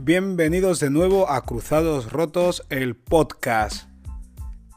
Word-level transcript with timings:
Bienvenidos 0.00 0.78
de 0.78 0.90
nuevo 0.90 1.28
a 1.28 1.44
Cruzados 1.44 2.12
Rotos, 2.12 2.64
el 2.70 2.94
podcast. 2.94 3.90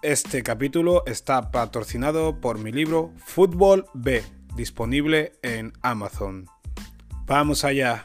Este 0.02 0.42
capítulo 0.42 1.04
está 1.06 1.52
patrocinado 1.52 2.42
por 2.42 2.58
mi 2.58 2.72
libro 2.72 3.12
Fútbol 3.18 3.86
B, 3.94 4.24
disponible 4.56 5.34
en 5.44 5.74
Amazon. 5.84 6.48
Vamos 7.28 7.64
allá. 7.64 8.04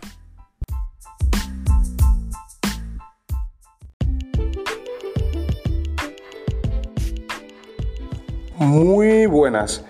Muy 8.58 9.24
buenas. 9.24 9.82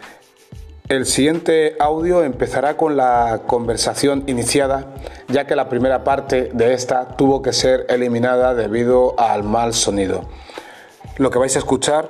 El 0.88 1.04
siguiente 1.04 1.74
audio 1.80 2.22
empezará 2.22 2.76
con 2.76 2.96
la 2.96 3.40
conversación 3.48 4.22
iniciada, 4.28 4.94
ya 5.26 5.44
que 5.44 5.56
la 5.56 5.68
primera 5.68 6.04
parte 6.04 6.50
de 6.52 6.74
esta 6.74 7.16
tuvo 7.16 7.42
que 7.42 7.52
ser 7.52 7.86
eliminada 7.88 8.54
debido 8.54 9.18
al 9.18 9.42
mal 9.42 9.74
sonido. 9.74 10.28
Lo 11.16 11.32
que 11.32 11.40
vais 11.40 11.56
a 11.56 11.58
escuchar 11.58 12.08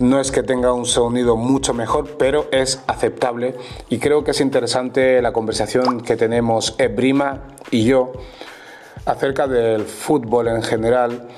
no 0.00 0.18
es 0.20 0.32
que 0.32 0.42
tenga 0.42 0.72
un 0.72 0.86
sonido 0.86 1.36
mucho 1.36 1.72
mejor, 1.72 2.16
pero 2.18 2.48
es 2.50 2.82
aceptable 2.88 3.54
y 3.90 3.98
creo 3.98 4.24
que 4.24 4.32
es 4.32 4.40
interesante 4.40 5.22
la 5.22 5.32
conversación 5.32 6.00
que 6.00 6.16
tenemos 6.16 6.74
Ebrima 6.78 7.54
y 7.70 7.84
yo 7.84 8.10
acerca 9.04 9.46
del 9.46 9.84
fútbol 9.84 10.48
en 10.48 10.64
general 10.64 11.28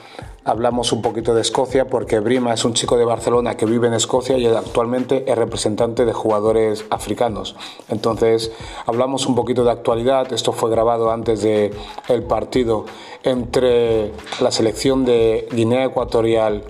hablamos 0.49 0.93
un 0.93 1.03
poquito 1.03 1.35
de 1.35 1.43
Escocia 1.43 1.89
porque 1.89 2.21
Brima 2.21 2.55
es 2.55 2.65
un 2.65 2.73
chico 2.73 2.97
de 2.97 3.05
Barcelona 3.05 3.57
que 3.57 3.67
vive 3.67 3.87
en 3.87 3.93
Escocia 3.93 4.39
y 4.39 4.47
actualmente 4.47 5.31
es 5.31 5.37
representante 5.37 6.07
de 6.07 6.13
jugadores 6.15 6.87
africanos. 6.89 7.55
Entonces 7.89 8.51
hablamos 8.87 9.27
un 9.27 9.35
poquito 9.35 9.63
de 9.63 9.71
actualidad. 9.71 10.33
Esto 10.33 10.53
fue 10.53 10.71
grabado 10.71 11.11
antes 11.11 11.43
de 11.43 11.71
el 12.09 12.23
partido 12.23 12.87
entre 13.23 14.13
la 14.41 14.51
selección 14.51 15.05
de 15.05 15.49
Guinea 15.53 15.85
Ecuatorial 15.85 16.65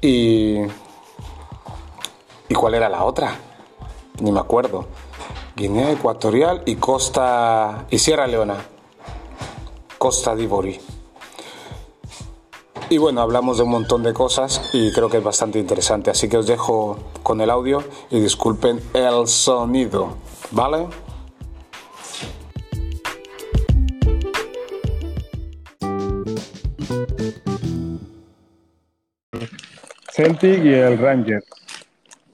y 0.00 0.60
¿y 2.48 2.54
cuál 2.54 2.74
era 2.74 2.88
la 2.88 3.04
otra? 3.04 3.36
Ni 4.20 4.32
me 4.32 4.40
acuerdo. 4.40 4.86
Guinea 5.56 5.92
Ecuatorial 5.92 6.62
y 6.64 6.76
Costa 6.76 7.84
y 7.90 7.98
Sierra 7.98 8.26
Leona. 8.26 8.56
Costa 9.98 10.34
d'Ivory. 10.34 10.93
Y 12.94 12.98
bueno, 12.98 13.22
hablamos 13.22 13.56
de 13.56 13.64
un 13.64 13.70
montón 13.70 14.04
de 14.04 14.14
cosas 14.14 14.70
y 14.72 14.92
creo 14.92 15.10
que 15.10 15.16
es 15.16 15.24
bastante 15.24 15.58
interesante. 15.58 16.12
Así 16.12 16.28
que 16.28 16.36
os 16.36 16.46
dejo 16.46 16.96
con 17.24 17.40
el 17.40 17.50
audio 17.50 17.82
y 18.08 18.20
disculpen 18.20 18.80
el 18.92 19.26
sonido, 19.26 20.16
¿vale? 20.52 20.86
Celtic 30.12 30.64
y 30.64 30.74
el 30.74 30.96
Ranger. 30.96 31.42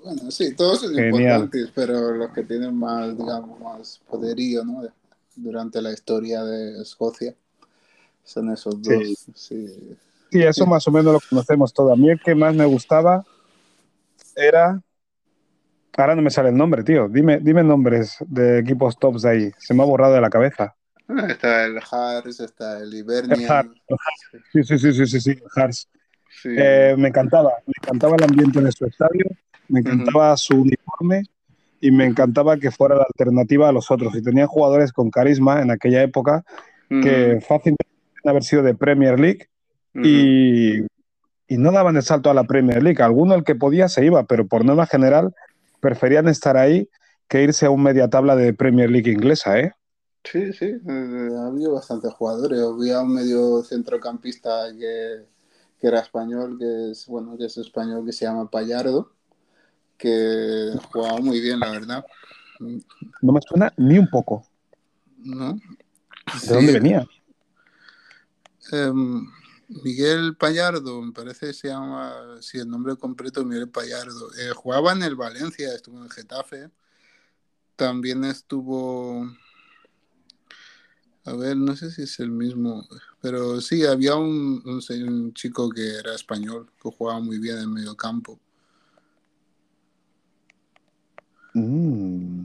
Bueno, 0.05 0.31
sí, 0.31 0.55
todos 0.55 0.83
son 0.83 0.93
importantes, 0.93 1.71
pero 1.75 2.11
los 2.11 2.33
que 2.33 2.43
tienen 2.43 2.77
más, 2.77 3.17
digamos, 3.17 3.59
más 3.61 3.99
poderío, 4.11 4.63
¿no? 4.63 4.83
Durante 5.37 5.81
la 5.81 5.91
historia 5.91 6.45
de 6.45 6.83
Escocia 6.83 7.35
son 8.23 8.53
esos 8.53 8.83
dos. 8.83 9.03
Sí. 9.35 9.67
sí. 9.67 9.97
Eso 10.33 10.67
más 10.67 10.87
o 10.87 10.91
menos 10.91 11.13
lo 11.13 11.21
conocemos 11.29 11.73
todo. 11.73 11.93
A 11.93 11.97
mí 11.97 12.11
el 12.11 12.21
que 12.21 12.35
más 12.35 12.55
me 12.55 12.65
gustaba 12.65 13.25
era. 14.37 14.81
Ahora 15.97 16.15
no 16.15 16.23
me 16.23 16.31
sale 16.31 16.51
el 16.51 16.57
nombre, 16.57 16.83
tío. 16.85 17.09
Dime, 17.09 17.41
dime 17.41 17.63
nombres 17.63 18.17
de 18.27 18.61
equipos 18.61 18.99
tops 18.99 19.23
de 19.23 19.31
ahí. 19.31 19.51
Se 19.59 19.75
me 19.75 19.83
ha 19.83 19.87
borrado 19.87 20.15
de 20.15 20.21
la 20.21 20.31
cabeza. 20.31 20.75
Está 21.29 21.65
el 21.65 21.79
Hars, 21.79 22.41
está 22.41 22.79
el 22.79 22.95
Hibernia. 22.95 23.65
Sí, 24.53 24.63
sí, 24.63 24.79
sí, 24.79 24.93
sí, 24.93 25.07
sí, 25.07 25.21
sí, 25.21 25.39
Hars. 25.57 25.89
Eh, 26.45 26.95
me 26.97 27.09
encantaba, 27.09 27.51
me 27.67 27.73
encantaba 27.83 28.17
el 28.17 28.23
ambiente 28.23 28.61
de 28.61 28.71
su 28.71 28.87
estadio, 28.87 29.27
me 29.69 29.81
encantaba 29.81 30.37
su 30.37 30.63
uniforme 30.63 31.25
y 31.81 31.91
me 31.91 32.07
encantaba 32.07 32.57
que 32.57 32.71
fuera 32.71 32.95
la 32.95 33.03
alternativa 33.03 33.69
a 33.69 33.73
los 33.73 33.91
otros. 33.91 34.15
Y 34.15 34.23
tenía 34.23 34.47
jugadores 34.47 34.93
con 34.93 35.11
carisma 35.11 35.61
en 35.61 35.71
aquella 35.71 36.03
época 36.03 36.45
que 36.89 37.41
fácilmente 37.47 37.87
haber 38.25 38.43
sido 38.43 38.63
de 38.63 38.75
Premier 38.75 39.19
League 39.19 39.49
y, 39.95 40.81
y, 41.49 41.59
no 41.59 41.73
daban 41.73 41.97
el 41.97 42.03
salto 42.03 42.31
a 42.31 42.35
la 42.35 42.45
Premier 42.45 42.83
League. 42.83 43.03
Alguno 43.03 43.35
el 43.35 43.45
que 43.45 43.55
podía 43.55 43.89
se 43.89 44.05
iba, 44.05 44.25
pero 44.25 44.47
por 44.47 44.65
norma 44.65 44.87
general 44.87 45.35
preferían 45.81 46.29
estar 46.29 46.57
ahí 46.57 46.89
que 47.29 47.43
irse 47.43 47.67
a 47.67 47.71
un 47.71 47.83
media 47.83 48.09
tabla 48.09 48.37
de 48.37 48.53
Premier 48.53 48.91
League 48.91 49.11
inglesa, 49.11 49.59
¿eh? 49.59 49.73
Sí, 50.25 50.53
sí, 50.53 50.67
eh, 50.67 51.29
ha 51.39 51.47
habido 51.47 51.73
bastantes 51.73 52.13
jugadores. 52.13 52.61
Había 52.61 53.01
un 53.01 53.15
medio 53.15 53.63
centrocampista 53.63 54.67
que, 54.73 55.25
que, 55.81 55.87
era 55.87 56.01
español, 56.01 56.59
que 56.59 56.91
es, 56.91 57.07
bueno, 57.07 57.39
que 57.39 57.47
es 57.47 57.57
español, 57.57 58.05
que 58.05 58.13
se 58.13 58.27
llama 58.27 58.51
Payardo, 58.51 59.13
que 59.97 60.73
jugaba 60.93 61.21
muy 61.21 61.41
bien, 61.41 61.61
la 61.61 61.71
verdad. 61.71 62.05
No 63.23 63.33
me 63.33 63.41
suena 63.41 63.73
ni 63.77 63.99
un 63.99 64.09
poco. 64.09 64.45
¿No? 65.19 65.55
¿De 65.55 66.55
dónde 66.55 66.73
venía? 66.73 67.07
Em, 68.73 69.27
Miguel 69.85 70.37
Payardo, 70.37 71.01
me 71.01 71.13
parece 71.13 71.47
que 71.47 71.53
se 71.53 71.69
llama, 71.69 72.13
si 72.41 72.59
el 72.59 72.69
nombre 72.69 72.97
completo 72.97 73.45
Miguel 73.45 73.69
Payardo. 73.69 74.31
Eh, 74.35 74.51
jugaba 74.55 74.93
en 74.93 75.03
el 75.05 75.15
Valencia, 75.15 75.73
estuvo 75.73 75.99
en 75.99 76.05
el 76.05 76.11
Getafe. 76.11 76.71
También 77.77 78.25
estuvo. 78.25 79.31
A 81.25 81.35
ver, 81.35 81.57
no 81.57 81.77
sé 81.77 81.93
si 81.93 82.03
es 82.03 82.19
el 82.19 82.31
mismo, 82.31 82.85
pero 83.21 83.61
sí, 83.61 83.85
había 83.85 84.17
un, 84.17 84.63
un, 84.65 85.35
chico 85.35 85.71
que 85.71 85.99
era 85.99 86.15
español, 86.15 86.69
que 86.83 86.91
jugaba 86.91 87.21
muy 87.21 87.39
bien 87.39 87.59
en 87.59 87.73
medio 87.73 87.95
campo. 87.95 88.41
Mm. 91.55 92.45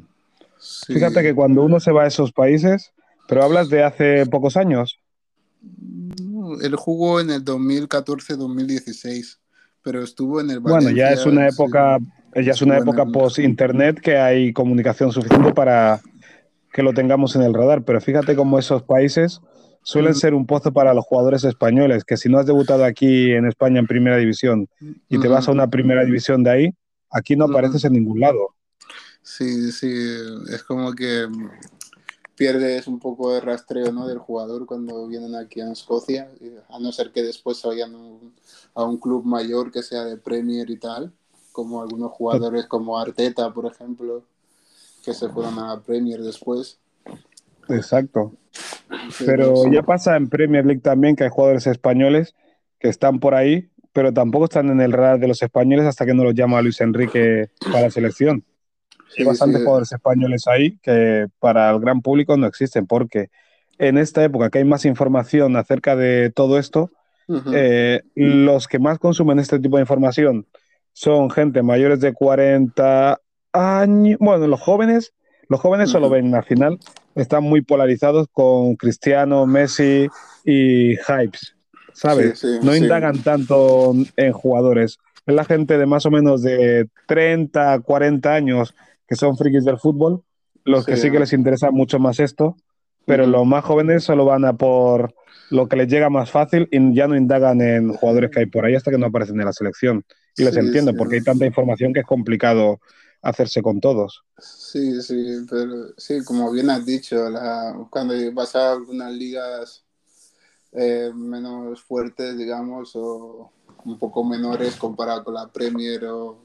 Fíjate 0.87 1.23
que 1.23 1.33
cuando 1.33 1.63
uno 1.63 1.79
se 1.79 1.91
va 1.91 2.03
a 2.03 2.07
esos 2.07 2.31
países, 2.31 2.91
pero 3.27 3.43
hablas 3.43 3.69
de 3.69 3.83
hace 3.83 4.25
pocos 4.25 4.57
años 4.57 4.99
él 6.61 6.75
jugó 6.75 7.19
en 7.19 7.29
el 7.29 7.43
2014-2016, 7.43 9.37
pero 9.81 10.03
estuvo 10.03 10.41
en 10.41 10.49
el 10.49 10.59
Bueno, 10.59 10.89
ya 10.91 11.11
es 11.11 11.25
una 11.25 11.47
época, 11.47 11.97
ya 12.35 12.51
es 12.51 12.61
una 12.61 12.77
época 12.77 13.05
post 13.05 13.39
internet 13.39 13.99
que 13.99 14.17
hay 14.17 14.53
comunicación 14.53 15.11
suficiente 15.11 15.53
para 15.53 16.01
que 16.73 16.83
lo 16.83 16.93
tengamos 16.93 17.35
en 17.35 17.43
el 17.43 17.53
radar, 17.53 17.83
pero 17.83 18.01
fíjate 18.01 18.35
cómo 18.35 18.59
esos 18.59 18.83
países 18.83 19.41
suelen 19.83 20.15
ser 20.15 20.33
un 20.33 20.45
pozo 20.45 20.73
para 20.73 20.93
los 20.93 21.05
jugadores 21.05 21.43
españoles, 21.43 22.03
que 22.03 22.17
si 22.17 22.27
no 22.27 22.39
has 22.39 22.45
debutado 22.45 22.83
aquí 22.83 23.31
en 23.31 23.45
España 23.45 23.79
en 23.79 23.87
primera 23.87 24.17
división 24.17 24.67
y 25.07 25.19
te 25.19 25.27
vas 25.27 25.47
a 25.47 25.51
una 25.51 25.69
primera 25.69 26.03
división 26.03 26.43
de 26.43 26.49
ahí, 26.49 26.69
aquí 27.11 27.35
no 27.35 27.45
apareces 27.45 27.85
en 27.85 27.93
ningún 27.93 28.19
lado. 28.19 28.55
Sí, 29.21 29.71
sí, 29.71 29.91
es 30.51 30.63
como 30.63 30.93
que 30.93 31.27
pierdes 32.35 32.87
un 32.87 32.99
poco 32.99 33.33
de 33.33 33.41
rastreo 33.41 33.91
¿no? 33.91 34.07
del 34.07 34.17
jugador 34.17 34.65
cuando 34.65 35.07
vienen 35.07 35.35
aquí 35.35 35.61
a 35.61 35.71
Escocia, 35.71 36.29
a 36.69 36.79
no 36.79 36.91
ser 36.91 37.11
que 37.11 37.23
después 37.23 37.61
vayan 37.63 37.93
a 38.73 38.83
un 38.83 38.97
club 38.97 39.25
mayor 39.25 39.71
que 39.71 39.81
sea 39.81 40.03
de 40.03 40.17
Premier 40.17 40.69
y 40.69 40.77
tal, 40.77 41.13
como 41.51 41.81
algunos 41.81 42.11
jugadores 42.11 42.65
como 42.65 42.99
Arteta, 42.99 43.53
por 43.53 43.65
ejemplo, 43.65 44.23
que 45.03 45.13
se 45.13 45.29
fueron 45.29 45.57
a 45.59 45.81
Premier 45.81 46.21
después. 46.21 46.77
Exacto. 47.69 48.33
Pero 49.25 49.71
ya 49.71 49.81
pasa 49.83 50.15
en 50.17 50.29
Premier 50.29 50.65
League 50.65 50.81
también 50.81 51.15
que 51.15 51.23
hay 51.23 51.29
jugadores 51.29 51.67
españoles 51.67 52.35
que 52.79 52.89
están 52.89 53.19
por 53.19 53.33
ahí, 53.33 53.69
pero 53.93 54.13
tampoco 54.13 54.45
están 54.45 54.69
en 54.69 54.81
el 54.81 54.91
radar 54.91 55.19
de 55.19 55.27
los 55.27 55.41
españoles 55.41 55.85
hasta 55.85 56.05
que 56.05 56.13
no 56.13 56.23
los 56.23 56.35
llama 56.35 56.61
Luis 56.61 56.81
Enrique 56.81 57.49
para 57.71 57.81
la 57.81 57.91
selección. 57.91 58.43
Hay 59.17 59.25
bastantes 59.25 59.63
jugadores 59.63 59.91
españoles 59.91 60.47
ahí 60.47 60.77
que 60.81 61.27
para 61.39 61.69
el 61.71 61.79
gran 61.79 62.01
público 62.01 62.37
no 62.37 62.47
existen, 62.47 62.87
porque 62.87 63.29
en 63.77 63.97
esta 63.97 64.23
época 64.23 64.49
que 64.49 64.59
hay 64.59 64.65
más 64.65 64.85
información 64.85 65.55
acerca 65.55 65.95
de 65.95 66.31
todo 66.31 66.57
esto, 66.57 66.91
eh, 67.53 68.01
los 68.13 68.67
que 68.67 68.79
más 68.79 68.99
consumen 68.99 69.39
este 69.39 69.59
tipo 69.59 69.77
de 69.77 69.81
información 69.81 70.45
son 70.93 71.29
gente 71.31 71.63
mayores 71.63 71.99
de 71.99 72.13
40 72.13 73.19
años, 73.51 74.17
bueno, 74.19 74.47
los 74.47 74.61
jóvenes, 74.61 75.13
los 75.49 75.59
jóvenes 75.59 75.89
solo 75.89 76.09
ven 76.09 76.33
al 76.35 76.43
final, 76.43 76.79
están 77.15 77.43
muy 77.43 77.61
polarizados 77.61 78.27
con 78.31 78.75
Cristiano, 78.75 79.45
Messi 79.45 80.07
y 80.43 80.95
Hypes, 80.95 81.55
¿sabes? 81.93 82.43
no 82.63 82.75
indagan 82.75 83.23
tanto 83.23 83.93
en 84.15 84.31
jugadores. 84.31 84.99
Es 85.25 85.33
la 85.33 85.45
gente 85.45 85.77
de 85.77 85.85
más 85.87 86.05
o 86.05 86.11
menos 86.11 86.43
de 86.43 86.87
30, 87.07 87.79
40 87.79 88.33
años 88.33 88.75
que 89.07 89.15
son 89.15 89.37
frikis 89.37 89.65
del 89.65 89.79
fútbol, 89.79 90.23
los 90.63 90.85
que 90.85 90.97
sí 90.97 91.11
que 91.11 91.19
les 91.19 91.33
interesa 91.33 91.71
mucho 91.71 91.99
más 91.99 92.19
esto, 92.19 92.55
pero 93.05 93.27
los 93.27 93.45
más 93.45 93.63
jóvenes 93.63 94.03
solo 94.03 94.25
van 94.25 94.45
a 94.45 94.53
por 94.53 95.13
lo 95.51 95.67
que 95.67 95.75
les 95.75 95.87
llega 95.87 96.09
más 96.09 96.31
fácil 96.31 96.67
y 96.71 96.95
ya 96.95 97.07
no 97.07 97.15
indagan 97.15 97.61
en 97.61 97.93
jugadores 97.93 98.31
que 98.31 98.39
hay 98.39 98.45
por 98.47 98.65
ahí 98.65 98.75
hasta 98.75 98.89
que 98.89 98.97
no 98.97 99.05
aparecen 99.05 99.39
en 99.39 99.45
la 99.45 99.53
selección. 99.53 100.03
Y 100.37 100.43
les 100.43 100.57
entiendo, 100.57 100.93
porque 100.95 101.15
hay 101.15 101.23
tanta 101.23 101.45
información 101.45 101.93
que 101.93 102.01
es 102.01 102.05
complicado 102.05 102.79
hacerse 103.21 103.61
con 103.61 103.79
todos. 103.79 104.23
Sí, 104.37 105.01
sí, 105.01 105.45
pero 105.49 105.93
sí, 105.97 106.23
como 106.23 106.51
bien 106.51 106.69
has 106.69 106.85
dicho, 106.85 107.27
cuando 107.89 108.13
vas 108.33 108.55
a 108.55 108.73
algunas 108.73 109.13
ligas 109.13 109.83
eh, 110.71 111.11
menos 111.13 111.81
fuertes, 111.81 112.37
digamos, 112.37 112.95
o 112.95 113.51
un 113.85 113.97
poco 113.97 114.23
menores 114.23 114.75
comparado 114.75 115.23
con 115.23 115.35
la 115.35 115.47
Premier 115.47 116.05
o 116.05 116.37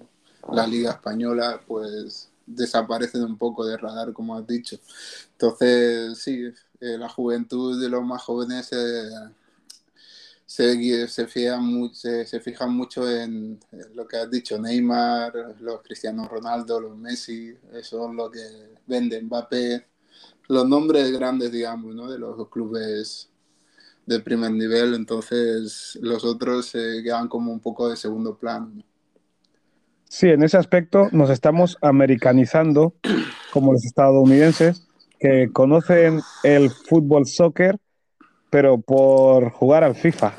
la 0.52 0.66
Liga 0.66 0.92
Española, 0.92 1.60
pues 1.66 2.29
desaparecen 2.54 3.24
un 3.24 3.38
poco 3.38 3.64
de 3.64 3.76
radar, 3.76 4.12
como 4.12 4.36
has 4.36 4.46
dicho. 4.46 4.78
Entonces, 5.32 6.18
sí, 6.18 6.44
eh, 6.80 6.98
la 6.98 7.08
juventud 7.08 7.80
de 7.80 7.88
los 7.88 8.04
más 8.04 8.22
jóvenes 8.22 8.66
se, 8.66 8.76
se, 10.46 10.76
mucho 12.68 13.08
en, 13.08 13.60
lo 13.94 14.06
que 14.08 14.16
has 14.16 14.30
dicho, 14.30 14.58
Neymar, 14.58 15.56
los 15.60 15.82
Cristiano 15.82 16.26
Ronaldo, 16.28 16.80
los 16.80 16.96
Messi, 16.96 17.54
eso 17.72 18.08
es 18.08 18.14
lo 18.14 18.30
que 18.30 18.40
venden, 18.86 19.26
Mbappé, 19.26 19.86
los 20.48 20.68
nombres 20.68 21.10
grandes, 21.12 21.52
digamos, 21.52 21.94
¿no? 21.94 22.10
de 22.10 22.18
los 22.18 22.48
clubes 22.48 23.28
de 24.06 24.20
primer 24.20 24.50
nivel, 24.50 24.94
entonces 24.94 25.96
los 26.02 26.24
otros 26.24 26.66
se 26.66 27.02
quedan 27.04 27.28
como 27.28 27.52
un 27.52 27.60
poco 27.60 27.88
de 27.88 27.96
segundo 27.96 28.36
plano. 28.36 28.82
Sí, 30.10 30.28
en 30.28 30.42
ese 30.42 30.56
aspecto 30.56 31.08
nos 31.12 31.30
estamos 31.30 31.78
americanizando 31.80 32.94
como 33.52 33.72
los 33.72 33.84
estadounidenses 33.84 34.88
que 35.20 35.50
conocen 35.52 36.20
el 36.42 36.70
fútbol 36.70 37.26
soccer, 37.26 37.76
pero 38.50 38.80
por 38.80 39.50
jugar 39.52 39.84
al 39.84 39.94
FIFA. 39.94 40.32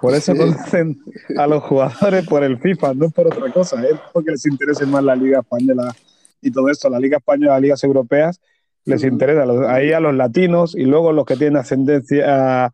Por 0.00 0.14
eso 0.14 0.36
conocen 0.36 1.02
a 1.36 1.48
los 1.48 1.64
jugadores 1.64 2.28
por 2.28 2.44
el 2.44 2.60
FIFA, 2.60 2.94
no 2.94 3.10
por 3.10 3.26
otra 3.26 3.52
cosa, 3.52 3.82
¿eh? 3.82 3.98
porque 4.12 4.30
les 4.30 4.46
interesa 4.46 4.86
más 4.86 5.02
la 5.02 5.16
Liga 5.16 5.40
Española 5.40 5.92
y 6.40 6.52
todo 6.52 6.68
esto. 6.68 6.88
La 6.88 7.00
Liga 7.00 7.16
Española, 7.16 7.54
las 7.54 7.62
ligas 7.62 7.82
europeas, 7.82 8.40
les 8.84 9.02
interesa 9.02 9.44
ahí 9.74 9.92
a 9.92 9.98
los 9.98 10.14
latinos 10.14 10.76
y 10.76 10.84
luego 10.84 11.12
los 11.12 11.26
que 11.26 11.36
tienen 11.36 11.56
ascendencia 11.56 12.72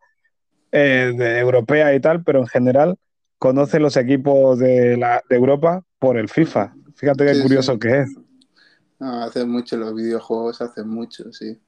eh, 0.72 1.12
de 1.16 1.38
europea 1.38 1.94
y 1.94 2.00
tal, 2.00 2.22
pero 2.22 2.40
en 2.40 2.46
general 2.48 2.98
conoce 3.38 3.78
los 3.78 3.96
equipos 3.96 4.58
de, 4.58 4.96
la, 4.96 5.22
de 5.28 5.36
Europa 5.36 5.84
por 5.98 6.16
el 6.16 6.28
FIFA. 6.28 6.74
Fíjate 6.94 7.26
qué 7.26 7.40
curioso 7.42 7.78
que 7.78 8.00
es. 8.00 8.14
No, 8.98 9.22
hace 9.22 9.44
mucho 9.44 9.76
los 9.76 9.94
videojuegos, 9.94 10.60
hace 10.60 10.82
mucho, 10.82 11.32
sí. 11.32 11.58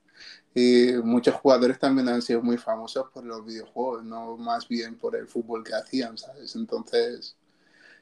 Y 0.52 0.94
muchos 1.04 1.34
jugadores 1.36 1.78
también 1.78 2.08
han 2.08 2.22
sido 2.22 2.42
muy 2.42 2.58
famosos 2.58 3.06
por 3.14 3.24
los 3.24 3.44
videojuegos, 3.44 4.04
no 4.04 4.36
más 4.36 4.66
bien 4.68 4.96
por 4.96 5.14
el 5.14 5.28
fútbol 5.28 5.62
que 5.62 5.74
hacían, 5.74 6.18
¿sabes? 6.18 6.56
Entonces, 6.56 7.36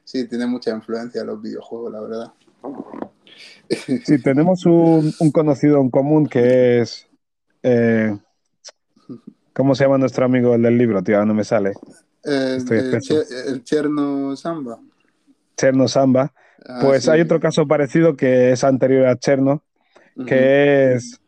sí, 0.02 0.26
tiene 0.26 0.46
mucha 0.46 0.70
influencia 0.70 1.22
los 1.24 1.42
videojuegos, 1.42 1.92
la 1.92 2.00
verdad. 2.00 2.32
Sí, 3.68 4.18
tenemos 4.22 4.64
un, 4.64 5.12
un 5.20 5.30
conocido 5.30 5.78
en 5.80 5.90
común 5.90 6.26
que 6.26 6.80
es 6.80 7.06
eh, 7.62 8.16
¿Cómo 9.52 9.74
se 9.74 9.84
llama 9.84 9.98
nuestro 9.98 10.24
amigo 10.24 10.54
el 10.54 10.62
del 10.62 10.78
libro, 10.78 11.02
tío? 11.02 11.24
No 11.24 11.34
me 11.34 11.44
sale. 11.44 11.72
El, 12.24 13.62
Cherno 13.64 14.36
Samba. 14.36 14.78
Cherno 15.56 15.88
Samba. 15.88 16.32
Ah, 16.66 16.80
pues 16.82 17.08
hay 17.08 17.20
otro 17.20 17.40
caso 17.40 17.66
parecido 17.66 18.16
que 18.16 18.52
es 18.52 18.64
anterior 18.64 19.06
a 19.06 19.16
Cherno, 19.16 19.62
que 20.26 20.94
es 20.94 21.20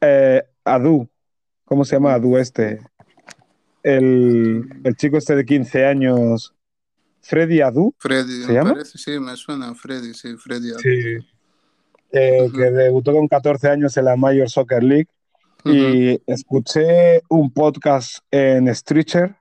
eh, 0.00 0.42
Adu. 0.64 1.08
¿Cómo 1.64 1.84
se 1.84 1.96
llama 1.96 2.14
Adu 2.14 2.36
este? 2.36 2.80
El, 3.82 4.66
chico 4.96 5.16
este 5.16 5.36
de 5.36 5.44
15 5.44 5.86
años, 5.86 6.54
Freddy 7.22 7.60
Adu. 7.60 7.94
Freddy, 7.98 8.44
¿se 8.44 8.52
llama? 8.52 8.74
sí, 8.84 9.18
me 9.18 9.36
suena 9.36 9.74
Freddy, 9.74 10.14
sí, 10.14 10.36
Freddy 10.36 10.70
Adu. 10.70 10.80
Sí. 10.80 11.16
Eh, 12.12 12.50
que 12.52 12.70
debutó 12.72 13.12
con 13.12 13.28
14 13.28 13.68
años 13.68 13.96
en 13.96 14.06
la 14.06 14.16
Major 14.16 14.50
Soccer 14.50 14.82
League 14.82 15.08
y 15.64 16.20
escuché 16.26 17.22
un 17.28 17.52
podcast 17.52 18.18
en 18.30 18.74
Stretcher 18.74 19.36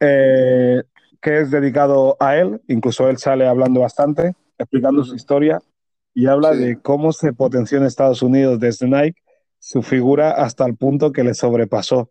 eh, 0.00 0.82
que 1.20 1.40
es 1.40 1.50
dedicado 1.50 2.16
a 2.20 2.36
él, 2.36 2.60
incluso 2.68 3.08
él 3.08 3.18
sale 3.18 3.46
hablando 3.46 3.80
bastante, 3.80 4.34
explicando 4.58 5.04
su 5.04 5.14
historia 5.14 5.60
y 6.14 6.26
habla 6.26 6.52
de 6.52 6.80
cómo 6.80 7.12
se 7.12 7.32
potenció 7.32 7.78
en 7.78 7.84
Estados 7.84 8.22
Unidos 8.22 8.58
desde 8.58 8.86
Nike 8.88 9.20
su 9.58 9.82
figura 9.82 10.32
hasta 10.32 10.64
el 10.66 10.76
punto 10.76 11.12
que 11.12 11.24
le 11.24 11.34
sobrepasó. 11.34 12.10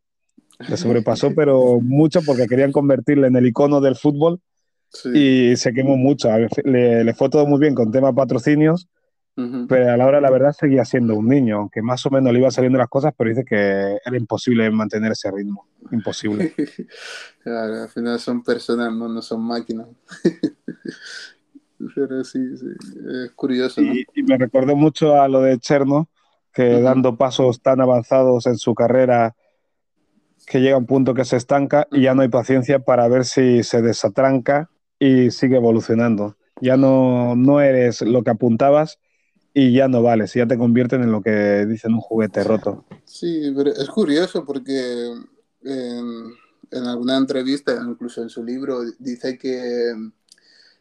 Le 0.68 0.76
sobrepasó, 0.76 1.36
pero 1.36 1.80
mucho 1.82 2.22
porque 2.26 2.48
querían 2.48 2.72
convertirle 2.72 3.28
en 3.28 3.36
el 3.36 3.46
icono 3.46 3.80
del 3.80 3.96
fútbol 3.96 4.42
y 5.14 5.56
se 5.56 5.74
quemó 5.74 5.98
mucho. 5.98 6.30
Le, 6.64 7.04
le, 7.04 7.14
fue 7.14 7.30
todo 7.30 7.46
muy 7.46 7.60
bien 7.60 7.76
con 7.76 7.92
temas 7.92 8.14
patrocinios, 8.14 8.88
pero 9.70 9.92
a 9.92 9.98
la 9.98 10.06
hora 10.08 10.18
de 10.18 10.22
la 10.24 10.32
verdad 10.32 10.52
seguía 10.52 10.84
siendo 10.84 11.16
un 11.16 11.28
niño, 11.28 11.58
aunque 11.58 11.84
más 11.84 12.04
o 12.08 12.10
menos 12.10 12.34
le 12.34 12.40
iban 12.40 12.52
saliendo 12.52 12.80
las 12.80 12.88
cosas, 12.88 13.14
pero 13.16 13.30
dice 13.30 13.46
que 13.46 14.00
era 14.04 14.18
imposible 14.18 14.70
mantener 14.72 15.12
ese 15.12 15.30
ritmo. 15.30 15.68
Imposible. 15.92 16.54
claro, 17.44 17.84
al 17.84 17.90
final 17.90 18.20
son 18.20 18.44
personas, 18.44 18.92
no, 18.92 19.08
no 19.08 19.22
son 19.22 19.44
máquinas. 19.44 19.88
pero 21.96 22.24
sí, 22.24 22.40
sí, 22.58 22.66
es 23.26 23.32
curioso. 23.34 23.80
¿no? 23.80 23.94
Y, 23.94 24.24
me 24.24 24.40
recordó 24.40 24.76
mucho 24.76 25.22
a 25.22 25.28
lo 25.28 25.42
de 25.42 25.60
Cherno, 25.60 26.10
que 26.52 26.82
dando 26.82 27.16
pasos 27.16 27.62
tan 27.62 27.80
avanzados 27.80 28.48
en 28.48 28.58
su 28.58 28.74
carrera, 28.74 29.36
que 30.48 30.62
llega 30.62 30.78
un 30.78 30.88
punto 30.88 31.14
que 31.14 31.26
se 31.26 31.38
estanca 31.38 31.88
y 31.92 32.02
ya 32.02 32.16
no 32.16 32.24
hay 32.24 32.30
paciencia 32.30 32.80
para 32.80 33.08
ver 33.08 33.24
si 33.24 33.62
se 33.62 33.84
desatranca 33.84 34.72
y 34.98 35.30
sigue 35.30 35.58
evolucionando. 35.58 36.38
Ya 36.60 36.76
no, 36.76 37.36
no 37.36 37.62
eres 37.62 38.02
lo 38.02 38.24
que 38.24 38.32
apuntabas 38.32 38.98
y 39.54 39.74
ya 39.74 39.88
no 39.88 40.02
vale, 40.02 40.28
si 40.28 40.40
ya 40.40 40.48
te 40.48 40.58
convierten 40.58 41.02
en 41.04 41.12
lo 41.12 41.22
que 41.22 41.66
dicen 41.66 41.94
un 41.94 42.02
juguete 42.02 42.44
roto. 42.44 42.86
Sí, 43.06 43.52
pero 43.56 43.72
es 43.72 43.90
curioso 43.90 44.46
porque 44.46 45.14
en, 45.64 46.34
alguna 46.86 47.18
entrevista, 47.18 47.74
incluso 47.84 48.22
en 48.22 48.30
su 48.30 48.44
libro, 48.44 48.82
dice 49.00 49.38
que 49.38 49.94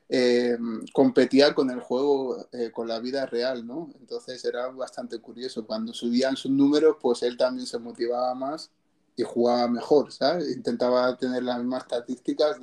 eh, 0.08 0.58
competía 0.92 1.54
con 1.54 1.70
el 1.70 1.80
juego, 1.80 2.48
eh, 2.52 2.70
con 2.70 2.86
la 2.86 3.00
vida 3.00 3.26
real, 3.26 3.66
¿no? 3.66 3.90
Entonces 3.98 4.44
era 4.44 4.68
bastante 4.68 5.18
curioso. 5.18 5.66
Cuando 5.66 5.92
subían 5.92 6.36
sus 6.36 6.50
números, 6.50 6.96
pues 7.00 7.22
él 7.22 7.36
también 7.36 7.66
se 7.66 7.78
motivaba 7.78 8.34
más 8.34 8.70
y 9.16 9.22
jugaba 9.22 9.66
mejor, 9.68 10.12
¿sabes? 10.12 10.54
Intentaba 10.54 11.16
tener 11.16 11.42
las 11.42 11.58
mismas 11.58 11.82
estadísticas 11.82 12.58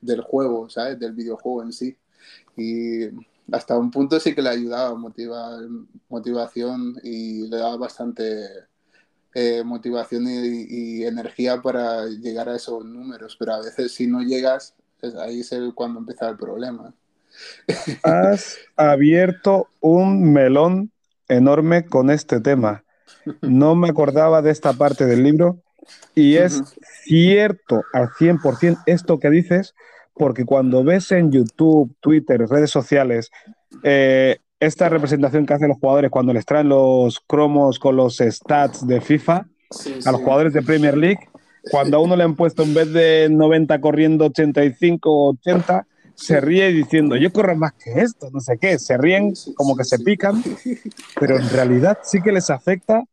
del 0.00 0.20
juego, 0.22 0.68
¿sabes? 0.70 0.98
Del 0.98 1.12
videojuego 1.12 1.62
en 1.62 1.72
sí. 1.72 1.96
Y 2.56 3.04
hasta 3.52 3.78
un 3.78 3.90
punto 3.90 4.18
sí 4.18 4.34
que 4.34 4.42
le 4.42 4.50
ayudaba, 4.50 4.94
motiva, 4.94 5.58
motivación 6.08 6.96
y 7.02 7.48
le 7.48 7.56
daba 7.56 7.76
bastante 7.76 8.46
eh, 9.34 9.62
motivación 9.64 10.24
y, 10.26 11.04
energía 11.04 11.60
para 11.60 12.06
llegar 12.06 12.48
a 12.48 12.56
esos 12.56 12.84
números, 12.84 13.36
pero 13.38 13.54
a 13.54 13.60
veces 13.60 13.92
si 13.92 14.06
no 14.06 14.22
llegas, 14.22 14.74
ahí 15.20 15.40
es 15.40 15.54
cuando 15.74 16.00
empieza 16.00 16.28
el 16.28 16.36
problema. 16.36 16.94
Has 18.02 18.56
abierto 18.76 19.68
un 19.80 20.32
melón 20.32 20.90
enorme 21.28 21.86
con 21.86 22.10
este 22.10 22.40
tema. 22.40 22.84
No 23.42 23.74
me 23.74 23.88
acordaba 23.88 24.40
de 24.40 24.50
esta 24.50 24.72
parte 24.72 25.04
del 25.04 25.22
libro 25.22 25.62
y 26.14 26.36
es 26.36 26.62
cierto 27.04 27.82
al 27.92 28.08
100% 28.08 28.82
esto 28.86 29.18
que 29.18 29.30
dices, 29.30 29.74
porque 30.16 30.44
cuando 30.44 30.82
ves 30.82 31.12
en 31.12 31.30
YouTube, 31.30 31.94
Twitter, 32.00 32.40
redes 32.48 32.70
sociales, 32.70 33.30
eh, 33.82 34.38
esta 34.58 34.88
representación 34.88 35.44
que 35.44 35.54
hacen 35.54 35.68
los 35.68 35.78
jugadores 35.78 36.10
cuando 36.10 36.32
les 36.32 36.46
traen 36.46 36.68
los 36.68 37.20
cromos 37.20 37.78
con 37.78 37.96
los 37.96 38.16
stats 38.18 38.86
de 38.86 39.00
FIFA 39.00 39.46
a 40.04 40.12
los 40.12 40.20
jugadores 40.20 40.52
de 40.52 40.62
Premier 40.62 40.96
League, 40.96 41.28
cuando 41.70 41.96
a 41.96 42.00
uno 42.00 42.16
le 42.16 42.22
han 42.22 42.36
puesto 42.36 42.62
en 42.62 42.72
vez 42.72 42.92
de 42.92 43.28
90 43.30 43.80
corriendo 43.80 44.26
85 44.26 45.10
o 45.10 45.30
80, 45.32 45.86
se 46.14 46.40
ríe 46.40 46.72
diciendo, 46.72 47.16
yo 47.16 47.32
corro 47.32 47.54
más 47.56 47.72
que 47.72 48.00
esto, 48.00 48.30
no 48.32 48.40
sé 48.40 48.56
qué, 48.58 48.78
se 48.78 48.96
ríen 48.96 49.34
como 49.54 49.76
que 49.76 49.84
se 49.84 49.98
pican, 49.98 50.42
pero 51.20 51.36
en 51.36 51.50
realidad 51.50 51.98
sí 52.02 52.22
que 52.22 52.32
les 52.32 52.48
afecta 52.48 53.04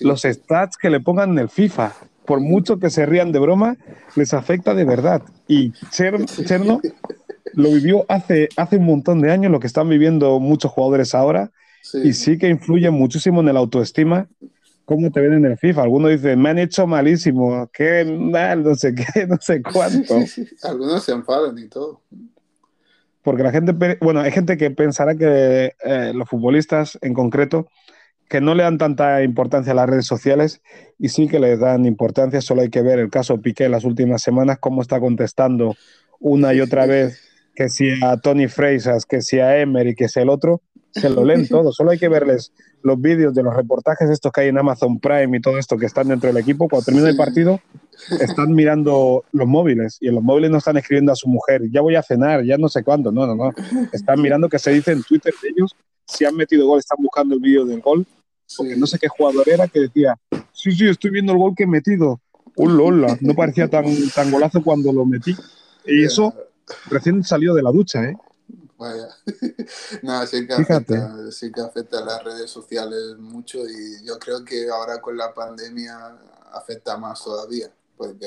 los 0.00 0.22
stats 0.22 0.76
que 0.76 0.90
le 0.90 1.00
pongan 1.00 1.30
en 1.30 1.38
el 1.38 1.48
FIFA 1.48 1.92
por 2.26 2.40
mucho 2.40 2.78
que 2.78 2.90
se 2.90 3.06
rían 3.06 3.32
de 3.32 3.38
broma, 3.38 3.76
les 4.16 4.34
afecta 4.34 4.74
de 4.74 4.84
verdad. 4.84 5.22
Y 5.46 5.72
Cherno 5.90 6.80
lo 7.52 7.70
vivió 7.70 8.04
hace, 8.08 8.48
hace 8.56 8.76
un 8.76 8.86
montón 8.86 9.20
de 9.20 9.30
años, 9.30 9.52
lo 9.52 9.60
que 9.60 9.66
están 9.66 9.88
viviendo 9.88 10.40
muchos 10.40 10.72
jugadores 10.72 11.14
ahora, 11.14 11.50
y 11.92 12.12
sí 12.14 12.38
que 12.38 12.48
influye 12.48 12.90
muchísimo 12.90 13.40
en 13.40 13.48
el 13.48 13.56
autoestima. 13.56 14.28
¿Cómo 14.86 15.10
te 15.10 15.20
ven 15.20 15.32
en 15.32 15.46
el 15.46 15.56
FIFA? 15.56 15.82
Algunos 15.82 16.10
dicen, 16.10 16.40
me 16.40 16.50
han 16.50 16.58
hecho 16.58 16.86
malísimo, 16.86 17.70
qué 17.72 18.04
mal, 18.04 18.62
no 18.62 18.74
sé 18.74 18.94
qué, 18.94 19.26
no 19.26 19.38
sé 19.40 19.62
cuánto. 19.62 20.16
Algunos 20.62 21.04
se 21.04 21.12
enfadan 21.12 21.58
y 21.58 21.68
todo. 21.68 22.02
Porque 23.22 23.42
la 23.42 23.50
gente, 23.50 23.72
bueno, 24.02 24.20
hay 24.20 24.30
gente 24.30 24.58
que 24.58 24.70
pensará 24.70 25.14
que 25.14 25.72
eh, 25.82 26.12
los 26.14 26.28
futbolistas 26.28 26.98
en 27.00 27.14
concreto 27.14 27.68
que 28.28 28.40
no 28.40 28.54
le 28.54 28.62
dan 28.62 28.78
tanta 28.78 29.22
importancia 29.22 29.72
a 29.72 29.76
las 29.76 29.88
redes 29.88 30.06
sociales 30.06 30.62
y 30.98 31.08
sí 31.08 31.28
que 31.28 31.40
le 31.40 31.56
dan 31.56 31.84
importancia, 31.84 32.40
solo 32.40 32.62
hay 32.62 32.70
que 32.70 32.82
ver 32.82 32.98
el 32.98 33.10
caso 33.10 33.40
Piqué 33.40 33.64
en 33.64 33.72
las 33.72 33.84
últimas 33.84 34.22
semanas, 34.22 34.58
cómo 34.60 34.82
está 34.82 35.00
contestando 35.00 35.74
una 36.20 36.54
y 36.54 36.60
otra 36.60 36.86
vez 36.86 37.20
que 37.54 37.68
si 37.68 37.90
a 38.02 38.16
Tony 38.16 38.48
Freisas, 38.48 39.06
que 39.06 39.22
si 39.22 39.38
a 39.38 39.58
Emery, 39.58 39.94
que 39.94 40.08
si 40.08 40.20
el 40.20 40.28
otro, 40.28 40.62
se 40.90 41.10
lo 41.10 41.24
leen 41.24 41.46
todo, 41.48 41.72
solo 41.72 41.90
hay 41.90 41.98
que 41.98 42.08
verles 42.08 42.52
los 42.82 43.00
vídeos 43.00 43.34
de 43.34 43.42
los 43.42 43.54
reportajes 43.54 44.10
estos 44.10 44.32
que 44.32 44.42
hay 44.42 44.48
en 44.48 44.58
Amazon 44.58 44.98
Prime 45.00 45.36
y 45.36 45.40
todo 45.40 45.58
esto 45.58 45.78
que 45.78 45.86
están 45.86 46.08
dentro 46.08 46.28
del 46.28 46.36
equipo, 46.36 46.68
cuando 46.68 46.84
termina 46.84 47.08
el 47.08 47.16
partido, 47.16 47.60
están 48.20 48.52
mirando 48.52 49.24
los 49.32 49.46
móviles 49.46 49.96
y 50.00 50.08
en 50.08 50.16
los 50.16 50.22
móviles 50.22 50.50
no 50.50 50.58
están 50.58 50.76
escribiendo 50.76 51.12
a 51.12 51.16
su 51.16 51.28
mujer, 51.28 51.62
ya 51.70 51.80
voy 51.80 51.96
a 51.96 52.02
cenar, 52.02 52.44
ya 52.44 52.58
no 52.58 52.68
sé 52.68 52.82
cuándo, 52.82 53.10
no, 53.10 53.26
no, 53.26 53.34
no. 53.34 53.52
Están 53.92 54.20
mirando 54.20 54.48
que 54.48 54.58
se 54.58 54.70
dice 54.70 54.92
en 54.92 55.02
Twitter 55.02 55.32
de 55.42 55.48
ellos, 55.48 55.74
si 56.06 56.24
han 56.24 56.36
metido 56.36 56.66
gol, 56.66 56.78
están 56.78 56.98
buscando 57.00 57.34
el 57.34 57.40
vídeo 57.40 57.64
del 57.64 57.80
gol, 57.80 58.06
porque 58.56 58.76
no 58.76 58.86
sé 58.86 58.98
qué 58.98 59.08
jugador 59.08 59.48
era 59.48 59.68
que 59.68 59.80
decía, 59.80 60.18
sí, 60.52 60.72
sí, 60.72 60.88
estoy 60.88 61.10
viendo 61.10 61.32
el 61.32 61.38
gol 61.38 61.54
que 61.56 61.64
he 61.64 61.66
metido. 61.66 62.20
¡Hola! 62.56 63.18
No 63.20 63.34
parecía 63.34 63.68
tan, 63.68 63.84
tan 64.14 64.30
golazo 64.30 64.62
cuando 64.62 64.92
lo 64.92 65.04
metí. 65.04 65.34
Y 65.86 66.04
eso 66.04 66.32
recién 66.86 67.24
salió 67.24 67.54
de 67.54 67.62
la 67.62 67.72
ducha, 67.72 68.04
¿eh? 68.04 68.16
Vaya. 68.78 69.08
no, 70.02 70.26
sí 70.26 70.46
que, 70.46 70.54
afecta, 70.54 71.30
sí 71.30 71.52
que 71.52 71.60
afecta 71.60 71.98
a 71.98 72.04
las 72.04 72.24
redes 72.24 72.50
sociales 72.50 73.16
mucho 73.18 73.58
y 73.68 74.04
yo 74.04 74.18
creo 74.18 74.44
que 74.44 74.68
ahora 74.68 75.00
con 75.00 75.16
la 75.16 75.32
pandemia 75.32 75.96
afecta 76.52 76.96
más 76.96 77.22
todavía. 77.22 77.70
Porque... 77.96 78.26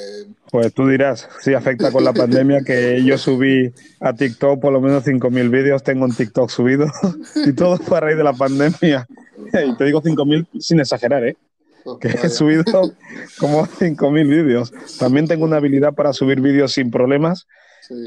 Pues 0.52 0.74
tú 0.74 0.88
dirás, 0.88 1.28
sí 1.42 1.54
afecta 1.54 1.92
con 1.92 2.04
la 2.04 2.14
pandemia 2.14 2.62
que 2.62 3.04
yo 3.04 3.18
subí 3.18 3.74
a 4.00 4.14
TikTok 4.14 4.60
por 4.60 4.74
lo 4.74 4.82
menos 4.82 5.06
5.000 5.06 5.50
vídeos, 5.50 5.84
tengo 5.84 6.06
un 6.06 6.16
TikTok 6.16 6.50
subido 6.50 6.88
y 7.46 7.54
todo 7.54 7.78
fue 7.78 7.98
a 7.98 8.02
raíz 8.02 8.18
de 8.18 8.24
la 8.24 8.34
pandemia. 8.34 9.08
Y 9.38 9.78
te 9.78 9.86
digo 9.86 10.02
5.000 10.02 10.48
sin 10.60 10.80
exagerar, 10.80 11.24
¿eh? 11.24 11.38
Oh, 11.86 12.00
que 12.00 12.08
he 12.08 12.30
subido 12.30 12.64
como 13.38 13.66
5.000 13.66 14.28
vídeos. 14.28 14.74
También 15.00 15.28
tengo 15.28 15.46
una 15.46 15.58
habilidad 15.58 15.94
para 15.94 16.12
subir 16.12 16.42
vídeos 16.42 16.74
sin 16.74 16.92
problemas, 16.92 17.48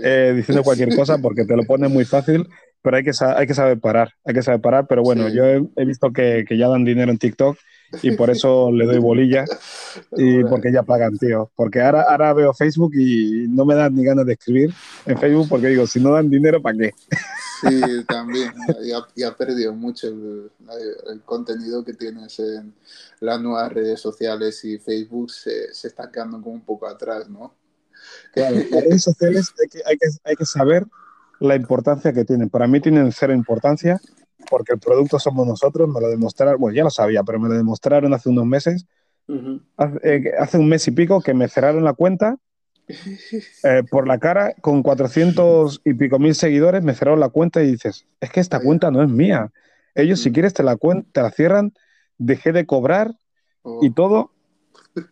eh, 0.04 0.34
diciendo 0.36 0.62
cualquier 0.62 0.94
cosa 0.94 1.18
porque 1.18 1.44
te 1.44 1.56
lo 1.56 1.62
pone 1.62 1.88
muy 1.88 2.04
fácil, 2.04 2.46
pero 2.82 2.96
hay 2.96 3.04
que, 3.04 3.12
hay 3.36 3.46
que 3.46 3.54
saber 3.54 3.78
parar, 3.78 4.12
hay 4.24 4.34
que 4.34 4.42
saber 4.42 4.60
parar. 4.60 4.86
Pero 4.86 5.02
bueno, 5.02 5.28
yo 5.28 5.44
he, 5.44 5.84
visto 5.86 6.12
que, 6.12 6.44
que, 6.46 6.58
ya 6.58 6.68
dan 6.68 6.84
dinero 6.84 7.10
en 7.10 7.18
TikTok 7.18 7.56
y 8.02 8.12
por 8.12 8.30
eso 8.30 8.70
le 8.70 8.86
doy 8.86 8.98
bolilla 8.98 9.44
y 10.16 10.44
porque 10.44 10.72
ya 10.72 10.82
pagan, 10.82 11.18
tío. 11.18 11.50
Porque 11.54 11.80
ahora, 11.80 12.02
ahora 12.08 12.32
veo 12.32 12.54
Facebook 12.54 12.92
y 12.94 13.46
no 13.48 13.64
me 13.64 13.74
dan 13.74 13.94
ni 13.94 14.04
ganas 14.04 14.26
de 14.26 14.34
escribir 14.34 14.74
en 15.06 15.18
Facebook 15.18 15.48
porque 15.48 15.68
digo, 15.68 15.86
si 15.86 16.00
no 16.00 16.12
dan 16.12 16.30
dinero, 16.30 16.62
¿para 16.62 16.78
qué? 16.78 16.94
Sí, 17.60 18.04
también. 18.08 18.52
Ya, 19.16 19.28
ha 19.28 19.36
perdido 19.36 19.74
mucho 19.74 20.08
el, 20.08 20.50
contenido 21.24 21.84
que 21.84 21.94
tienes 21.94 22.38
en 22.38 22.74
las 23.20 23.40
nuevas 23.40 23.72
redes 23.72 24.00
sociales 24.00 24.64
y 24.64 24.78
Facebook 24.78 25.30
se, 25.30 25.72
se 25.74 25.88
está 25.88 26.10
quedando 26.10 26.40
como 26.40 26.54
un 26.54 26.64
poco 26.64 26.86
atrás, 26.86 27.28
¿no? 27.28 27.54
Claro, 28.32 28.56
las 28.56 28.84
redes 28.84 29.02
sociales 29.02 29.52
hay 29.60 29.68
que, 29.68 29.78
hay, 29.84 29.96
que, 29.98 30.06
hay 30.24 30.36
que 30.36 30.46
saber 30.46 30.86
la 31.38 31.56
importancia 31.56 32.12
que 32.12 32.24
tienen. 32.24 32.48
Para 32.48 32.66
mí 32.66 32.80
tienen 32.80 33.12
cero 33.12 33.34
importancia 33.34 34.00
porque 34.48 34.72
el 34.74 34.78
producto 34.78 35.18
somos 35.18 35.46
nosotros, 35.46 35.88
me 35.88 36.00
lo 36.00 36.08
demostraron, 36.08 36.60
bueno, 36.60 36.74
ya 36.74 36.84
lo 36.84 36.90
sabía, 36.90 37.22
pero 37.22 37.38
me 37.38 37.48
lo 37.48 37.54
demostraron 37.54 38.12
hace 38.14 38.28
unos 38.28 38.46
meses, 38.46 38.86
eh, 40.02 40.32
hace, 40.38 40.58
un 40.58 40.68
mes 40.68 40.86
y 40.88 40.90
pico 40.90 41.20
que 41.20 41.34
me 41.34 41.48
cerraron 41.48 41.84
la 41.84 41.92
cuenta 41.92 42.36
eh, 43.64 43.82
por 43.88 44.08
la 44.08 44.18
cara 44.18 44.54
con 44.60 44.82
400 44.82 45.82
y 45.84 45.94
pico 45.94 46.18
mil 46.18 46.34
seguidores, 46.34 46.82
me 46.82 46.94
cerraron 46.94 47.20
la 47.20 47.28
cuenta 47.28 47.62
y 47.62 47.70
dices, 47.70 48.06
es 48.20 48.30
que 48.30 48.40
esta 48.40 48.60
cuenta 48.60 48.90
no 48.90 49.02
es 49.02 49.08
mía. 49.08 49.50
Ellos 49.94 50.20
si 50.20 50.32
quieres 50.32 50.54
te 50.54 50.62
la, 50.62 50.76
te 50.76 51.22
la 51.22 51.30
cierran, 51.30 51.72
dejé 52.18 52.52
de 52.52 52.66
cobrar 52.66 53.12
y 53.80 53.88
oh. 53.88 53.92
todo. 53.94 54.30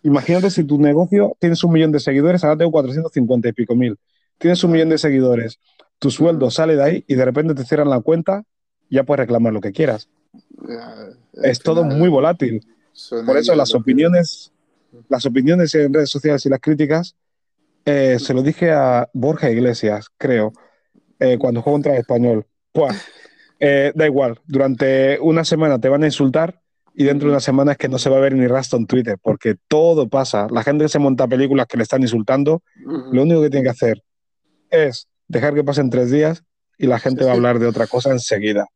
Imagínate 0.02 0.50
si 0.50 0.64
tu 0.64 0.80
negocio 0.80 1.36
tienes 1.38 1.62
un 1.62 1.72
millón 1.72 1.92
de 1.92 2.00
seguidores, 2.00 2.42
ahora 2.42 2.58
tengo 2.58 2.72
450 2.72 3.48
y 3.48 3.52
pico 3.52 3.76
mil. 3.76 3.96
Tienes 4.38 4.62
un 4.64 4.72
millón 4.72 4.88
de 4.88 4.98
seguidores, 4.98 5.60
tu 5.98 6.10
sueldo 6.10 6.50
sale 6.50 6.76
de 6.76 6.82
ahí 6.82 7.04
y 7.06 7.14
de 7.14 7.24
repente 7.24 7.54
te 7.54 7.64
cierran 7.64 7.90
la 7.90 8.00
cuenta 8.00 8.44
ya 8.90 9.04
puedes 9.04 9.20
reclamar 9.20 9.52
lo 9.52 9.60
que 9.60 9.72
quieras. 9.72 10.08
es 11.42 11.58
todo 11.60 11.84
muy 11.84 12.08
volátil. 12.08 12.66
Por 13.24 13.36
eso 13.36 13.54
las 13.54 13.74
opiniones, 13.74 14.52
las 15.08 15.24
opiniones 15.26 15.74
en 15.74 15.92
redes 15.92 16.10
sociales 16.10 16.44
y 16.46 16.48
las 16.48 16.60
críticas, 16.60 17.16
eh, 17.84 18.18
se 18.18 18.34
lo 18.34 18.42
dije 18.42 18.72
a 18.72 19.08
Borja 19.12 19.50
Iglesias, 19.50 20.08
creo, 20.18 20.52
eh, 21.18 21.38
cuando 21.38 21.62
juego 21.62 21.76
contra 21.76 21.92
el 21.94 22.00
español. 22.00 22.46
Pues, 22.72 22.96
da 23.60 24.06
igual, 24.06 24.40
durante 24.46 25.18
una 25.20 25.44
semana 25.44 25.80
te 25.80 25.88
van 25.88 26.02
a 26.02 26.06
insultar 26.06 26.60
y 26.94 27.04
dentro 27.04 27.28
de 27.28 27.34
una 27.34 27.40
semana 27.40 27.72
es 27.72 27.78
que 27.78 27.88
no 27.88 27.98
se 27.98 28.10
va 28.10 28.16
a 28.16 28.20
ver 28.20 28.34
ni 28.34 28.46
rastro 28.48 28.78
en 28.78 28.86
Twitter, 28.86 29.16
porque 29.22 29.54
todo 29.68 30.08
pasa. 30.08 30.48
La 30.50 30.64
gente 30.64 30.84
que 30.84 30.88
se 30.88 30.98
monta 30.98 31.28
películas 31.28 31.66
que 31.68 31.76
le 31.76 31.84
están 31.84 32.02
insultando, 32.02 32.62
lo 33.12 33.22
único 33.22 33.40
que 33.40 33.50
tiene 33.50 33.62
que 33.62 33.70
hacer 33.70 34.02
es 34.68 35.08
dejar 35.28 35.54
que 35.54 35.62
pasen 35.62 35.90
tres 35.90 36.10
días 36.10 36.42
y 36.76 36.88
la 36.88 36.98
gente 36.98 37.24
va 37.24 37.30
a 37.30 37.34
hablar 37.34 37.60
de 37.60 37.66
otra 37.66 37.86
cosa 37.86 38.10
enseguida 38.10 38.66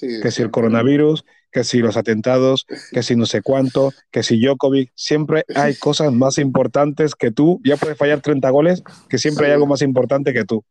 que 0.00 0.30
si 0.30 0.42
el 0.42 0.50
coronavirus, 0.50 1.24
que 1.50 1.64
si 1.64 1.78
los 1.78 1.96
atentados, 1.96 2.66
que 2.92 3.02
si 3.02 3.14
no 3.14 3.26
sé 3.26 3.42
cuánto, 3.42 3.92
que 4.10 4.22
si 4.22 4.40
Djokovic, 4.40 4.92
siempre 4.94 5.44
hay 5.54 5.74
cosas 5.76 6.12
más 6.12 6.38
importantes 6.38 7.14
que 7.14 7.30
tú. 7.30 7.60
Ya 7.64 7.76
puedes 7.76 7.98
fallar 7.98 8.20
30 8.20 8.48
goles, 8.50 8.82
que 9.08 9.18
siempre 9.18 9.46
hay 9.46 9.52
algo 9.52 9.66
más 9.66 9.82
importante 9.82 10.32
que 10.32 10.44
tú. 10.44 10.64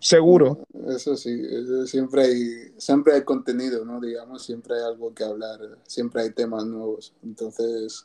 Seguro. 0.00 0.66
Eso 0.88 1.16
sí, 1.16 1.40
siempre, 1.86 2.24
hay, 2.24 2.72
siempre 2.76 3.14
hay 3.14 3.22
contenido, 3.22 3.84
¿no? 3.84 4.00
Digamos, 4.00 4.44
siempre 4.44 4.74
hay 4.74 4.82
algo 4.82 5.14
que 5.14 5.24
hablar, 5.24 5.60
siempre 5.86 6.22
hay 6.22 6.30
temas 6.30 6.66
nuevos. 6.66 7.14
Entonces, 7.22 8.04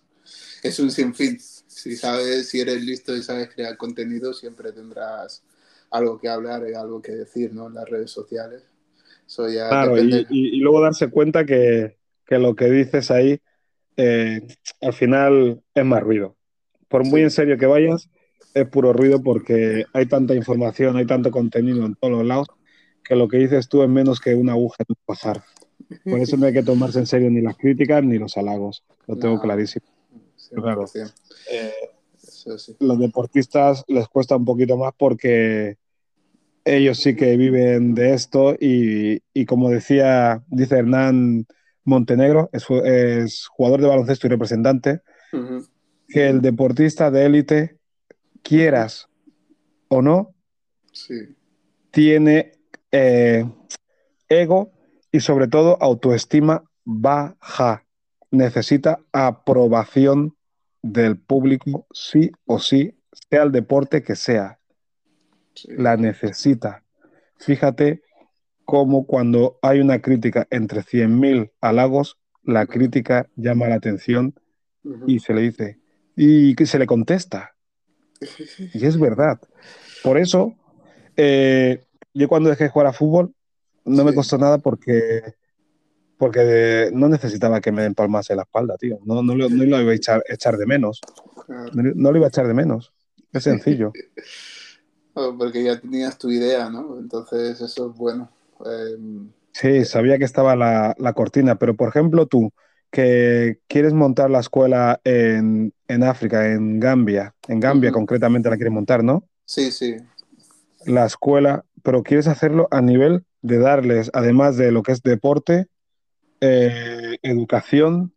es 0.64 0.80
un 0.80 0.92
sinfín. 0.92 1.40
Si 1.40 1.98
sabes, 1.98 2.48
si 2.48 2.62
eres 2.62 2.82
listo 2.82 3.16
y 3.16 3.24
sabes 3.24 3.50
crear 3.54 3.76
contenido, 3.76 4.34
siempre 4.34 4.72
tendrás 4.72 5.44
algo 5.92 6.20
que 6.20 6.30
hablar 6.30 6.64
y 6.70 6.76
algo 6.76 7.02
que 7.02 7.12
decir, 7.12 7.54
¿no? 7.54 7.68
En 7.68 7.74
las 7.74 7.90
redes 7.90 8.12
sociales 8.12 8.69
claro, 9.36 9.98
y, 9.98 10.60
luego 10.60 10.82
darse 10.82 11.10
cuenta 11.10 11.46
que, 11.46 11.98
lo 12.30 12.56
que 12.56 12.70
dices 12.70 13.12
ahí 13.12 13.40
eh, 13.98 14.42
al 14.82 14.94
final 14.94 15.62
es 15.74 15.86
más 15.86 16.02
ruido. 16.02 16.36
Por 16.88 17.06
muy 17.06 17.22
en 17.22 17.32
serio 17.32 17.58
que 17.58 17.66
vayas, 17.66 18.10
es 18.54 18.68
puro 18.68 18.94
ruido 18.94 19.22
porque 19.22 19.86
hay 19.94 20.06
tanta 20.06 20.34
información, 20.36 20.98
hay 20.98 21.06
tanto 21.06 21.32
contenido 21.32 21.86
en 21.86 21.96
todos 21.96 22.14
los 22.14 22.26
lados, 22.26 22.48
que 23.04 23.16
lo 23.16 23.28
que 23.28 23.38
dices 23.38 23.68
tú 23.70 23.84
es 23.84 23.90
menos 23.90 24.20
que 24.20 24.36
una 24.36 24.54
aguja 24.54 24.78
en 24.80 24.86
un 24.90 25.06
pajar. 25.06 25.44
Por 26.06 26.20
eso 26.20 26.38
no 26.38 26.46
hay 26.46 26.54
que 26.54 26.64
tomarse 26.64 27.00
en 27.00 27.08
serio 27.08 27.30
ni 27.30 27.42
las 27.42 27.58
críticas 27.58 28.04
ni 28.04 28.18
los 28.18 28.38
halagos. 28.38 28.84
Lo 29.08 29.18
tengo 29.18 29.40
clarísimo. 29.40 29.86
Claro. 30.52 30.86
Eh, 31.52 31.72
los 32.80 33.00
deportistas 33.00 33.84
les 33.88 34.08
cuesta 34.08 34.36
un 34.36 34.46
poquito 34.46 34.78
más 34.78 34.94
porque 34.98 35.78
ellos 36.66 37.00
sí 37.00 37.16
que 37.16 37.38
viven 37.38 37.96
de 37.96 38.14
esto 38.14 38.56
y, 38.60 39.46
como 39.46 39.70
decía, 39.70 40.44
dice 40.48 40.78
Hernán 40.78 41.46
Montenegro, 41.84 42.50
es, 42.54 43.48
jugador 43.48 43.82
de 43.82 43.88
baloncesto 43.88 44.28
y 44.28 44.30
representante, 44.30 45.02
que 46.08 46.30
el 46.30 46.42
deportista 46.42 47.12
de 47.12 47.26
élite, 47.26 47.78
quieras 48.42 49.08
o 49.88 50.02
no, 50.02 50.36
tiene 51.92 52.52
eh, 52.92 53.46
ego 54.28 54.72
y 55.12 55.20
sobre 55.20 55.48
todo 55.48 55.78
autoestima 55.82 56.64
baja. 56.84 57.86
Necesita 58.32 59.00
aprobación 59.12 60.36
del 60.82 61.18
público, 61.18 61.88
sí 61.92 62.32
o 62.46 62.60
sí, 62.60 62.96
sea 63.30 63.44
el 63.44 63.52
deporte 63.52 64.04
que 64.04 64.16
sea 64.16 64.59
la 65.70 65.98
necesita. 65.98 66.84
Fíjate 67.38 68.02
cómo 68.66 69.08
cuando 69.08 69.58
hay 69.62 69.80
una 69.80 70.00
crítica 70.00 70.48
entre 70.52 70.82
100.000 70.82 71.52
halagos, 71.62 72.20
la 72.44 72.66
crítica 72.68 73.28
llama 73.36 73.68
la 73.68 73.76
atención 73.76 74.36
y 75.08 75.20
se 75.20 75.34
le 75.34 75.42
dice, 75.42 75.80
y 76.16 76.56
que 76.56 76.66
se 76.66 76.80
le 76.80 76.86
contesta. 76.86 77.56
Y 78.74 78.86
es 78.86 79.00
verdad. 79.00 79.40
Por 80.04 80.18
eso, 80.18 80.56
eh, 81.16 81.86
yo 82.14 82.28
cuando 82.28 82.50
dejé 82.50 82.66
de 82.66 82.70
jugar 82.70 82.88
a 82.88 82.94
fútbol, 82.94 83.34
no 83.86 84.04
me 84.04 84.14
costó 84.14 84.38
nada 84.38 84.58
porque, 84.58 85.36
porque 86.18 86.90
no 86.94 87.08
necesitaba 87.08 87.62
que 87.62 87.72
me 87.72 87.84
den 87.84 87.96
palmas 87.96 88.30
en 88.30 88.38
la 88.38 88.44
espalda, 88.44 88.78
tío. 88.78 89.00
No, 89.06 89.24
no, 89.24 89.36
lo, 89.36 89.48
iba 89.48 89.92
a 89.92 89.96
echar, 89.96 90.22
echar 90.28 90.58
de 90.58 90.66
menos. 90.66 91.02
No 91.74 92.12
lo 92.12 92.18
iba 92.18 92.28
a 92.28 92.30
echar 92.30 92.48
de 92.48 92.54
menos. 92.54 92.94
Es 93.32 93.44
sencillo. 93.44 93.94
porque 95.14 95.64
ya 95.64 95.80
tenías 95.80 96.18
tu 96.18 96.30
idea, 96.30 96.70
¿no? 96.70 96.98
Entonces 97.00 97.60
eso 97.62 97.90
es 97.90 97.98
bueno. 97.98 98.30
Em, 98.66 99.30
sí, 99.52 99.86
sabía 99.86 100.18
que 100.18 100.26
estaba 100.26 100.56
la, 100.56 101.14
cortina, 101.14 101.56
pero 101.56 101.76
por 101.76 101.90
ejemplo 101.90 102.26
tú, 102.28 102.52
que 102.92 103.60
quieres 103.68 103.94
montar 103.94 104.30
la 104.30 104.40
escuela 104.40 105.00
en, 105.04 105.74
África, 106.04 106.52
en 106.52 106.80
Gambia, 106.80 107.36
en 107.48 107.60
Gambia 107.60 107.92
concretamente 107.92 108.50
la 108.50 108.56
quieres 108.56 108.74
montar, 108.74 109.04
¿no? 109.04 109.28
Sí, 109.46 109.72
sí. 109.72 109.98
La 110.86 111.06
escuela, 111.06 111.66
pero 111.84 112.04
quieres 112.04 112.28
hacerlo 112.28 112.68
a 112.72 112.82
nivel 112.82 113.26
de 113.42 113.60
darles, 113.60 114.10
además 114.14 114.58
de 114.58 114.72
lo 114.72 114.84
que 114.84 114.92
es 114.92 115.02
deporte, 115.02 115.68
eh, 116.42 117.18
educación 117.22 118.14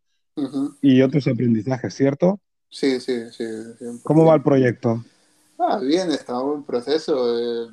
y 0.80 1.02
otros 1.02 1.26
aprendizajes, 1.26 1.94
¿cierto? 1.94 2.40
Sí, 2.68 3.00
sí, 3.00 3.30
sí. 3.30 3.44
¿Cómo 4.02 4.24
va 4.24 4.36
el 4.36 4.42
proyecto? 4.42 5.04
Ah, 5.64 5.78
bien, 5.78 6.10
estamos 6.10 6.56
en 6.56 6.64
proceso, 6.64 7.38
eh, 7.38 7.70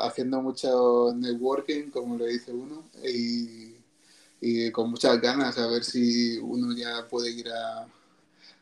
haciendo 0.00 0.40
mucho 0.40 1.12
networking, 1.12 1.90
como 1.90 2.16
le 2.16 2.28
dice 2.28 2.52
uno, 2.52 2.84
y, 3.02 4.70
con 4.70 4.90
muchas 4.90 5.20
ganas 5.20 5.58
a 5.58 5.66
ver 5.66 5.82
si 5.84 6.38
uno 6.38 6.72
ya 6.76 7.08
puede 7.08 7.30
ir 7.30 7.48
a, 7.50 7.88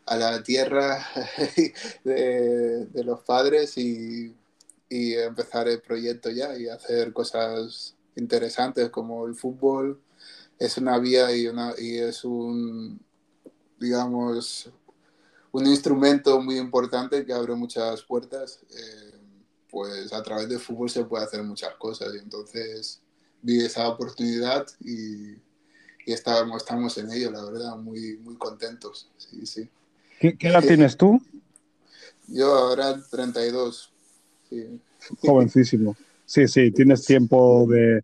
a 0.07 0.17
la 0.17 0.43
tierra 0.43 1.07
de, 2.05 2.89
los 3.05 3.21
padres 3.21 3.77
y, 3.77 4.35
y, 4.89 5.15
empezar 5.15 5.69
el 5.69 5.81
proyecto 5.83 6.31
ya 6.31 6.57
y 6.57 6.69
hacer 6.69 7.13
cosas 7.13 7.95
interesantes 8.17 8.91
como 8.91 9.27
el 9.27 9.35
fútbol. 9.35 10.01
Es 10.59 10.79
una 10.79 10.99
vía 10.99 11.35
y, 11.37 11.47
una, 11.49 11.75
y 11.79 11.99
es 11.99 12.25
un, 12.25 13.01
digamos, 13.79 14.71
un 15.53 15.67
instrumento 15.67 16.41
muy 16.41 16.59
importante 16.59 17.25
que 17.25 17.33
abre 17.33 17.55
muchas 17.55 18.03
puertas. 18.03 18.61
Eh, 18.71 19.21
pues 19.71 20.13
a 20.13 20.23
través 20.23 20.49
del 20.49 20.59
fútbol 20.59 20.91
se 20.91 21.05
puede 21.05 21.25
hacer 21.25 21.43
muchas 21.43 21.75
cosas 21.77 22.15
y 22.15 22.19
entonces 22.19 23.01
vi 23.43 23.65
esa 23.65 23.89
oportunidad 23.89 24.67
y, 24.81 25.33
y 26.07 26.13
estamos, 26.13 26.63
estamos 26.63 26.99
en 26.99 27.11
ello, 27.13 27.31
la 27.31 27.45
verdad, 27.45 27.77
muy, 27.77 28.19
muy 28.19 28.37
contentos. 28.37 29.09
Sí, 29.17 29.47
sí. 29.47 29.69
¿Qué, 30.19 30.37
qué 30.37 30.49
edad 30.49 30.63
tienes 30.63 30.97
tú? 30.97 31.21
Yo 32.27 32.53
ahora 32.55 33.01
32. 33.11 33.93
Sí. 34.49 34.81
Jovencísimo. 35.23 35.97
Sí, 36.27 36.47
sí, 36.47 36.71
tienes 36.71 37.05
tiempo 37.05 37.67
de, 37.69 38.03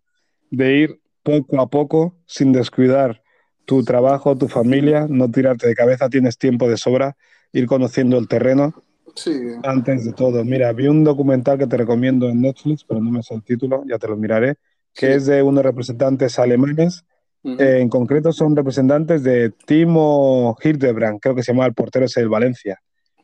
de 0.49 0.77
ir 0.77 1.01
poco 1.23 1.61
a 1.61 1.69
poco 1.69 2.15
sin 2.25 2.51
descuidar 2.51 3.21
tu 3.65 3.83
trabajo, 3.83 4.37
tu 4.37 4.47
familia, 4.47 5.07
no 5.09 5.29
tirarte 5.29 5.67
de 5.67 5.75
cabeza, 5.75 6.09
tienes 6.09 6.37
tiempo 6.37 6.69
de 6.69 6.77
sobra, 6.77 7.17
ir 7.53 7.65
conociendo 7.67 8.17
el 8.17 8.27
terreno 8.27 8.73
Sí. 9.15 9.31
Antes 9.63 10.05
de 10.05 10.13
todo, 10.13 10.45
mira, 10.45 10.71
vi 10.73 10.87
un 10.87 11.03
documental 11.03 11.57
que 11.57 11.65
te 11.65 11.75
recomiendo 11.75 12.29
en 12.29 12.39
Netflix, 12.41 12.83
pero 12.83 12.99
no 13.01 13.09
me 13.09 13.23
sé 13.23 13.33
el 13.33 13.41
título, 13.41 13.83
ya 13.87 13.97
te 13.97 14.07
lo 14.07 14.15
miraré, 14.15 14.57
que 14.93 15.07
Sí. 15.07 15.11
es 15.13 15.25
de 15.25 15.41
unos 15.41 15.63
representantes 15.63 16.37
alemanes. 16.37 17.03
Eh, 17.43 17.79
en 17.79 17.89
concreto 17.89 18.31
son 18.31 18.55
representantes 18.55 19.23
de 19.23 19.51
Timo 19.65 20.55
Hildebrand, 20.63 21.19
creo 21.19 21.33
que 21.33 21.41
se 21.41 21.51
llama 21.51 21.65
el 21.65 21.73
portero 21.73 22.05
ese 22.05 22.19
del 22.19 22.29
Valencia. 22.29 22.79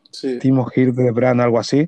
sí. 0.10 0.40
Timo 0.40 0.68
Hildebrand, 0.76 1.42
algo 1.42 1.60
así, 1.60 1.86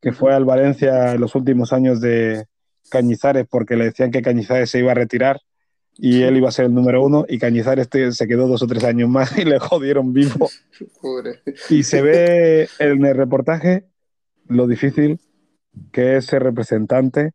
que 0.00 0.12
fue 0.12 0.32
al 0.34 0.46
Valencia 0.46 1.12
en 1.12 1.20
los 1.20 1.34
últimos 1.34 1.72
años 1.74 2.00
de 2.00 2.46
Cañizares 2.90 3.46
porque 3.50 3.76
le 3.76 3.84
decían 3.86 4.10
que 4.10 4.22
Cañizares 4.22 4.70
se 4.70 4.78
iba 4.78 4.92
a 4.92 4.94
retirar 4.94 5.40
y 5.96 6.22
él 6.22 6.36
iba 6.36 6.48
a 6.48 6.52
ser 6.52 6.66
el 6.66 6.74
número 6.74 7.02
uno 7.04 7.24
y 7.28 7.38
Cañizares 7.38 7.88
te- 7.88 8.12
se 8.12 8.26
quedó 8.26 8.48
dos 8.48 8.62
o 8.62 8.66
tres 8.66 8.84
años 8.84 9.08
más 9.08 9.36
y 9.38 9.44
le 9.44 9.58
jodieron 9.58 10.12
vivo. 10.12 10.50
Pobre. 11.00 11.42
Y 11.70 11.82
se 11.84 12.02
ve 12.02 12.68
en 12.78 13.04
el 13.04 13.16
reportaje 13.16 13.84
lo 14.48 14.66
difícil 14.66 15.20
que 15.92 16.16
es 16.16 16.26
ser 16.26 16.42
representante, 16.42 17.32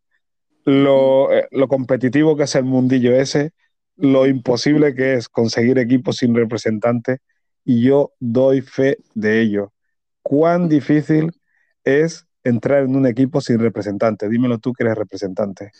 lo, 0.65 1.31
eh, 1.33 1.47
lo 1.51 1.67
competitivo 1.67 2.37
que 2.37 2.43
es 2.43 2.55
el 2.55 2.63
mundillo 2.65 3.13
ese, 3.15 3.51
lo 3.97 4.27
imposible 4.27 4.95
que 4.95 5.15
es 5.15 5.27
conseguir 5.27 5.77
equipos 5.77 6.17
sin 6.17 6.35
representante, 6.35 7.19
y 7.65 7.83
yo 7.83 8.13
doy 8.19 8.61
fe 8.61 8.97
de 9.13 9.41
ello. 9.41 9.73
¿Cuán 10.21 10.69
difícil 10.69 11.31
es 11.83 12.25
entrar 12.43 12.83
en 12.83 12.95
un 12.95 13.05
equipo 13.07 13.41
sin 13.41 13.59
representante? 13.59 14.29
Dímelo 14.29 14.59
tú 14.59 14.73
que 14.73 14.83
eres 14.83 14.97
representante. 14.97 15.71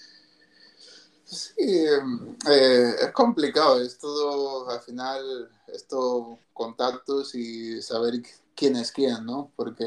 Sí, 1.29 1.53
eh, 1.59 2.95
es 3.01 3.12
complicado, 3.13 3.79
es 3.81 4.00
todo, 4.00 4.67
al 4.67 4.79
final, 4.81 5.50
esto, 5.67 6.39
contactos 6.53 7.36
y 7.36 7.81
saber 7.83 8.15
quién 8.55 8.75
es 8.75 8.91
quién, 8.91 9.25
¿no? 9.25 9.51
Porque 9.55 9.86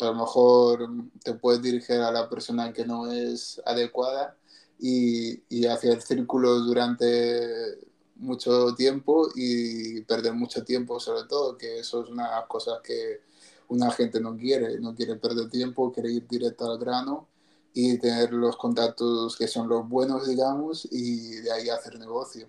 a 0.00 0.04
lo 0.04 0.14
mejor 0.14 0.86
te 1.22 1.32
puedes 1.34 1.62
dirigir 1.62 1.96
a 1.96 2.12
la 2.12 2.28
persona 2.28 2.74
que 2.74 2.84
no 2.84 3.10
es 3.10 3.62
adecuada 3.64 4.36
y, 4.78 5.42
y 5.48 5.66
hacer 5.66 6.02
círculos 6.02 6.66
durante 6.66 7.78
mucho 8.16 8.74
tiempo 8.74 9.28
y 9.34 10.02
perder 10.02 10.34
mucho 10.34 10.62
tiempo 10.62 11.00
sobre 11.00 11.26
todo, 11.26 11.56
que 11.56 11.78
eso 11.78 12.04
es 12.04 12.10
una 12.10 12.38
de 12.38 12.46
cosas 12.48 12.80
que 12.82 13.22
una 13.68 13.90
gente 13.92 14.20
no 14.20 14.36
quiere, 14.36 14.78
no 14.78 14.94
quiere 14.94 15.16
perder 15.16 15.48
tiempo, 15.48 15.90
quiere 15.90 16.12
ir 16.12 16.28
directo 16.28 16.70
al 16.70 16.78
grano 16.78 17.28
y 17.74 17.98
tener 17.98 18.32
los 18.32 18.56
contactos 18.56 19.36
que 19.36 19.48
son 19.48 19.68
los 19.68 19.88
buenos, 19.88 20.28
digamos, 20.28 20.88
y 20.90 21.40
de 21.42 21.52
ahí 21.52 21.68
hacer 21.68 21.98
negocio. 21.98 22.48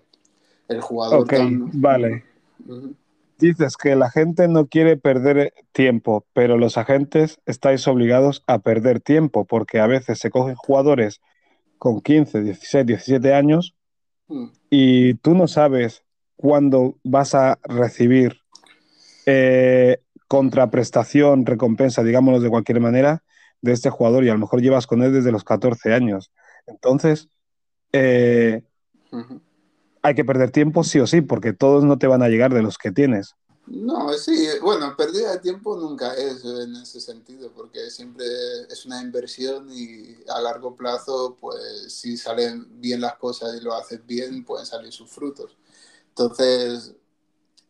El 0.68 0.80
jugador 0.80 1.20
Ok, 1.22 1.34
vale. 1.74 2.24
Dices 3.38 3.76
que 3.76 3.96
la 3.96 4.10
gente 4.10 4.48
no 4.48 4.66
quiere 4.66 4.96
perder 4.96 5.52
tiempo, 5.72 6.24
pero 6.32 6.56
los 6.56 6.78
agentes 6.78 7.38
estáis 7.44 7.86
obligados 7.86 8.42
a 8.46 8.60
perder 8.60 9.00
tiempo, 9.00 9.44
porque 9.44 9.80
a 9.80 9.86
veces 9.86 10.18
se 10.18 10.30
cogen 10.30 10.54
jugadores 10.54 11.20
con 11.76 12.00
15, 12.00 12.40
16, 12.42 12.86
17 12.86 13.34
años 13.34 13.76
Mm. 14.28 14.46
y 14.70 15.14
tú 15.14 15.34
no 15.34 15.46
sabes 15.46 16.02
cuándo 16.36 16.98
vas 17.04 17.34
a 17.34 17.58
recibir 17.62 18.40
eh, 19.24 20.00
contraprestación, 20.28 21.46
recompensa, 21.46 22.02
digámoslo 22.02 22.40
de 22.40 22.50
cualquier 22.50 22.80
manera, 22.80 23.22
de 23.62 23.72
este 23.72 23.90
jugador 23.90 24.24
y 24.24 24.28
a 24.28 24.34
lo 24.34 24.38
mejor 24.38 24.60
llevas 24.60 24.86
con 24.86 25.02
él 25.02 25.12
desde 25.12 25.32
los 25.32 25.44
14 25.44 25.92
años. 25.92 26.30
Entonces, 26.66 27.28
eh, 27.92 28.62
hay 30.02 30.14
que 30.14 30.24
perder 30.24 30.50
tiempo 30.50 30.84
sí 30.84 31.00
o 31.00 31.06
sí, 31.06 31.20
porque 31.20 31.52
todos 31.52 31.84
no 31.84 31.98
te 31.98 32.06
van 32.06 32.22
a 32.22 32.28
llegar 32.28 32.54
de 32.54 32.62
los 32.62 32.78
que 32.78 32.92
tienes. 32.92 33.34
No, 33.66 34.12
sí, 34.12 34.46
bueno, 34.62 34.94
pérdida 34.96 35.32
de 35.32 35.40
tiempo 35.40 35.76
nunca 35.76 36.14
es 36.14 36.44
en 36.44 36.76
ese 36.76 37.00
sentido, 37.00 37.50
porque 37.50 37.90
siempre 37.90 38.24
es 38.70 38.86
una 38.86 39.02
inversión 39.02 39.68
y 39.68 40.16
a 40.28 40.40
largo 40.40 40.76
plazo, 40.76 41.36
pues 41.40 41.92
si 41.92 42.16
salen 42.16 42.80
bien 42.80 43.00
las 43.00 43.16
cosas 43.16 43.56
y 43.60 43.64
lo 43.64 43.74
haces 43.74 44.06
bien, 44.06 44.44
pueden 44.44 44.66
salir 44.66 44.92
sus 44.92 45.10
frutos. 45.10 45.56
Entonces, 46.10 46.94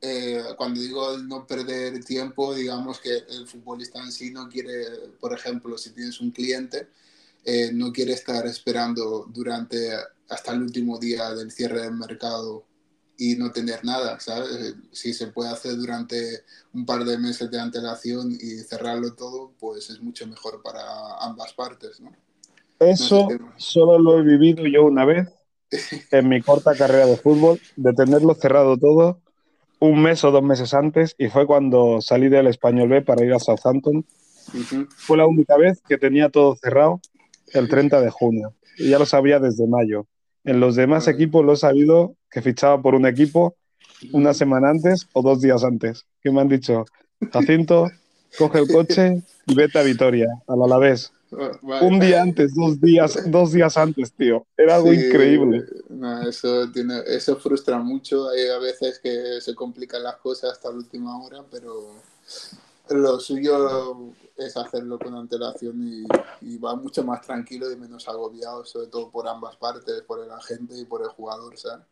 eh, 0.00 0.42
cuando 0.56 0.80
digo 0.80 1.18
no 1.18 1.46
perder 1.46 2.04
tiempo, 2.04 2.54
digamos 2.54 3.00
que 3.00 3.16
el 3.28 3.46
futbolista 3.48 4.00
en 4.02 4.12
sí 4.12 4.30
no 4.30 4.48
quiere, 4.48 4.84
por 5.20 5.32
ejemplo, 5.32 5.78
si 5.78 5.90
tienes 5.90 6.20
un 6.20 6.30
cliente, 6.30 6.88
eh, 7.44 7.70
no 7.72 7.92
quiere 7.92 8.12
estar 8.12 8.46
esperando 8.46 9.26
durante 9.32 9.90
hasta 10.28 10.52
el 10.52 10.62
último 10.62 10.98
día 10.98 11.34
del 11.34 11.50
cierre 11.52 11.82
del 11.82 11.94
mercado 11.94 12.64
y 13.18 13.36
no 13.36 13.50
tener 13.52 13.84
nada, 13.84 14.20
¿sabes? 14.20 14.74
Si 14.92 15.14
se 15.14 15.28
puede 15.28 15.50
hacer 15.50 15.76
durante 15.76 16.44
un 16.74 16.84
par 16.86 17.04
de 17.04 17.18
meses 17.18 17.50
de 17.50 17.60
antelación 17.60 18.32
y 18.32 18.58
cerrarlo 18.60 19.14
todo, 19.14 19.52
pues 19.58 19.88
es 19.90 20.00
mucho 20.02 20.26
mejor 20.26 20.62
para 20.62 20.82
ambas 21.20 21.52
partes, 21.54 22.00
¿no? 22.00 22.12
Eso 22.78 23.38
No 23.38 23.38
sé. 23.38 23.38
solo 23.56 23.98
lo 23.98 24.18
he 24.18 24.22
vivido 24.22 24.66
yo 24.66 24.84
una 24.84 25.04
vez 25.04 25.28
en 26.10 26.28
mi 26.28 26.42
corta 26.42 26.76
carrera 26.76 27.06
de 27.06 27.16
fútbol, 27.18 27.60
de 27.76 27.92
tenerlo 27.94 28.34
cerrado 28.34 28.76
todo 28.78 29.22
un 29.78 30.02
mes 30.02 30.24
o 30.24 30.30
dos 30.30 30.42
meses 30.42 30.74
antes, 30.74 31.14
y 31.18 31.28
fue 31.28 31.46
cuando 31.46 32.00
salí 32.00 32.28
del 32.28 32.46
Español 32.46 32.88
B 32.88 33.02
para 33.02 33.24
ir 33.24 33.32
a 33.32 33.38
Southampton. 33.38 34.04
Fue 34.96 35.16
la 35.16 35.26
única 35.26 35.56
vez 35.56 35.80
que 35.86 35.98
tenía 35.98 36.28
todo 36.28 36.56
cerrado 36.56 37.00
el 37.52 37.68
30 37.68 38.00
de 38.00 38.10
junio, 38.10 38.54
y 38.78 38.90
ya 38.90 38.98
lo 38.98 39.06
sabía 39.06 39.38
desde 39.38 39.66
mayo. 39.66 40.06
En 40.44 40.60
los 40.60 40.76
demás 40.76 41.06
Vale. 41.06 41.16
equipos 41.16 41.44
lo 41.44 41.54
he 41.54 41.56
sabido 41.56 42.14
que 42.30 42.42
fichaba 42.42 42.80
por 42.80 42.94
un 42.94 43.06
equipo 43.06 43.56
una 44.12 44.34
semana 44.34 44.70
antes 44.70 45.08
o 45.12 45.22
dos 45.22 45.40
días 45.40 45.64
antes, 45.64 46.06
que 46.22 46.30
me 46.30 46.40
han 46.40 46.48
dicho, 46.48 46.84
Jacinto, 47.32 47.90
coge 48.38 48.60
el 48.60 48.68
coche 48.68 49.22
y 49.46 49.54
vete 49.54 49.78
a 49.78 49.82
Vitoria, 49.82 50.28
al 50.46 50.62
Alavés. 50.62 51.12
Vale. 51.30 51.86
Un 51.86 51.98
día 51.98 52.22
antes, 52.22 52.54
dos 52.54 52.80
días, 52.80 53.18
dos 53.30 53.52
días 53.52 53.76
antes, 53.76 54.12
tío. 54.12 54.46
Era 54.56 54.76
algo 54.76 54.92
Sí, 54.92 55.06
increíble. 55.06 55.64
no, 55.88 56.28
eso, 56.28 56.70
tiene, 56.70 57.00
eso 57.06 57.36
frustra 57.36 57.78
mucho. 57.78 58.28
Hay 58.28 58.48
a 58.48 58.58
veces 58.58 59.00
que 59.00 59.40
se 59.40 59.54
complican 59.54 60.02
las 60.02 60.16
cosas 60.16 60.52
hasta 60.52 60.70
la 60.70 60.76
última 60.76 61.20
hora, 61.22 61.44
pero 61.50 61.94
lo 62.90 63.18
suyo 63.18 64.12
es 64.36 64.56
hacerlo 64.56 64.98
con 64.98 65.14
antelación 65.16 65.82
y, 65.82 66.04
y 66.42 66.58
va 66.58 66.76
mucho 66.76 67.02
más 67.04 67.22
tranquilo 67.22 67.70
y 67.72 67.76
menos 67.76 68.06
agobiado, 68.08 68.64
sobre 68.64 68.86
todo 68.86 69.10
por 69.10 69.26
ambas 69.26 69.56
partes, 69.56 70.02
por 70.02 70.22
el 70.22 70.30
agente 70.30 70.78
y 70.78 70.84
por 70.84 71.02
el 71.02 71.08
jugador, 71.08 71.56
¿sabes? 71.58 71.84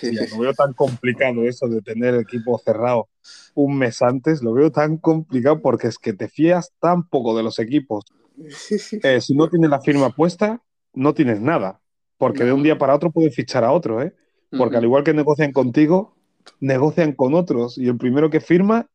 Tía, 0.00 0.26
lo 0.30 0.38
veo 0.38 0.52
tan 0.54 0.72
complicado 0.74 1.42
eso 1.44 1.66
de 1.66 1.80
tener 1.82 2.14
el 2.14 2.20
equipo 2.20 2.56
cerrado 2.58 3.08
un 3.54 3.78
mes 3.78 4.02
antes. 4.02 4.42
Lo 4.42 4.52
veo 4.52 4.70
tan 4.70 4.96
complicado 4.96 5.60
porque 5.60 5.88
es 5.88 5.98
que 5.98 6.12
te 6.12 6.28
fías 6.28 6.72
tan 6.80 7.08
poco 7.08 7.36
de 7.36 7.42
los 7.42 7.58
equipos. 7.58 8.04
Eh, 9.02 9.20
si 9.20 9.34
no 9.34 9.48
tienes 9.48 9.70
la 9.70 9.80
firma 9.80 10.10
puesta, 10.10 10.62
no 10.94 11.14
tienes 11.14 11.40
nada. 11.40 11.80
Porque 12.18 12.44
de 12.44 12.52
un 12.52 12.62
día 12.62 12.78
para 12.78 12.94
otro 12.94 13.10
puedes 13.10 13.34
fichar 13.34 13.64
a 13.64 13.72
otro, 13.72 14.00
¿eh? 14.02 14.14
Porque 14.56 14.76
al 14.76 14.84
igual 14.84 15.02
que 15.02 15.14
negocian 15.14 15.52
contigo, 15.52 16.14
negocian 16.60 17.12
con 17.12 17.34
otros. 17.34 17.78
Y 17.78 17.88
el 17.88 17.96
primero 17.96 18.30
que 18.30 18.40
firma 18.40 18.86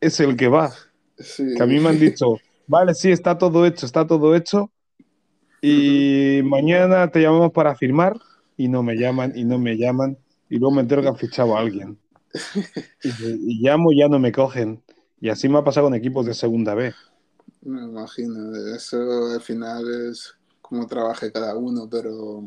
es 0.00 0.20
el 0.20 0.36
que 0.36 0.48
va. 0.48 0.72
Sí. 1.18 1.54
Que 1.56 1.62
a 1.62 1.66
mí 1.66 1.80
me 1.80 1.88
han 1.88 1.98
dicho, 1.98 2.38
vale, 2.66 2.94
sí, 2.94 3.10
está 3.10 3.38
todo 3.38 3.66
hecho, 3.66 3.86
está 3.86 4.06
todo 4.06 4.36
hecho. 4.36 4.70
Y 5.60 6.40
mañana 6.44 7.10
te 7.10 7.20
llamamos 7.20 7.52
para 7.52 7.74
firmar. 7.74 8.16
Y 8.56 8.68
no 8.68 8.82
me 8.82 8.94
llaman, 8.94 9.32
y 9.34 9.44
no 9.44 9.58
me 9.58 9.76
llaman. 9.76 10.18
Y 10.48 10.58
luego 10.58 10.74
me 10.74 10.82
entero 10.82 11.02
que 11.02 11.08
han 11.08 11.16
fichado 11.16 11.56
a 11.56 11.60
alguien. 11.60 11.98
Y, 13.04 13.08
y 13.08 13.62
llamo 13.62 13.92
y 13.92 13.98
ya 13.98 14.08
no 14.08 14.18
me 14.18 14.32
cogen. 14.32 14.82
Y 15.20 15.28
así 15.28 15.48
me 15.48 15.58
ha 15.58 15.64
pasado 15.64 15.86
con 15.86 15.94
equipos 15.94 16.26
de 16.26 16.34
segunda 16.34 16.74
B. 16.74 16.92
Me 17.62 17.82
imagino, 17.82 18.56
eso 18.74 19.32
al 19.32 19.40
final 19.40 20.10
es 20.10 20.34
como 20.60 20.86
trabaje 20.86 21.30
cada 21.30 21.56
uno, 21.56 21.88
pero 21.88 22.42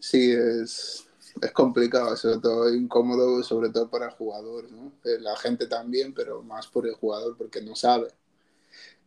sí, 0.00 0.32
es, 0.32 1.06
es 1.40 1.52
complicado, 1.52 2.16
sobre 2.16 2.38
todo 2.38 2.74
incómodo, 2.74 3.42
sobre 3.42 3.70
todo 3.70 3.88
para 3.88 4.06
el 4.06 4.12
jugador, 4.12 4.70
¿no? 4.72 4.92
Eh, 5.04 5.20
la 5.20 5.36
gente 5.36 5.66
también, 5.66 6.12
pero 6.12 6.42
más 6.42 6.66
por 6.66 6.86
el 6.86 6.94
jugador 6.94 7.36
porque 7.36 7.62
no 7.62 7.76
sabe. 7.76 8.08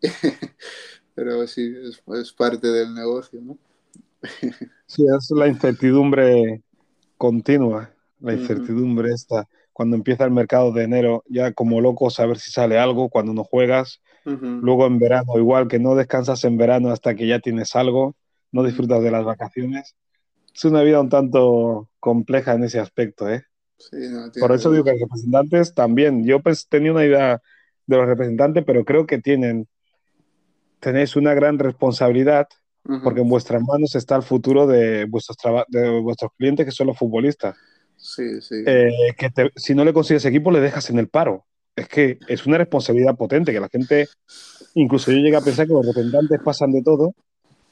pero 1.15 1.45
sí, 1.47 1.73
es, 2.13 2.31
parte 2.31 2.67
del 2.67 2.93
negocio, 2.93 3.41
¿no? 3.41 3.57
sí, 4.87 5.05
es 5.05 5.31
la 5.31 5.47
incertidumbre 5.47 6.63
continua, 7.17 7.93
la 8.25 8.33
incertidumbre 8.33 9.11
esta. 9.11 9.47
Cuando 9.73 9.95
empieza 9.95 10.25
el 10.25 10.31
mercado 10.31 10.71
de 10.71 10.83
enero, 10.83 11.23
ya 11.27 11.51
como 11.53 11.81
loco 11.81 12.09
saber 12.09 12.37
si 12.37 12.51
sale 12.51 12.79
algo 12.79 13.09
cuando 13.09 13.33
no 13.33 13.43
juegas. 13.43 14.01
Luego 14.25 14.87
en 14.87 14.97
verano, 14.97 15.37
igual 15.37 15.67
que 15.67 15.77
no 15.77 15.93
descansas 15.93 16.43
en 16.45 16.57
verano 16.57 16.89
hasta 16.89 17.13
que 17.13 17.27
ya 17.27 17.39
tienes 17.39 17.75
algo, 17.75 18.15
no 18.51 18.63
disfrutas 18.63 19.03
de 19.03 19.11
las 19.11 19.23
vacaciones 19.23 19.95
es 20.55 20.63
una 20.63 20.81
vida 20.81 21.01
un 21.01 21.09
tanto 21.09 21.89
compleja 21.99 22.53
en 22.53 22.63
ese 22.63 22.79
aspecto, 22.79 23.29
¿eh? 23.29 23.43
Por 24.39 24.53
eso 24.53 24.71
digo 24.71 24.85
que 24.85 24.91
los 24.91 25.01
representantes 25.01 25.73
también, 25.73 26.25
yo 26.25 26.41
pues 26.41 26.67
tenía 26.69 26.93
una 26.93 27.03
idea 27.03 27.41
de 27.85 27.97
los 27.97 28.07
representantes, 28.07 28.63
pero 28.65 28.85
creo 28.85 29.05
que 29.05 29.19
tienen, 29.19 29.67
tenéis 30.79 31.17
una 31.17 31.33
gran 31.33 31.59
responsabilidad 31.59 32.47
porque 33.03 33.21
en 33.21 33.29
vuestras 33.29 33.63
manos 33.63 33.95
está 33.95 34.15
el 34.15 34.21
futuro 34.21 34.67
de 34.67 35.05
vuestros, 35.05 35.37
de 35.69 35.99
vuestros 35.99 36.31
clientes 36.37 36.67
que 36.67 36.71
son 36.71 36.87
los 36.87 36.97
futbolistas. 36.97 37.57
Sí, 37.97 38.41
sí. 38.41 38.63
Eh, 38.65 39.13
que 39.17 39.31
si 39.55 39.73
no 39.75 39.83
le 39.83 39.93
consigues 39.93 40.25
equipo, 40.25 40.51
le 40.51 40.59
dejas 40.59 40.89
en 40.89 40.99
el 40.99 41.07
paro. 41.07 41.45
Es 41.75 41.87
que 41.89 42.19
es 42.27 42.45
una 42.45 42.57
responsabilidad 42.57 43.15
potente 43.15 43.51
que 43.51 43.59
la 43.59 43.69
gente, 43.69 44.07
incluso 44.75 45.11
yo 45.11 45.17
llegué 45.17 45.35
a 45.35 45.41
pensar 45.41 45.67
que 45.67 45.73
los 45.73 45.85
representantes 45.85 46.39
pasan 46.43 46.71
de 46.71 46.81
todo 46.81 47.13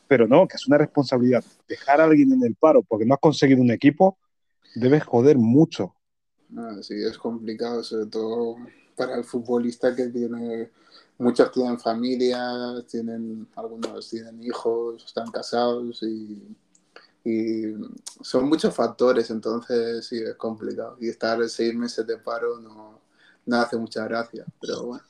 pero 0.08 0.28
no, 0.28 0.48
que 0.48 0.58
es 0.58 0.68
una 0.68 0.78
responsabilidad. 0.78 1.44
Dejar 1.68 2.02
a 2.02 2.04
alguien 2.06 2.32
en 2.34 2.44
el 2.44 2.54
paro 2.54 2.84
porque 2.84 3.04
no 3.04 3.16
has 3.16 3.20
conseguido 3.20 3.62
un 3.62 3.72
equipo, 3.72 4.18
debes 4.76 5.04
joder 5.04 5.38
mucho. 5.40 5.96
Ah, 6.56 6.78
sí, 6.82 6.94
es 7.04 7.18
complicado, 7.18 7.84
sobre 7.84 8.06
todo 8.08 8.58
para 8.96 9.16
el 9.16 9.24
futbolista 9.24 9.96
que 9.96 10.10
tiene, 10.10 10.70
muchos 11.18 11.52
tienen 11.52 11.80
familia, 11.80 12.40
tienen, 12.88 13.48
algunos 13.56 14.08
tienen 14.08 14.44
hijos, 14.44 15.04
están 15.04 15.32
casados 15.32 16.04
y, 16.04 16.56
y 17.24 17.74
son 18.22 18.50
muchos 18.50 18.76
factores, 18.76 19.30
entonces 19.30 20.06
sí, 20.06 20.18
es 20.18 20.36
complicado. 20.36 20.98
Y 21.00 21.10
estar 21.10 21.38
seis 21.48 21.74
meses 21.74 22.06
de 22.06 22.18
paro 22.18 22.60
no, 22.60 23.00
no 23.46 23.56
hace 23.58 23.78
mucha 23.78 24.06
gracia, 24.06 24.46
pero 24.60 24.84
bueno. 24.84 25.04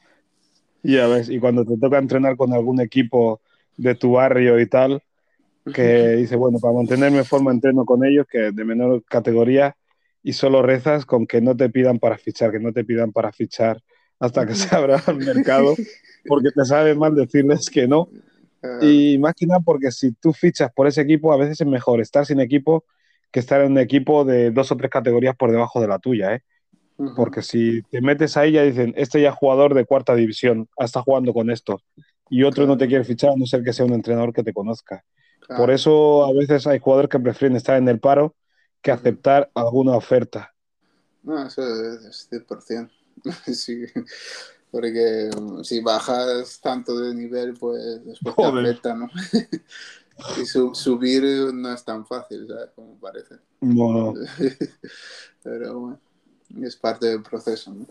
Ya 0.84 1.08
ves, 1.08 1.30
y 1.30 1.39
cuando 1.39 1.63
te 1.65 1.78
toca 1.78 1.97
entrenar 1.97 2.36
con 2.36 2.54
algún 2.54 2.82
equipo 2.82 3.41
de 3.78 3.95
tu 3.95 4.13
barrio 4.13 4.60
y 4.60 4.67
tal, 4.67 5.02
que 5.73 6.10
dice, 6.17 6.36
bueno, 6.36 6.60
para 6.60 6.73
mantenerme 6.73 7.23
forma 7.23 7.52
entreno 7.52 7.86
con 7.86 8.04
ellos, 8.04 8.28
que 8.30 8.52
de 8.52 8.65
menor 8.65 9.04
categoría, 9.06 9.78
y 10.21 10.34
solo 10.34 10.62
rezas 10.62 11.06
con 11.06 11.26
que 11.26 11.41
no 11.41 11.56
te 11.56 11.69
pidan 11.69 11.99
para 11.99 12.17
fichar, 12.17 12.52
que 12.52 12.60
no 12.60 12.73
te 12.73 12.84
pidan 12.84 13.12
para 13.12 13.32
fichar 13.32 13.82
hasta 14.19 14.45
que 14.45 14.56
se 14.56 14.73
abra 14.76 15.02
el 15.08 15.17
mercado, 15.17 15.76
porque 16.28 16.49
te 16.52 16.65
sabe 16.65 16.95
mal 16.95 17.15
decirles 17.15 17.69
que 17.69 17.88
no. 17.88 18.10
Ah. 18.63 18.80
Y 18.82 19.17
más 19.17 19.34
que 19.36 19.45
nada 19.45 19.60
porque 19.60 19.91
si 19.91 20.13
tú 20.13 20.34
fichas 20.34 20.71
por 20.73 20.88
ese 20.88 21.02
equipo, 21.02 21.34
a 21.34 21.38
veces 21.38 21.62
es 21.62 21.67
mejor 21.67 22.02
estar 22.02 22.26
sin 22.26 22.39
equipo 22.39 22.86
que 23.32 23.39
estar 23.39 23.62
en 23.62 23.71
un 23.71 23.80
equipo 23.80 24.26
de 24.26 24.52
dos 24.52 24.71
o 24.71 24.78
tres 24.78 24.91
categorías 24.91 25.36
por 25.36 25.52
debajo 25.52 25.82
de 25.82 25.88
la 25.88 25.99
tuya, 25.99 26.36
¿eh? 26.36 26.43
Porque 27.15 27.41
si 27.41 27.82
te 27.84 28.02
metes 28.02 28.38
ahí 28.38 28.54
ya 28.54 28.63
dicen, 28.63 28.93
este 28.95 29.19
ya 29.19 29.30
es 29.30 29.36
jugador 29.36 29.73
de 29.73 29.84
cuarta 29.84 30.13
división, 30.15 30.69
está 30.78 31.02
jugando 31.02 31.34
con 31.34 31.49
esto 31.49 31.82
y 32.30 32.43
otro 32.43 32.65
no 32.67 32.78
te 32.78 32.88
quiere 32.88 33.04
fichar 33.04 33.32
a 33.32 33.36
no 33.36 33.45
ser 33.45 33.63
que 33.63 33.73
sea 33.73 33.86
un 33.86 33.93
entrenador 33.93 34.32
que 34.32 34.43
te 34.43 34.54
conozca. 34.54 35.04
Por 35.58 35.71
eso 35.71 36.26
a 36.26 36.34
veces 36.34 36.65
hay 36.67 36.80
jugadores 36.80 37.10
que 37.10 37.19
prefieren 37.19 37.58
estar 37.58 37.78
en 37.78 37.88
el 37.88 37.99
paro 37.99 38.36
que 38.82 38.91
aceptar 38.91 39.49
alguna 39.54 39.95
oferta. 39.95 40.54
No, 41.23 41.47
eso 41.47 41.62
es 41.62 42.30
100%. 42.32 42.89
sí, 43.54 43.86
porque 44.74 45.30
um, 45.38 45.64
si 45.64 45.82
bajas 45.82 46.60
tanto 46.60 46.98
de 46.98 47.14
nivel, 47.14 47.54
pues 47.54 48.04
después 48.04 48.36
te 48.36 48.44
afecta, 48.44 48.96
¿no? 48.96 49.08
y 50.42 50.46
subir 50.48 51.24
no 51.54 51.72
es 51.72 51.86
tan 51.86 52.04
fácil, 52.08 52.48
¿sabes? 52.48 52.72
Como 52.76 53.00
parece. 53.00 53.36
No. 53.62 54.16
Pero 55.44 55.80
bueno, 55.80 56.00
es 56.64 56.76
parte 56.76 57.06
del 57.06 57.22
proceso, 57.22 57.72
¿no? 57.72 57.86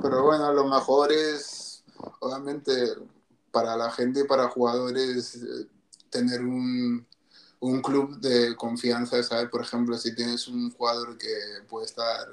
Pero 0.00 0.22
bueno, 0.22 0.52
lo 0.52 0.68
mejor 0.68 1.10
es, 1.10 1.82
obviamente, 2.20 2.72
para 3.50 3.76
la 3.76 3.90
gente 3.90 4.20
y 4.20 4.28
para 4.28 4.46
jugadores 4.46 5.42
eh, 5.42 5.66
tener 6.08 6.42
un, 6.42 7.04
un, 7.58 7.82
club 7.82 8.20
de 8.20 8.54
confianza, 8.54 9.20
¿sabes? 9.24 9.48
Por 9.48 9.62
ejemplo, 9.62 9.98
si 9.98 10.14
tienes 10.14 10.46
un 10.46 10.70
jugador 10.70 11.18
que 11.18 11.34
puede 11.68 11.86
estar 11.86 12.28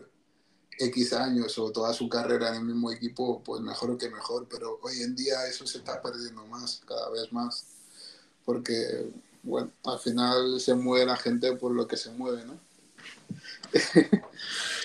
X 0.79 1.13
años 1.13 1.57
o 1.57 1.71
toda 1.71 1.93
su 1.93 2.09
carrera 2.09 2.49
en 2.49 2.55
el 2.55 2.65
mismo 2.65 2.91
equipo, 2.91 3.41
pues 3.43 3.61
mejor 3.61 3.97
que 3.97 4.09
mejor, 4.09 4.47
pero 4.49 4.79
hoy 4.81 5.01
en 5.01 5.15
día 5.15 5.47
eso 5.49 5.65
se 5.65 5.79
está 5.79 6.01
perdiendo 6.01 6.45
más, 6.45 6.81
cada 6.87 7.09
vez 7.09 7.31
más, 7.31 7.65
porque, 8.45 9.09
bueno, 9.43 9.71
al 9.85 9.99
final 9.99 10.59
se 10.59 10.75
mueve 10.75 11.05
la 11.05 11.17
gente 11.17 11.53
por 11.53 11.71
lo 11.71 11.87
que 11.87 11.97
se 11.97 12.11
mueve, 12.11 12.43
¿no? 12.45 12.59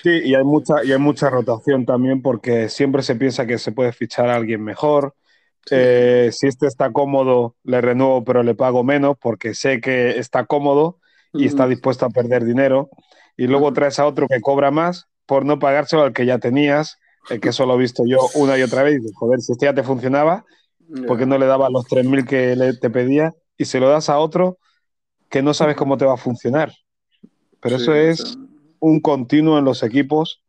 Sí, 0.03 0.09
y 0.09 0.33
hay 0.33 0.43
mucha, 0.43 0.83
y 0.83 0.91
hay 0.91 0.97
mucha 0.97 1.29
rotación 1.29 1.85
también 1.85 2.23
porque 2.23 2.69
siempre 2.69 3.03
se 3.03 3.15
piensa 3.15 3.45
que 3.45 3.59
se 3.59 3.71
puede 3.71 3.93
fichar 3.93 4.29
a 4.29 4.35
alguien 4.35 4.63
mejor, 4.63 5.13
eh, 5.69 6.31
si 6.33 6.47
este 6.47 6.65
está 6.65 6.91
cómodo, 6.91 7.55
le 7.63 7.81
renuevo, 7.81 8.23
pero 8.23 8.41
le 8.41 8.55
pago 8.55 8.83
menos 8.83 9.15
porque 9.21 9.53
sé 9.53 9.79
que 9.79 10.17
está 10.17 10.45
cómodo 10.45 10.99
y 11.33 11.45
está 11.45 11.67
dispuesto 11.67 12.05
a 12.05 12.09
perder 12.09 12.43
dinero. 12.45 12.89
Y 13.37 13.47
luego 13.47 13.71
traes 13.73 13.99
a 13.99 14.05
otro 14.05 14.27
que 14.27 14.41
cobra 14.41 14.71
más 14.71 15.07
por 15.25 15.45
no 15.45 15.59
pagárselo 15.59 16.03
al 16.03 16.13
que 16.13 16.25
ya 16.25 16.39
tenías, 16.39 16.97
el 17.29 17.39
que 17.39 17.49
eso 17.49 17.65
lo 17.65 17.75
he 17.75 17.79
visto 17.79 18.03
yo 18.05 18.19
una 18.35 18.57
y 18.57 18.63
otra 18.63 18.83
vez. 18.83 19.01
Joder, 19.13 19.41
si 19.41 19.51
este 19.51 19.65
ya 19.65 19.73
te 19.73 19.83
funcionaba, 19.83 20.45
¿por 21.07 21.17
qué 21.17 21.25
no 21.25 21.37
le 21.37 21.45
dabas 21.45 21.71
los 21.71 21.85
3.000 21.85 22.25
que 22.25 22.73
te 22.79 22.89
pedía 22.89 23.33
y 23.57 23.65
se 23.65 23.79
lo 23.79 23.89
das 23.89 24.09
a 24.09 24.19
otro 24.19 24.57
que 25.29 25.41
no 25.41 25.53
sabes 25.53 25.75
cómo 25.75 25.97
te 25.97 26.05
va 26.05 26.15
a 26.15 26.17
funcionar? 26.17 26.73
Pero 27.61 27.75
eso 27.75 27.93
es 27.93 28.37
un 28.79 28.99
continuo 28.99 29.59
en 29.59 29.65
los 29.65 29.83
equipos 29.83 30.43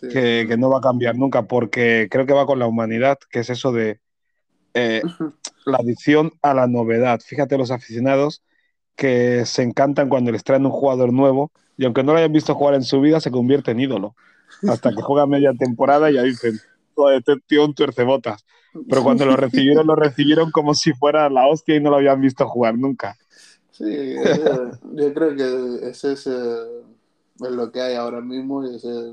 que, 0.00 0.46
que, 0.48 0.56
no 0.56 0.70
va 0.70 0.78
a 0.78 0.82
cambiar 0.82 1.16
nunca, 1.16 1.42
porque 1.42 2.08
creo 2.10 2.26
que 2.26 2.32
va 2.32 2.46
con 2.46 2.58
la 2.58 2.66
humanidad, 2.66 3.18
que 3.30 3.40
es 3.40 3.50
eso 3.50 3.72
de 3.72 4.00
eh, 4.74 5.02
la 5.66 5.78
adicción 5.78 6.32
a 6.42 6.52
la 6.54 6.66
novedad. 6.66 7.20
Fíjate 7.24 7.56
los 7.56 7.70
aficionados 7.70 8.42
que 8.96 9.44
se 9.46 9.62
encantan 9.62 10.08
cuando 10.08 10.30
les 10.30 10.44
traen 10.44 10.66
un 10.66 10.72
jugador 10.72 11.12
nuevo 11.12 11.50
y 11.76 11.84
aunque 11.84 12.02
no 12.02 12.12
lo 12.12 12.18
hayan 12.18 12.32
visto 12.32 12.54
jugar 12.54 12.74
en 12.74 12.82
su 12.82 13.00
vida, 13.00 13.20
se 13.20 13.30
convierte 13.30 13.72
en 13.72 13.80
ídolo. 13.80 14.14
Hasta 14.68 14.90
que 14.90 15.02
juega 15.02 15.26
media 15.26 15.52
temporada 15.58 16.10
y 16.10 16.14
ya 16.14 16.22
dicen, 16.22 16.60
este 17.16 17.36
tío 17.46 17.64
un 17.64 17.74
tuercebotas. 17.74 18.44
Pero 18.88 19.02
cuando 19.02 19.24
lo 19.26 19.36
recibieron, 19.36 19.86
lo 19.86 19.94
recibieron 19.94 20.50
como 20.50 20.74
si 20.74 20.92
fuera 20.92 21.28
la 21.30 21.46
hostia 21.46 21.76
y 21.76 21.80
no 21.80 21.90
lo 21.90 21.96
habían 21.96 22.20
visto 22.20 22.48
jugar 22.48 22.76
nunca. 22.76 23.16
Sí, 23.70 24.14
yo 24.92 25.14
creo 25.14 25.36
que 25.36 25.88
ese 25.88 26.12
es, 26.12 26.26
eh, 26.26 26.64
lo 27.38 27.70
que 27.72 27.80
hay 27.80 27.94
ahora 27.94 28.20
mismo. 28.20 28.64
Ese, 28.64 29.12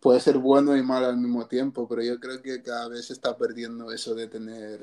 puede 0.00 0.20
ser 0.20 0.38
bueno 0.38 0.76
y 0.76 0.82
malo 0.82 1.06
al 1.06 1.18
mismo 1.18 1.46
tiempo, 1.46 1.86
pero 1.88 2.02
yo 2.02 2.18
creo 2.20 2.40
que 2.42 2.62
cada 2.62 2.88
vez 2.88 3.06
se 3.06 3.12
está 3.12 3.36
perdiendo 3.36 3.92
eso 3.92 4.14
de 4.14 4.28
tener 4.28 4.80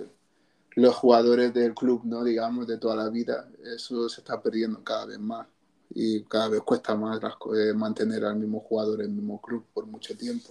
los 0.75 0.95
jugadores 0.95 1.53
del 1.53 1.73
club, 1.73 2.01
¿no? 2.05 2.23
Digamos, 2.23 2.67
de 2.67 2.77
toda 2.77 2.95
la 2.95 3.09
vida. 3.09 3.47
Eso 3.75 4.09
se 4.09 4.21
está 4.21 4.41
perdiendo 4.41 4.83
cada 4.83 5.05
vez 5.05 5.19
más 5.19 5.47
y 5.93 6.23
cada 6.23 6.49
vez 6.49 6.61
cuesta 6.61 6.95
más 6.95 7.19
eh, 7.19 7.73
mantener 7.73 8.25
al 8.25 8.37
mismo 8.37 8.59
jugador 8.59 9.01
en 9.01 9.07
el 9.07 9.15
mismo 9.15 9.41
club 9.41 9.65
por 9.73 9.85
mucho 9.85 10.15
tiempo. 10.17 10.49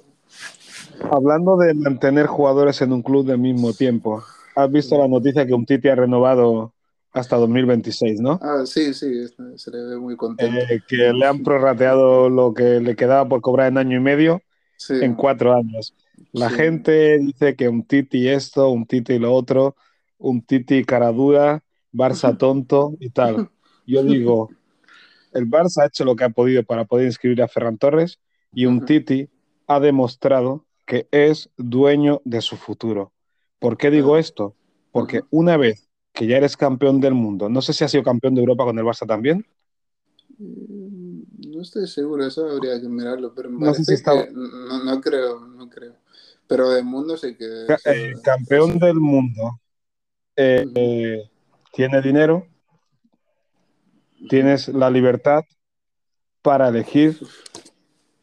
Hablando 1.11 1.57
de 1.57 1.75
mantener 1.75 2.27
jugadores 2.27 2.81
en 2.83 2.93
un 2.93 3.03
club 3.03 3.27
del 3.27 3.39
mismo 3.39 3.73
tiempo, 3.73 4.23
has 4.55 4.71
visto 4.71 4.99
la 4.99 5.09
noticia 5.09 5.47
que 5.47 5.55
un 5.55 5.67
Titi 5.67 5.89
ha 5.89 5.95
renovado 5.95 6.73
hasta 7.13 7.37
2026, 7.37 8.21
¿no? 8.21 8.39
Ah, 8.43 8.63
sí, 8.65 8.95
sí, 8.95 9.27
se 9.57 9.71
le 9.71 9.85
ve 9.85 9.97
muy 9.97 10.17
contento. 10.17 10.57
Eh, 10.57 10.81
que 10.87 11.13
le 11.13 11.27
han 11.27 11.43
prorrateado 11.43 12.29
lo 12.29 12.55
que 12.55 12.81
le 12.81 12.95
quedaba 12.95 13.29
por 13.29 13.41
cobrar 13.41 13.69
en 13.69 13.79
año 13.79 13.97
y 13.97 14.01
medio 14.01 14.43
en 14.89 15.15
cuatro 15.15 15.53
años. 15.53 15.95
La 16.33 16.49
gente 16.51 17.19
dice 17.19 17.57
que 17.57 17.69
un 17.69 17.83
Titi 17.83 18.29
esto, 18.29 18.71
un 18.71 18.87
Titi 18.87 19.19
lo 19.19 19.35
otro, 19.35 19.77
un 20.19 20.43
Titi 20.43 20.85
cara 20.85 21.11
dura, 21.13 21.63
Barça 21.93 22.37
tonto 22.39 22.95
y 23.01 23.11
tal. 23.11 23.51
Yo 23.87 24.05
digo, 24.05 24.51
el 25.33 25.49
Barça 25.49 25.83
ha 25.83 25.87
hecho 25.87 26.05
lo 26.05 26.17
que 26.17 26.25
ha 26.25 26.31
podido 26.31 26.63
para 26.65 26.85
poder 26.85 27.07
inscribir 27.07 27.43
a 27.43 27.49
Ferran 27.49 27.79
Torres 27.79 28.19
y 28.53 28.67
un 28.67 28.85
Titi 28.85 29.29
ha 29.67 29.81
demostrado 29.81 30.67
que 30.87 31.07
es 31.13 31.51
dueño 31.57 32.21
de 32.25 32.41
su 32.41 32.57
futuro. 32.57 33.13
¿Por 33.59 33.77
qué 33.77 33.91
digo 33.91 34.17
esto? 34.17 34.57
Porque 34.91 35.23
una 35.31 35.57
vez 35.57 35.89
que 36.13 36.27
ya 36.27 36.37
eres 36.37 36.57
campeón 36.57 37.01
del 37.01 37.15
mundo, 37.15 37.49
no 37.49 37.63
sé 37.63 37.73
si 37.73 37.85
has 37.85 37.91
sido 37.91 38.03
campeón 38.03 38.35
de 38.35 38.41
Europa 38.41 38.65
con 38.65 38.79
el 38.79 38.85
Barça 38.85 39.07
también. 39.07 39.47
Mm, 40.39 41.21
no 41.53 41.63
estoy 41.63 41.87
seguro, 41.87 42.27
eso 42.27 42.49
habría 42.49 42.81
que 42.81 42.89
mirarlo, 42.89 43.33
pero 43.35 43.51
no, 43.51 43.59
no, 44.85 45.01
creo, 45.01 45.47
no 45.47 45.69
creo. 45.69 45.95
Pero 46.49 46.71
del 46.71 46.85
mundo 46.85 47.17
sí 47.17 47.37
que... 47.37 47.67
Eh, 47.85 48.15
campeón 48.25 48.79
del 48.79 48.97
mundo. 48.97 49.61
Eh, 50.35 50.67
eh, 50.75 51.31
tiene 51.73 52.03
dinero, 52.03 52.47
tienes 54.29 54.69
la 54.69 54.91
libertad 54.91 55.45
para 56.43 56.69
elegir 56.69 57.19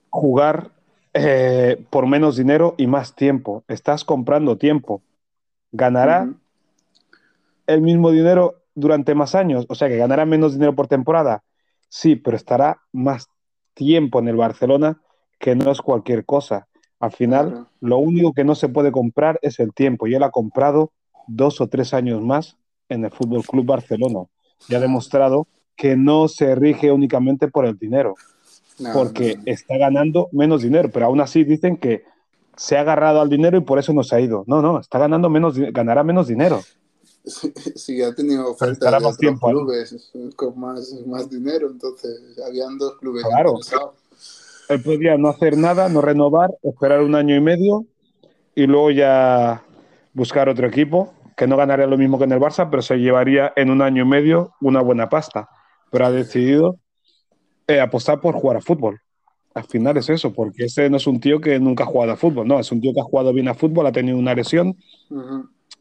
jugar 0.09 0.71
eh, 1.13 1.83
por 1.89 2.07
menos 2.07 2.37
dinero 2.37 2.75
y 2.77 2.87
más 2.87 3.15
tiempo. 3.15 3.63
Estás 3.67 4.03
comprando 4.03 4.57
tiempo. 4.57 5.01
Ganará 5.71 6.29
el 7.67 7.81
mismo 7.81 8.11
dinero 8.11 8.63
durante 8.75 9.15
más 9.15 9.35
años, 9.35 9.65
o 9.69 9.75
sea 9.75 9.87
que 9.87 9.97
ganará 9.97 10.25
menos 10.25 10.53
dinero 10.53 10.75
por 10.75 10.87
temporada. 10.87 11.43
Sí, 11.89 12.15
pero 12.15 12.37
estará 12.37 12.81
más 12.91 13.27
tiempo 13.73 14.19
en 14.19 14.27
el 14.27 14.35
Barcelona 14.35 15.01
que 15.39 15.55
no 15.55 15.71
es 15.71 15.81
cualquier 15.81 16.25
cosa. 16.25 16.67
Al 16.99 17.11
final, 17.11 17.67
lo 17.79 17.97
único 17.97 18.33
que 18.33 18.43
no 18.43 18.55
se 18.55 18.69
puede 18.69 18.91
comprar 18.91 19.39
es 19.41 19.59
el 19.59 19.73
tiempo 19.73 20.07
y 20.07 20.15
él 20.15 20.23
ha 20.23 20.31
comprado 20.31 20.91
dos 21.27 21.61
o 21.61 21.67
tres 21.67 21.93
años 21.93 22.21
más 22.21 22.57
en 22.89 23.05
el 23.05 23.11
Fútbol 23.11 23.43
Club 23.43 23.65
Barcelona 23.65 24.25
y 24.67 24.75
ha 24.75 24.79
demostrado 24.79 25.47
que 25.77 25.95
no 25.95 26.27
se 26.27 26.55
rige 26.55 26.91
únicamente 26.91 27.47
por 27.47 27.65
el 27.65 27.77
dinero 27.77 28.15
No, 28.79 28.91
porque 28.93 29.37
no, 29.37 29.43
está 29.45 29.77
ganando 29.77 30.27
menos 30.31 30.63
dinero, 30.63 30.89
pero 30.91 31.05
aún 31.05 31.21
así 31.21 31.43
dicen 31.43 31.77
que 31.77 32.03
se 32.57 32.75
ha 32.75 32.81
agarrado 32.81 33.21
al 33.21 33.29
dinero 33.29 33.57
y 33.57 33.61
por 33.61 33.79
eso 33.79 33.93
no 33.93 34.03
se 34.03 34.15
ha 34.15 34.19
ido. 34.19 34.43
No, 34.47 34.61
no, 34.61 34.79
está 34.79 34.97
ganando 34.97 35.29
menos, 35.29 35.57
ganará 35.57 36.03
menos 36.03 36.27
dinero. 36.27 36.61
Sí, 37.75 38.01
ha 38.01 38.13
tenido 38.13 38.51
ofertas 38.51 38.79
de 38.79 38.91
más 38.91 39.01
otros 39.01 39.17
tiempo 39.17 39.49
clubes 39.49 40.11
con 40.35 40.59
más, 40.59 40.91
más 41.05 41.29
dinero, 41.29 41.69
entonces 41.69 42.19
habían 42.45 42.77
dos 42.77 42.97
clubes 42.97 43.23
Claro. 43.23 43.51
interesados. 43.51 43.95
Él 44.69 44.81
podría 44.81 45.17
no 45.17 45.29
hacer 45.29 45.55
nada, 45.55 45.87
no 45.87 46.01
renovar, 46.01 46.49
esperar 46.63 47.01
un 47.01 47.15
año 47.15 47.35
y 47.35 47.39
medio 47.39 47.85
y 48.53 48.65
luego 48.65 48.91
ya 48.91 49.63
buscar 50.13 50.49
otro 50.49 50.67
equipo 50.67 51.13
que 51.37 51.47
no 51.47 51.55
ganaría 51.55 51.85
lo 51.85 51.97
mismo 51.97 52.17
que 52.17 52.23
en 52.23 52.31
el 52.31 52.39
Barça, 52.39 52.67
pero 52.69 52.81
se 52.81 52.97
llevaría 52.97 53.53
en 53.55 53.69
un 53.69 53.83
año 53.83 54.03
y 54.03 54.07
medio 54.07 54.53
una 54.59 54.81
buena 54.81 55.07
pasta. 55.07 55.47
Pero 55.91 56.05
ha 56.05 56.11
decidido 56.11 56.79
eh, 57.67 57.81
apostar 57.81 58.21
por 58.21 58.35
jugar 58.35 58.57
a 58.57 58.61
fútbol. 58.61 58.99
Al 59.53 59.65
final 59.65 59.97
es 59.97 60.09
eso, 60.09 60.33
porque 60.33 60.65
ese 60.65 60.89
no 60.89 60.97
es 60.97 61.07
un 61.07 61.19
tío 61.19 61.41
que 61.41 61.59
nunca 61.59 61.83
ha 61.83 61.87
jugado 61.87 62.11
a 62.11 62.15
fútbol, 62.15 62.47
no, 62.47 62.59
es 62.59 62.71
un 62.71 62.79
tío 62.79 62.93
que 62.93 62.99
ha 62.99 63.03
jugado 63.03 63.33
bien 63.33 63.47
a 63.47 63.55
fútbol, 63.55 63.87
ha 63.87 63.91
tenido 63.91 64.17
una 64.17 64.35
lesión 64.35 64.77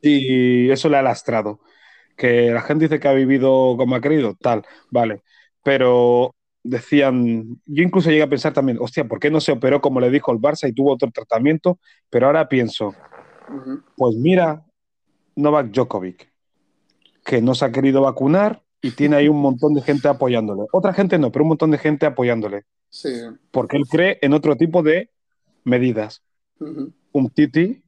y 0.00 0.70
eso 0.70 0.88
le 0.88 0.96
ha 0.96 1.02
lastrado. 1.02 1.60
Que 2.16 2.50
la 2.50 2.62
gente 2.62 2.86
dice 2.86 2.98
que 2.98 3.08
ha 3.08 3.12
vivido 3.12 3.76
como 3.76 3.94
ha 3.94 4.00
querido, 4.00 4.34
tal, 4.40 4.64
vale. 4.90 5.22
Pero 5.62 6.34
decían, 6.62 7.60
yo 7.66 7.82
incluso 7.82 8.10
llegué 8.10 8.22
a 8.22 8.30
pensar 8.30 8.52
también, 8.54 8.78
hostia, 8.80 9.04
¿por 9.04 9.20
qué 9.20 9.30
no 9.30 9.40
se 9.40 9.52
operó 9.52 9.80
como 9.80 10.00
le 10.00 10.10
dijo 10.10 10.32
el 10.32 10.38
Barça 10.38 10.68
y 10.68 10.72
tuvo 10.72 10.92
otro 10.92 11.10
tratamiento? 11.10 11.78
Pero 12.08 12.26
ahora 12.26 12.48
pienso, 12.48 12.94
pues 13.94 14.16
mira, 14.16 14.64
Novak 15.36 15.70
Djokovic, 15.70 16.32
que 17.24 17.42
no 17.42 17.54
se 17.54 17.66
ha 17.66 17.72
querido 17.72 18.00
vacunar 18.00 18.62
y 18.86 18.90
tiene 18.92 19.16
ahí 19.16 19.28
un 19.28 19.40
montón 19.40 19.74
de 19.74 19.82
gente 19.82 20.06
apoyándole. 20.08 20.62
Otra 20.72 20.92
gente 20.92 21.18
no, 21.18 21.32
pero 21.32 21.44
un 21.44 21.48
montón 21.48 21.70
de 21.72 21.78
gente 21.78 22.06
apoyándole, 22.06 22.62
Sí. 22.88 23.10
porque 23.50 23.76
él 23.76 23.84
cree 23.90 24.18
en 24.22 24.32
otro 24.32 24.56
tipo 24.56 24.82
de 24.82 25.10
medidas. 25.64 26.22
Un 27.12 27.30
Titi, 27.30 27.82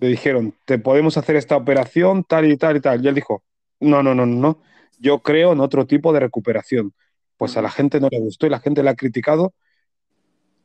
le 0.00 0.08
dijeron, 0.08 0.54
te 0.64 0.78
podemos 0.78 1.16
hacer 1.16 1.36
esta 1.36 1.56
operación, 1.56 2.24
tal 2.24 2.50
y 2.50 2.56
tal 2.56 2.76
y 2.76 2.80
tal. 2.80 3.04
Y 3.04 3.08
él 3.08 3.14
dijo, 3.14 3.42
no, 3.80 4.02
no, 4.02 4.14
no, 4.14 4.26
no, 4.26 4.36
no. 4.36 4.62
Yo 5.00 5.20
creo 5.20 5.52
en 5.52 5.60
otro 5.60 5.86
tipo 5.86 6.12
de 6.12 6.20
recuperación. 6.20 6.92
Pues 7.36 7.56
a 7.56 7.62
la 7.62 7.70
gente 7.70 8.00
no 8.00 8.08
le 8.10 8.20
gustó 8.20 8.46
y 8.46 8.50
la 8.50 8.60
gente 8.60 8.82
la 8.82 8.90
ha 8.92 8.96
criticado 8.96 9.54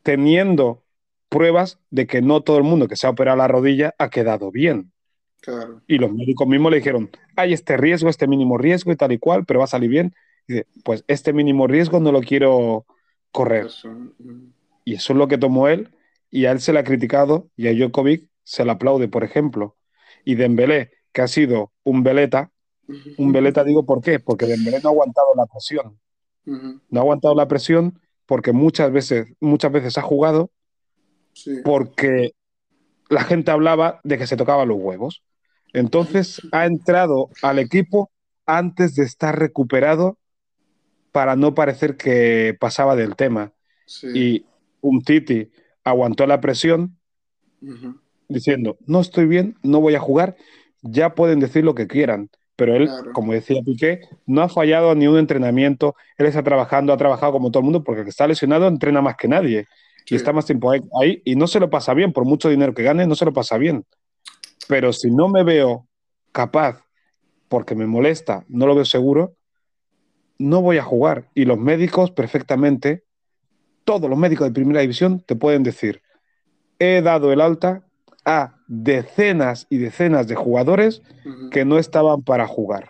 teniendo 0.03 0.83
pruebas 1.29 1.79
de 1.89 2.05
que 2.07 2.21
no 2.21 2.41
todo 2.41 2.57
el 2.57 2.63
mundo 2.63 2.87
que 2.87 2.95
se 2.95 3.07
ha 3.07 3.11
operado 3.11 3.37
la 3.37 3.47
rodilla 3.47 3.93
ha 3.97 4.09
quedado 4.09 4.51
bien. 4.51 4.91
Claro. 5.43 5.81
Y 5.87 5.97
los 5.97 6.11
médicos 6.13 6.47
mismos 6.47 6.71
le 6.71 6.77
dijeron, 6.77 7.09
hay 7.35 7.51
este 7.51 7.75
riesgo, 7.75 8.09
este 8.09 8.27
mínimo 8.27 8.57
riesgo 8.57 8.93
y 8.93 8.95
tal 8.95 9.11
y 9.11 9.19
cual, 9.19 9.45
pero 9.45 9.59
va 9.59 9.65
a 9.65 9.67
salir 9.67 9.89
bien. 9.89 10.15
Y 10.47 10.53
dice, 10.53 10.67
pues 10.85 11.03
este 11.07 11.33
mínimo 11.33 11.67
riesgo 11.67 11.99
no 11.99 12.13
lo 12.13 12.21
quiero 12.21 12.85
correr. 13.31 13.65
Eso. 13.65 13.89
Ujú. 13.89 14.53
Y 14.85 14.95
eso 14.95 15.13
es 15.13 15.19
lo 15.19 15.27
que 15.27 15.37
tomó 15.37 15.67
él, 15.67 15.89
y 16.31 16.45
a 16.45 16.51
él 16.51 16.59
se 16.61 16.71
le 16.73 16.79
ha 16.79 16.83
criticado, 16.83 17.49
y 17.57 17.67
a 17.67 17.73
Djokovic 17.73 18.29
se 18.43 18.63
le 18.65 18.71
aplaude, 18.71 19.07
por 19.09 19.23
ejemplo. 19.23 19.75
Y 20.25 20.35
Dembélé, 20.35 20.91
que 21.11 21.21
ha 21.21 21.27
sido 21.27 21.73
un 21.83 22.03
veleta, 22.03 22.51
un 23.17 23.31
veleta 23.31 23.63
digo 23.63 23.85
por 23.85 24.01
qué, 24.01 24.19
porque 24.19 24.45
Dembélé 24.45 24.79
no 24.81 24.89
ha 24.89 24.91
aguantado 24.91 25.27
la 25.35 25.45
presión. 25.45 25.99
No 26.45 26.99
ha 26.99 27.03
aguantado 27.03 27.35
la 27.35 27.47
presión 27.47 27.99
porque 28.25 28.51
muchas 28.51 28.91
veces, 28.91 29.27
muchas 29.39 29.71
veces 29.71 29.97
ha 29.97 30.01
jugado 30.01 30.51
Sí. 31.33 31.61
porque 31.63 32.33
la 33.09 33.23
gente 33.23 33.51
hablaba 33.51 33.99
de 34.03 34.17
que 34.17 34.27
se 34.27 34.37
tocaba 34.37 34.65
los 34.65 34.77
huevos. 34.77 35.23
Entonces 35.73 36.41
ha 36.51 36.65
entrado 36.65 37.29
al 37.41 37.59
equipo 37.59 38.11
antes 38.45 38.95
de 38.95 39.03
estar 39.03 39.37
recuperado 39.37 40.17
para 41.11 41.35
no 41.35 41.53
parecer 41.53 41.97
que 41.97 42.55
pasaba 42.59 42.95
del 42.95 43.15
tema. 43.15 43.51
Sí. 43.85 44.07
Y 44.13 44.45
un 44.81 45.01
Titi 45.03 45.49
aguantó 45.83 46.25
la 46.27 46.39
presión 46.41 46.97
diciendo, 48.27 48.77
no 48.85 48.99
estoy 49.01 49.25
bien, 49.25 49.57
no 49.63 49.79
voy 49.79 49.95
a 49.95 49.99
jugar, 49.99 50.35
ya 50.81 51.15
pueden 51.15 51.39
decir 51.39 51.63
lo 51.63 51.75
que 51.75 51.87
quieran. 51.87 52.29
Pero 52.55 52.75
él, 52.75 52.85
Claro. 52.87 53.13
como 53.13 53.33
decía 53.33 53.61
Piqué, 53.65 54.01
no 54.27 54.41
ha 54.43 54.49
fallado 54.49 54.93
ni 54.93 55.07
un 55.07 55.17
entrenamiento, 55.17 55.95
él 56.17 56.27
está 56.27 56.43
trabajando, 56.43 56.93
ha 56.93 56.97
trabajado 56.97 57.31
como 57.31 57.49
todo 57.49 57.61
el 57.61 57.65
mundo, 57.65 57.83
porque 57.83 58.01
el 58.01 58.05
que 58.05 58.09
está 58.11 58.27
lesionado 58.27 58.67
entrena 58.67 59.01
más 59.01 59.15
que 59.17 59.27
nadie 59.27 59.65
Sí. 60.05 60.13
y 60.13 60.17
está 60.17 60.33
más 60.33 60.45
tiempo 60.45 60.69
ahí, 60.69 60.81
ahí 61.01 61.21
y 61.25 61.35
no 61.35 61.47
se 61.47 61.59
lo 61.59 61.69
pasa 61.69 61.93
bien, 61.93 62.11
por 62.13 62.25
mucho 62.25 62.49
dinero 62.49 62.73
que 62.73 62.83
gane, 62.83 63.07
no 63.07 63.15
se 63.15 63.25
lo 63.25 63.33
pasa 63.33 63.57
bien. 63.57 63.85
Pero 64.67 64.93
si 64.93 65.11
no 65.11 65.27
me 65.27 65.43
veo 65.43 65.87
capaz, 66.31 66.83
porque 67.47 67.75
me 67.75 67.85
molesta, 67.85 68.45
no 68.47 68.65
lo 68.65 68.75
veo 68.75 68.85
seguro, 68.85 69.35
no 70.39 70.61
voy 70.61 70.77
a 70.77 70.83
jugar. 70.83 71.29
Y 71.33 71.45
los 71.45 71.57
médicos 71.57 72.11
perfectamente, 72.11 73.03
todos 73.83 74.09
los 74.09 74.17
médicos 74.17 74.47
de 74.47 74.53
primera 74.53 74.81
división 74.81 75.19
te 75.21 75.35
pueden 75.35 75.63
decir, 75.63 76.01
he 76.79 77.01
dado 77.01 77.31
el 77.31 77.41
alta 77.41 77.85
a 78.25 78.55
decenas 78.67 79.67
y 79.69 79.77
decenas 79.77 80.27
de 80.27 80.35
jugadores 80.35 81.01
que 81.51 81.65
no 81.65 81.77
estaban 81.77 82.23
para 82.23 82.47
jugar. 82.47 82.89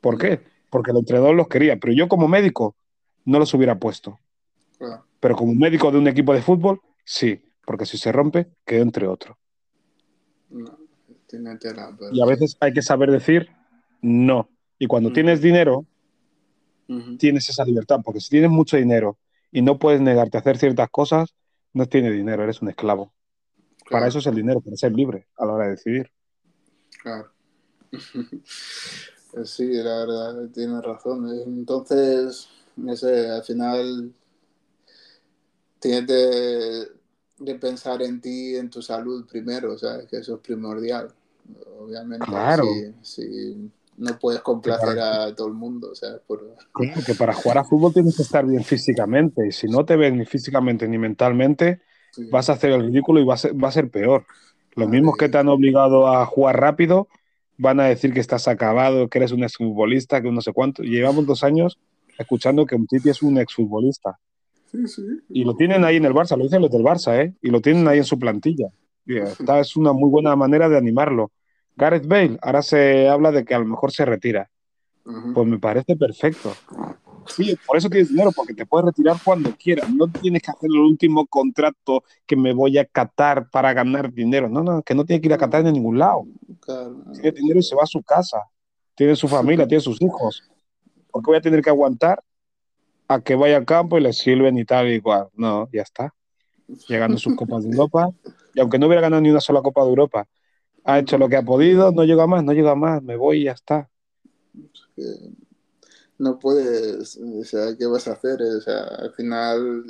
¿Por 0.00 0.18
qué? 0.18 0.40
Porque 0.70 0.92
el 0.92 0.98
entrenador 0.98 1.34
los 1.34 1.48
quería, 1.48 1.76
pero 1.78 1.92
yo 1.92 2.08
como 2.08 2.28
médico 2.28 2.76
no 3.24 3.38
los 3.38 3.52
hubiera 3.54 3.78
puesto. 3.78 4.18
Pero 5.18 5.36
como 5.36 5.54
médico 5.54 5.90
de 5.90 5.98
un 5.98 6.08
equipo 6.08 6.32
de 6.32 6.42
fútbol, 6.42 6.80
sí, 7.04 7.42
porque 7.66 7.84
si 7.84 7.98
se 7.98 8.10
rompe, 8.12 8.48
quedó 8.64 8.82
entre 8.82 9.06
otro. 9.06 9.39
No, 10.50 10.78
tiene 11.26 11.56
tela, 11.56 11.94
pero 11.98 12.12
Y 12.12 12.20
a 12.20 12.26
veces 12.26 12.56
hay 12.60 12.72
que 12.72 12.82
saber 12.82 13.10
decir 13.10 13.48
no. 14.02 14.48
Y 14.78 14.86
cuando 14.86 15.12
tienes 15.12 15.40
dinero, 15.40 15.86
tienes 17.18 17.48
esa 17.48 17.64
libertad, 17.64 18.00
porque 18.04 18.20
si 18.20 18.30
tienes 18.30 18.50
mucho 18.50 18.76
dinero 18.76 19.18
y 19.52 19.62
no 19.62 19.78
puedes 19.78 20.00
negarte 20.00 20.38
a 20.38 20.40
hacer 20.40 20.58
ciertas 20.58 20.88
cosas, 20.90 21.34
no 21.72 21.86
tienes 21.86 22.12
dinero, 22.12 22.42
eres 22.42 22.62
un 22.62 22.68
esclavo. 22.68 23.12
Para 23.90 24.08
eso 24.08 24.18
es 24.18 24.26
el 24.26 24.34
dinero, 24.34 24.60
para 24.60 24.76
ser 24.76 24.92
libre 24.92 25.26
a 25.36 25.44
la 25.44 25.52
hora 25.52 25.64
de 25.64 25.70
decidir. 25.72 26.10
claro. 27.02 27.30
Sí, 29.44 29.72
la 29.74 29.98
verdad, 29.98 30.48
tienes 30.52 30.82
razón. 30.82 31.28
Entonces, 31.46 32.48
no 32.74 32.96
sé, 32.96 33.30
al 33.30 33.44
final 33.44 34.12
tienes 35.78 36.90
de, 37.40 37.54
pensar 37.56 38.02
en 38.02 38.20
ti, 38.20 38.56
en 38.56 38.70
tu 38.70 38.82
salud 38.82 39.26
primero, 39.26 39.76
¿sabes? 39.78 40.06
Que 40.06 40.18
eso 40.18 40.34
es 40.36 40.40
primordial. 40.40 41.08
Obviamente, 41.78 42.26
Claro. 42.26 42.64
si, 42.64 42.94
si 43.02 43.70
no 43.96 44.18
puedes 44.18 44.40
complacer 44.40 44.98
a 44.98 45.34
todo 45.34 45.48
el 45.48 45.54
mundo, 45.54 45.94
¿sabes? 45.94 46.20
Por, 46.26 46.56
Claro 46.72 47.00
que 47.04 47.14
para 47.14 47.32
jugar 47.34 47.58
a 47.58 47.64
fútbol 47.64 47.92
tienes 47.92 48.16
que 48.16 48.22
estar 48.22 48.46
bien 48.46 48.64
físicamente, 48.64 49.46
y 49.46 49.52
si 49.52 49.66
no 49.66 49.84
te 49.84 49.96
ves 49.96 50.12
ni 50.12 50.24
físicamente 50.24 50.88
ni 50.88 50.98
mentalmente, 50.98 51.80
sí. 52.12 52.28
vas 52.30 52.48
a 52.48 52.54
hacer 52.54 52.70
el 52.72 52.82
ridículo 52.86 53.20
y 53.20 53.24
va 53.24 53.34
a 53.34 53.38
ser, 53.38 53.62
va 53.62 53.68
a 53.68 53.72
ser 53.72 53.90
peor. 53.90 54.24
Los 54.76 54.88
Ah, 54.88 54.90
mismos 54.90 55.16
que 55.16 55.28
te 55.28 55.38
han 55.38 55.48
obligado 55.48 56.08
a 56.08 56.24
jugar 56.26 56.60
rápido 56.60 57.08
van 57.58 57.80
a 57.80 57.84
decir 57.84 58.14
que 58.14 58.20
estás 58.20 58.48
acabado, 58.48 59.08
que 59.08 59.18
eres 59.18 59.32
un 59.32 59.44
exfutbolista, 59.44 60.22
que 60.22 60.30
no 60.30 60.40
sé 60.40 60.52
cuánto. 60.52 60.82
Llevamos 60.82 61.26
dos 61.26 61.44
años 61.44 61.78
escuchando 62.18 62.64
que 62.66 62.74
un 62.74 62.86
Titi 62.86 63.10
es 63.10 63.22
un 63.22 63.38
exfutbolista. 63.38 64.18
Sí, 64.70 64.86
sí. 64.86 65.02
Y 65.28 65.44
lo 65.44 65.56
tienen 65.56 65.84
ahí 65.84 65.96
en 65.96 66.04
el 66.04 66.14
Barça, 66.14 66.36
lo 66.36 66.44
dicen 66.44 66.62
los 66.62 66.70
del 66.70 66.82
Barça, 66.82 67.18
¿eh? 67.20 67.34
Y 67.42 67.50
lo 67.50 67.60
tienen 67.60 67.88
ahí 67.88 67.98
en 67.98 68.04
su 68.04 68.18
plantilla. 68.18 68.68
Y 69.04 69.16
esta 69.16 69.58
es 69.58 69.76
una 69.76 69.92
muy 69.92 70.08
buena 70.08 70.36
manera 70.36 70.68
de 70.68 70.76
animarlo. 70.76 71.32
Gareth 71.76 72.06
Bale, 72.06 72.38
ahora 72.42 72.62
se 72.62 73.08
habla 73.08 73.32
de 73.32 73.44
que 73.44 73.54
a 73.54 73.58
lo 73.58 73.64
mejor 73.64 73.90
se 73.90 74.04
retira. 74.04 74.48
Pues 75.34 75.46
me 75.46 75.58
parece 75.58 75.96
perfecto. 75.96 76.52
Sí, 77.26 77.56
por 77.66 77.76
eso 77.76 77.88
tienes 77.88 78.10
dinero, 78.10 78.30
porque 78.34 78.54
te 78.54 78.66
puedes 78.66 78.86
retirar 78.86 79.16
cuando 79.24 79.50
quieras. 79.56 79.90
No 79.90 80.06
tienes 80.08 80.42
que 80.42 80.50
hacer 80.50 80.68
el 80.72 80.78
último 80.78 81.26
contrato 81.26 82.04
que 82.26 82.36
me 82.36 82.52
voy 82.52 82.78
a 82.78 82.84
Qatar 82.84 83.50
para 83.50 83.72
ganar 83.72 84.12
dinero. 84.12 84.48
No, 84.48 84.62
no, 84.62 84.82
que 84.82 84.94
no 84.94 85.04
tiene 85.04 85.20
que 85.20 85.28
ir 85.28 85.34
a 85.34 85.38
Qatar 85.38 85.64
de 85.64 85.72
ningún 85.72 85.98
lado. 85.98 86.26
Claro. 86.60 87.02
Tiene 87.12 87.32
dinero 87.32 87.58
y 87.58 87.62
se 87.62 87.74
va 87.74 87.82
a 87.82 87.86
su 87.86 88.02
casa. 88.02 88.38
Tiene 88.94 89.16
su 89.16 89.26
familia, 89.26 89.66
tiene 89.66 89.80
sus 89.80 90.00
hijos. 90.00 90.44
¿Por 91.10 91.22
qué 91.22 91.30
voy 91.30 91.38
a 91.38 91.40
tener 91.40 91.62
que 91.62 91.70
aguantar 91.70 92.22
a 93.10 93.20
que 93.20 93.34
vaya 93.34 93.56
al 93.56 93.66
campo 93.66 93.98
y 93.98 94.02
le 94.02 94.12
sirven 94.12 94.56
y 94.56 94.64
tal 94.64 94.88
y 94.92 95.00
cual? 95.00 95.26
No, 95.34 95.68
ya 95.72 95.82
está. 95.82 96.14
Llegando 96.86 97.18
sus 97.18 97.34
copas 97.34 97.64
de 97.64 97.70
Europa. 97.70 98.08
Y 98.54 98.60
aunque 98.60 98.78
no 98.78 98.86
hubiera 98.86 99.02
ganado 99.02 99.20
ni 99.20 99.30
una 99.30 99.40
sola 99.40 99.62
Copa 99.62 99.82
de 99.82 99.88
Europa, 99.88 100.28
ha 100.84 101.00
hecho 101.00 101.18
lo 101.18 101.28
que 101.28 101.34
ha 101.34 101.42
podido, 101.42 101.90
no 101.90 102.04
llega 102.04 102.28
más, 102.28 102.44
no 102.44 102.52
llega 102.52 102.76
más, 102.76 103.02
me 103.02 103.16
voy 103.16 103.40
y 103.40 103.44
ya 103.44 103.52
está. 103.52 103.90
No 106.18 106.38
puedes, 106.38 107.16
o 107.16 107.42
sea, 107.42 107.76
¿qué 107.76 107.86
vas 107.86 108.06
a 108.06 108.12
hacer? 108.12 108.40
O 108.42 108.60
sea, 108.60 108.84
al 108.84 109.12
final 109.14 109.84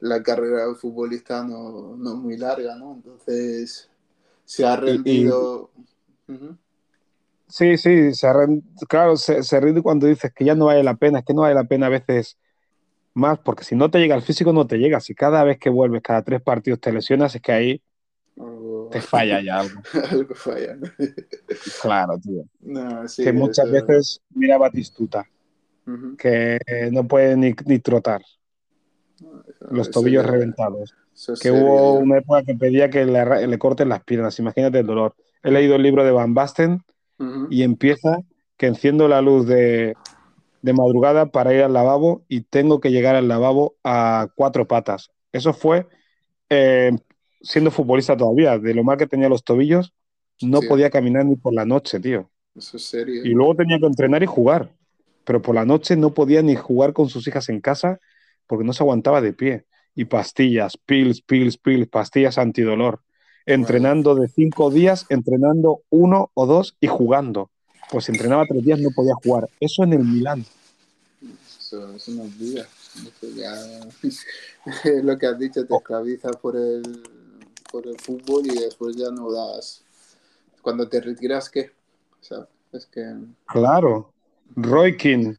la 0.00 0.22
carrera 0.22 0.66
de 0.66 0.74
futbolista 0.74 1.42
no, 1.44 1.96
no 1.96 2.12
es 2.12 2.18
muy 2.18 2.36
larga, 2.36 2.76
¿no? 2.76 2.92
Entonces 2.92 3.88
se 4.44 4.66
ha 4.66 4.76
rendido. 4.76 5.70
Sí, 7.48 7.76
sí, 7.76 8.12
se 8.12 8.28
claro, 8.88 9.16
se, 9.16 9.42
se, 9.42 9.60
rinde 9.60 9.80
cuando 9.80 10.06
dices 10.06 10.32
que 10.34 10.44
ya 10.44 10.54
no 10.54 10.66
vale 10.66 10.82
la 10.82 10.96
pena, 10.96 11.20
es 11.20 11.24
que 11.24 11.32
no 11.32 11.42
vale 11.42 11.54
la 11.54 11.64
pena 11.64 11.86
a 11.86 11.90
veces 11.90 12.38
más, 13.14 13.38
porque 13.38 13.64
si 13.64 13.74
no 13.74 13.90
te 13.90 13.98
llega 13.98 14.14
el 14.14 14.22
físico, 14.22 14.52
no 14.52 14.66
te 14.66 14.76
llega. 14.78 15.00
Si 15.00 15.14
cada 15.14 15.42
vez 15.42 15.58
que 15.58 15.70
vuelves, 15.70 16.02
cada 16.02 16.22
tres 16.22 16.42
partidos 16.42 16.80
te 16.80 16.92
lesionas, 16.92 17.34
es 17.34 17.40
que 17.40 17.52
ahí 17.52 17.82
te 18.90 19.00
falla 19.00 19.40
ya 19.40 19.60
algo. 19.60 19.80
algo 20.10 20.34
falla. 20.34 20.76
claro, 21.82 22.18
tío. 22.18 22.44
que 23.16 23.32
muchas 23.32 23.70
veces, 23.70 24.20
mira 24.30 24.58
Batistuta, 24.58 25.24
que 26.18 26.58
no 26.92 27.06
puede 27.08 27.36
ni, 27.36 27.54
ni 27.64 27.78
trotar. 27.78 28.22
Los 29.70 29.90
tobillos 29.90 30.26
reventados. 30.26 30.94
Que 31.40 31.50
hubo 31.50 31.94
una 31.94 32.18
época 32.18 32.42
que 32.42 32.54
pedía 32.54 32.90
que 32.90 33.06
le, 33.06 33.46
le, 33.46 33.58
corten 33.58 33.88
las 33.88 34.04
piernas, 34.04 34.38
imagínate 34.38 34.80
el 34.80 34.86
dolor. 34.86 35.14
He 35.42 35.50
leído 35.50 35.76
el 35.76 35.82
libro 35.82 36.04
de 36.04 36.10
Van 36.10 36.34
Basten 36.34 36.82
y 37.50 37.62
empieza 37.62 38.20
que 38.56 38.66
enciendo 38.66 39.08
la 39.08 39.22
luz 39.22 39.46
de, 39.46 39.94
de 40.62 40.72
madrugada 40.72 41.26
para 41.26 41.54
ir 41.54 41.62
al 41.62 41.72
lavabo 41.72 42.24
y 42.28 42.42
tengo 42.42 42.80
que 42.80 42.90
llegar 42.90 43.16
al 43.16 43.28
lavabo 43.28 43.76
a 43.84 44.28
cuatro 44.34 44.66
patas. 44.66 45.10
Eso 45.32 45.52
fue 45.52 45.86
eh, 46.48 46.92
siendo 47.40 47.70
futbolista 47.70 48.16
todavía, 48.16 48.58
de 48.58 48.74
lo 48.74 48.84
mal 48.84 48.98
que 48.98 49.06
tenía 49.06 49.28
los 49.28 49.44
tobillos, 49.44 49.94
no 50.42 50.60
podía 50.62 50.90
caminar 50.90 51.24
ni 51.24 51.36
por 51.36 51.54
la 51.54 51.64
noche, 51.64 52.00
tío. 52.00 52.30
Eso 52.54 52.76
es 52.76 52.84
serio. 52.84 53.24
Y 53.24 53.30
luego 53.30 53.54
tenía 53.54 53.78
que 53.78 53.86
entrenar 53.86 54.22
y 54.22 54.26
jugar, 54.26 54.72
pero 55.24 55.42
por 55.42 55.54
la 55.54 55.64
noche 55.64 55.96
no 55.96 56.14
podía 56.14 56.42
ni 56.42 56.56
jugar 56.56 56.92
con 56.92 57.08
sus 57.08 57.26
hijas 57.28 57.48
en 57.48 57.60
casa 57.60 58.00
porque 58.46 58.64
no 58.64 58.72
se 58.72 58.82
aguantaba 58.82 59.20
de 59.20 59.32
pie. 59.32 59.66
Y 59.94 60.06
pastillas, 60.06 60.76
pills, 60.76 61.22
pills, 61.22 61.56
pills, 61.56 61.88
pastillas 61.88 62.36
antidolor. 62.38 63.02
Entrenando 63.46 64.14
de 64.14 64.28
cinco 64.28 64.70
días, 64.70 65.06
entrenando 65.08 65.82
uno 65.90 66.30
o 66.34 66.46
dos 66.46 66.76
y 66.80 66.88
jugando. 66.88 67.50
Pues 67.90 68.08
entrenaba 68.08 68.44
tres 68.46 68.64
días 68.64 68.80
no 68.80 68.90
podía 68.90 69.14
jugar. 69.14 69.48
Eso 69.60 69.84
en 69.84 69.92
el 69.92 70.04
Milán. 70.04 70.44
Eso, 71.58 71.94
eso 71.94 72.12
no 72.12 72.24
olvida. 72.24 72.66
lo 75.02 75.18
que 75.18 75.26
has 75.26 75.38
dicho, 75.38 75.66
te 75.66 75.74
esclaviza 75.74 76.30
por 76.30 76.56
el, 76.56 77.02
por 77.70 77.86
el 77.86 77.98
fútbol 78.00 78.46
y 78.46 78.58
después 78.58 78.96
ya 78.96 79.10
no 79.10 79.30
das. 79.30 79.82
Cuando 80.62 80.88
te 80.88 81.00
retiras, 81.00 81.48
¿qué? 81.48 81.70
O 82.20 82.24
sea, 82.24 82.48
es 82.72 82.86
que. 82.86 83.04
Claro. 83.46 84.12
Roy 84.54 84.96
King. 84.96 85.34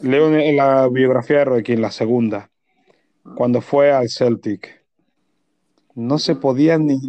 Leo 0.00 0.34
en 0.34 0.56
la 0.56 0.88
biografía 0.88 1.38
de 1.38 1.44
Roy 1.44 1.62
King, 1.62 1.78
la 1.78 1.90
segunda. 1.90 2.50
Cuando 3.36 3.60
fue 3.60 3.92
al 3.92 4.08
Celtic. 4.08 4.79
No 5.94 6.18
se 6.18 6.36
podía 6.36 6.78
ni. 6.78 7.00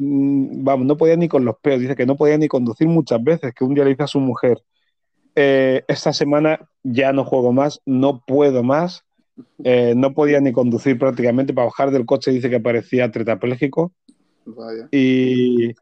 Vamos, 0.63 0.85
no 0.85 0.97
podía 0.97 1.15
ni 1.15 1.27
con 1.27 1.45
los 1.45 1.55
peos. 1.57 1.79
Dice 1.79 1.95
que 1.95 2.05
no 2.05 2.15
podía 2.15 2.37
ni 2.37 2.47
conducir 2.47 2.87
muchas 2.87 3.23
veces. 3.23 3.53
Que 3.53 3.63
un 3.63 3.73
día 3.73 3.83
le 3.83 3.91
dice 3.91 4.03
a 4.03 4.07
su 4.07 4.19
mujer: 4.19 4.61
eh, 5.35 5.83
Esta 5.87 6.13
semana 6.13 6.69
ya 6.83 7.13
no 7.13 7.23
juego 7.23 7.53
más, 7.53 7.81
no 7.85 8.23
puedo 8.25 8.63
más. 8.63 9.03
Eh, 9.63 9.93
no 9.95 10.13
podía 10.13 10.39
ni 10.39 10.51
conducir 10.51 10.97
prácticamente. 10.97 11.53
Para 11.53 11.65
bajar 11.65 11.91
del 11.91 12.05
coche 12.05 12.31
dice 12.31 12.49
que 12.49 12.59
parecía 12.59 13.11
tetrapléjico. 13.11 13.93
Y, 14.91 15.73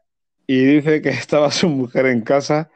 dice 0.46 1.02
que 1.02 1.08
estaba 1.08 1.50
su 1.50 1.68
mujer 1.68 2.06
en 2.06 2.22
casa. 2.22 2.70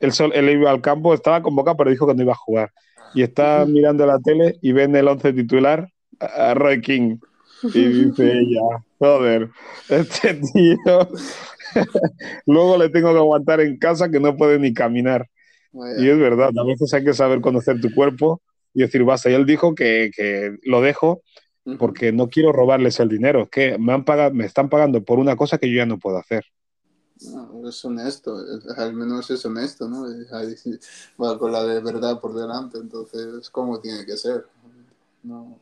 Él, 0.00 0.12
sol, 0.12 0.32
él 0.34 0.48
iba 0.48 0.70
al 0.70 0.80
campo, 0.80 1.12
estaba 1.12 1.42
convocado, 1.42 1.76
pero 1.76 1.90
dijo 1.90 2.06
que 2.06 2.14
no 2.14 2.22
iba 2.22 2.32
a 2.32 2.36
jugar. 2.36 2.72
Y 3.14 3.22
está 3.22 3.66
mirando 3.66 4.06
la 4.06 4.18
tele 4.18 4.58
y 4.62 4.72
ve 4.72 4.84
en 4.84 4.96
el 4.96 5.08
once 5.08 5.32
titular 5.32 5.88
a 6.20 6.54
Roy 6.54 6.80
King. 6.80 7.18
Y 7.74 7.88
dice 7.88 8.32
ella, 8.40 8.84
joder, 8.98 9.50
este 9.88 10.34
tío. 10.34 11.08
Luego 12.46 12.78
le 12.78 12.88
tengo 12.88 13.12
que 13.12 13.18
aguantar 13.18 13.60
en 13.60 13.78
casa 13.78 14.10
que 14.10 14.20
no 14.20 14.36
puede 14.36 14.58
ni 14.58 14.72
caminar. 14.72 15.28
Y 15.98 16.08
es 16.08 16.18
verdad, 16.18 16.50
a 16.56 16.64
veces 16.64 16.92
hay 16.94 17.04
que 17.04 17.14
saber 17.14 17.40
conocer 17.40 17.80
tu 17.80 17.94
cuerpo 17.94 18.42
y 18.74 18.82
decir, 18.82 19.04
basta. 19.04 19.30
Y 19.30 19.34
él 19.34 19.46
dijo 19.46 19.74
que, 19.74 20.10
que 20.14 20.56
lo 20.64 20.80
dejo 20.80 21.22
porque 21.78 22.12
no 22.12 22.28
quiero 22.28 22.52
robarles 22.52 23.00
el 23.00 23.08
dinero, 23.08 23.48
que 23.50 23.78
me, 23.78 23.92
han 23.92 24.04
pagado, 24.04 24.34
me 24.34 24.46
están 24.46 24.68
pagando 24.68 25.04
por 25.04 25.18
una 25.18 25.36
cosa 25.36 25.58
que 25.58 25.70
yo 25.70 25.76
ya 25.76 25.86
no 25.86 25.98
puedo 25.98 26.16
hacer. 26.16 26.44
No, 27.22 27.68
es 27.68 27.84
honesto, 27.84 28.34
al 28.76 28.94
menos 28.94 29.30
es 29.30 29.44
honesto, 29.44 29.88
¿no? 29.88 30.04
Va 31.22 31.38
con 31.38 31.52
la 31.52 31.64
de 31.64 31.80
verdad 31.80 32.18
por 32.18 32.34
delante, 32.34 32.78
entonces, 32.78 33.50
¿cómo 33.50 33.78
tiene 33.80 34.06
que 34.06 34.16
ser? 34.16 34.46
No. 35.22 35.58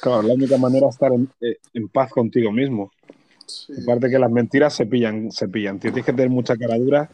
Claro, 0.00 0.22
la 0.22 0.34
única 0.34 0.58
manera 0.58 0.88
es 0.88 0.94
estar 0.94 1.12
en, 1.12 1.28
eh, 1.40 1.56
paz 1.92 2.10
contigo 2.10 2.52
mismo. 2.52 2.90
Aparte 3.82 4.10
que 4.10 4.18
las 4.18 4.30
mentiras 4.30 4.74
se 4.74 4.86
pillan, 4.86 5.30
se 5.30 5.48
pillan. 5.48 5.78
Tienes 5.78 6.04
que 6.04 6.12
tener 6.12 6.30
mucha 6.30 6.56
cara 6.56 6.78
dura 6.78 7.10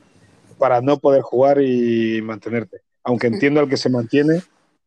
para 0.59 0.80
no 0.80 0.98
poder 0.98 1.22
jugar 1.22 1.61
y 1.62 2.20
mantenerte. 2.22 2.83
Aunque 3.02 3.26
entiendo 3.26 3.61
al 3.61 3.68
que 3.68 3.76
se 3.76 3.88
mantiene, 3.88 4.42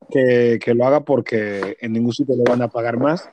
que, 0.09 0.73
lo 0.73 0.85
haga 0.85 1.01
porque 1.01 1.77
en 1.81 1.93
ningún 1.93 2.13
sitio 2.13 2.35
le 2.35 2.43
van 2.43 2.61
a 2.61 2.67
pagar 2.67 2.97
más. 2.97 3.29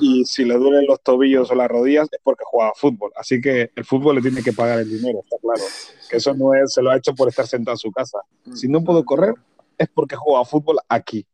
Y 0.00 0.24
si 0.24 0.44
le 0.44 0.54
duelen 0.54 0.86
los 0.86 1.02
tobillos 1.02 1.50
o 1.50 1.54
las 1.54 1.68
rodillas 1.68 2.08
es 2.10 2.18
porque 2.22 2.42
juega 2.46 2.72
fútbol. 2.74 3.12
Así 3.16 3.40
que 3.40 3.70
el 3.74 3.84
fútbol 3.84 4.16
le 4.16 4.22
tiene 4.22 4.42
que 4.42 4.52
pagar 4.52 4.78
el 4.78 4.88
dinero, 4.88 5.20
está 5.22 5.36
claro. 5.38 5.62
Que 6.08 6.16
eso 6.16 6.34
no 6.34 6.54
es, 6.54 6.72
se 6.72 6.82
lo 6.82 6.90
ha 6.90 6.96
hecho 6.96 7.14
por 7.14 7.28
estar 7.28 7.46
sentado 7.46 7.74
en 7.74 7.78
su 7.78 7.92
casa. 7.92 8.18
Si 8.54 8.66
no 8.66 8.82
puedo 8.82 9.04
correr, 9.04 9.34
es 9.76 9.88
porque 9.92 10.16
juega 10.16 10.44
fútbol 10.44 10.78
aquí. 10.88 11.26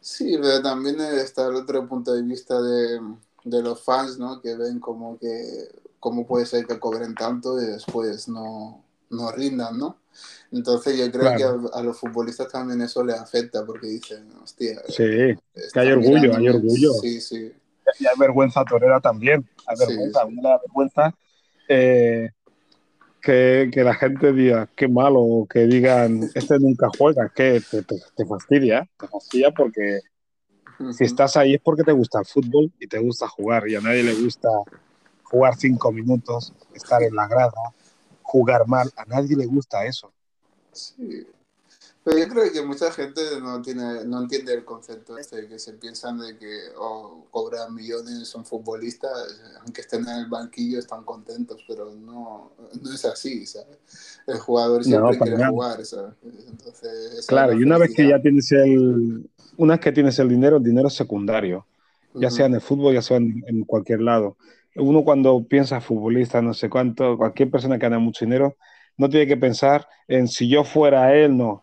Sí, 0.00 0.36
pero 0.40 0.62
también 0.62 1.00
está 1.00 1.46
el 1.46 1.54
otro 1.56 1.86
punto 1.86 2.14
de 2.14 2.22
vista 2.22 2.60
de, 2.60 3.00
de 3.44 3.62
los 3.62 3.82
fans, 3.82 4.18
¿no? 4.18 4.40
Que 4.40 4.54
ven 4.56 4.80
como 4.80 5.18
que 5.18 5.68
cómo 6.00 6.26
puede 6.26 6.46
ser 6.46 6.66
que 6.66 6.78
cobren 6.78 7.14
tanto 7.14 7.60
y 7.60 7.66
después 7.66 8.28
no, 8.28 8.84
no 9.10 9.32
rindan, 9.32 9.78
¿no? 9.78 9.98
Entonces 10.52 10.98
yo 10.98 11.10
creo 11.10 11.36
que 11.36 11.44
a, 11.72 11.82
los 11.82 11.98
futbolistas 11.98 12.48
también 12.48 12.80
eso 12.82 13.02
les 13.04 13.18
afecta 13.18 13.64
porque 13.64 13.86
dicen, 13.86 14.30
hostia. 14.42 14.82
Sí, 14.88 15.34
que 15.72 15.80
hay 15.80 15.92
orgullo, 15.92 16.36
hay 16.36 16.48
orgullo. 16.48 16.92
Sí, 17.00 17.20
sí. 17.20 17.52
Y 17.98 18.06
hay 18.06 18.14
vergüenza 18.18 18.64
torera 18.64 19.00
también. 19.00 19.48
Hay 19.66 19.76
vergüenza, 19.78 20.22
a 20.22 20.26
mí 20.26 20.36
me 20.36 20.42
da 20.42 20.58
vergüenza 20.58 21.14
eh, 21.68 22.30
que, 23.24 23.70
que, 23.72 23.82
la 23.82 23.94
gente 23.94 24.32
diga 24.32 24.68
qué 24.76 24.86
malo, 24.86 25.46
que 25.48 25.60
digan 25.60 26.20
este 26.34 26.58
nunca 26.58 26.88
juega, 26.96 27.30
que 27.34 27.60
te, 27.60 27.82
te, 27.82 28.26
fastidia, 28.26 28.88
te 28.98 29.08
fastidia 29.08 29.50
porque 29.50 30.00
si 30.92 31.04
estás 31.04 31.36
ahí 31.36 31.54
es 31.54 31.60
porque 31.60 31.82
te 31.82 31.92
gusta 31.92 32.20
el 32.20 32.26
fútbol 32.26 32.72
y 32.78 32.86
te 32.86 32.98
gusta 32.98 33.26
jugar 33.28 33.68
y 33.68 33.76
a 33.76 33.80
nadie 33.80 34.02
le 34.02 34.14
gusta 34.14 34.48
jugar 35.22 35.56
cinco 35.56 35.90
minutos, 35.90 36.52
estar 36.74 37.02
en 37.02 37.14
la 37.14 37.26
grada, 37.26 37.52
jugar 38.22 38.66
mal, 38.66 38.90
a 38.96 39.04
nadie 39.04 39.36
le 39.36 39.46
gusta 39.46 39.84
eso. 39.86 40.12
Sí. 40.72 41.26
Pero 42.04 42.18
yo 42.18 42.28
creo 42.28 42.52
que 42.52 42.62
mucha 42.62 42.92
gente 42.92 43.22
no 43.40 43.62
tiene, 43.62 44.04
no 44.04 44.20
entiende 44.20 44.52
el 44.52 44.64
concepto 44.64 45.16
este, 45.16 45.48
que 45.48 45.58
se 45.58 45.72
piensan 45.72 46.18
de 46.18 46.36
que 46.36 46.68
oh, 46.78 47.24
cobran 47.30 47.74
millones, 47.74 48.28
son 48.28 48.44
futbolistas, 48.44 49.10
aunque 49.62 49.80
estén 49.80 50.06
en 50.06 50.18
el 50.18 50.26
banquillo 50.26 50.78
están 50.78 51.02
contentos, 51.04 51.64
pero 51.66 51.94
no, 51.94 52.52
no 52.82 52.92
es 52.92 53.04
así, 53.06 53.46
¿sabes? 53.46 53.78
El 54.26 54.38
jugador 54.38 54.84
siempre 54.84 55.18
quiere 55.18 55.46
jugar, 55.46 55.82
¿sabes? 55.86 56.12
Entonces, 56.46 57.26
claro, 57.26 57.54
y 57.54 57.62
una 57.62 57.78
vez 57.78 57.94
que 57.94 58.06
ya 58.06 58.20
tienes 58.20 58.52
el, 58.52 59.26
una 59.56 59.74
vez 59.74 59.80
que 59.80 59.92
tienes 59.92 60.18
el 60.18 60.28
dinero, 60.28 60.58
el 60.58 60.62
dinero 60.62 60.88
es 60.88 60.94
secundario, 60.94 61.66
ya 62.12 62.30
sea 62.30 62.44
en 62.46 62.54
el 62.54 62.60
fútbol, 62.60 62.92
ya 62.92 63.02
sea 63.02 63.16
en, 63.16 63.42
en 63.46 63.64
cualquier 63.64 64.02
lado. 64.02 64.36
Uno 64.76 65.04
cuando 65.04 65.42
piensa 65.44 65.80
futbolista, 65.80 66.42
no 66.42 66.52
sé 66.52 66.68
cuánto, 66.68 67.16
cualquier 67.16 67.50
persona 67.50 67.78
que 67.78 67.86
gana 67.86 67.98
mucho 67.98 68.26
dinero, 68.26 68.56
no 68.98 69.08
tiene 69.08 69.26
que 69.26 69.38
pensar 69.38 69.88
en 70.06 70.28
si 70.28 70.50
yo 70.50 70.64
fuera 70.64 71.14
él, 71.16 71.36
no. 71.36 71.62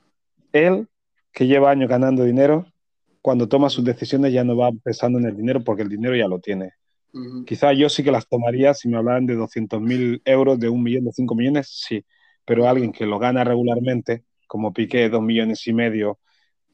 Él, 0.54 0.88
que 1.32 1.48
lleva 1.48 1.72
años 1.72 1.90
ganando 1.90 2.24
dinero, 2.24 2.66
cuando 3.22 3.48
toma 3.48 3.70
sus 3.70 3.84
decisiones 3.84 4.34
ya 4.34 4.44
no 4.44 4.58
va 4.58 4.72
pensando 4.84 5.20
en 5.20 5.26
el 5.26 5.38
dinero 5.38 5.64
porque 5.64 5.84
el 5.84 5.90
dinero 5.90 6.16
ya 6.16 6.28
lo 6.28 6.40
tiene. 6.40 6.74
Quizá 7.46 7.74
yo 7.74 7.90
sí 7.90 8.04
que 8.04 8.12
las 8.12 8.28
tomaría 8.28 8.74
si 8.74 8.88
me 8.88 8.98
hablaran 8.98 9.26
de 9.26 9.36
200 9.36 9.82
mil 9.82 10.22
euros, 10.24 10.60
de 10.60 10.70
un 10.70 10.82
millón, 10.82 11.04
de 11.06 11.12
cinco 11.12 11.36
millones, 11.36 11.68
sí. 11.70 12.06
Pero 12.46 12.68
alguien 12.68 12.94
que 12.94 13.06
lo 13.06 13.20
gana 13.20 13.44
regularmente, 13.44 14.24
como 14.48 14.74
Piqué, 14.74 15.10
dos 15.10 15.22
millones 15.22 15.68
y 15.68 15.74
medio 15.74 16.20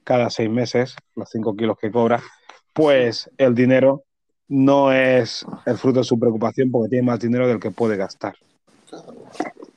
cada 0.04 0.30
seis 0.30 0.50
meses, 0.50 0.96
los 1.16 1.30
cinco 1.30 1.56
kilos 1.56 1.78
que 1.80 1.92
cobra, 1.92 2.22
pues 2.72 3.30
el 3.38 3.56
dinero 3.56 4.04
no 4.48 4.94
es 4.94 5.46
el 5.66 5.78
fruto 5.78 6.00
de 6.00 6.06
su 6.06 6.18
preocupación 6.18 6.72
porque 6.72 6.90
tiene 6.90 7.06
más 7.06 7.20
dinero 7.20 7.48
del 7.48 7.60
que 7.60 7.72
puede 7.72 7.98
gastar. 7.98 8.36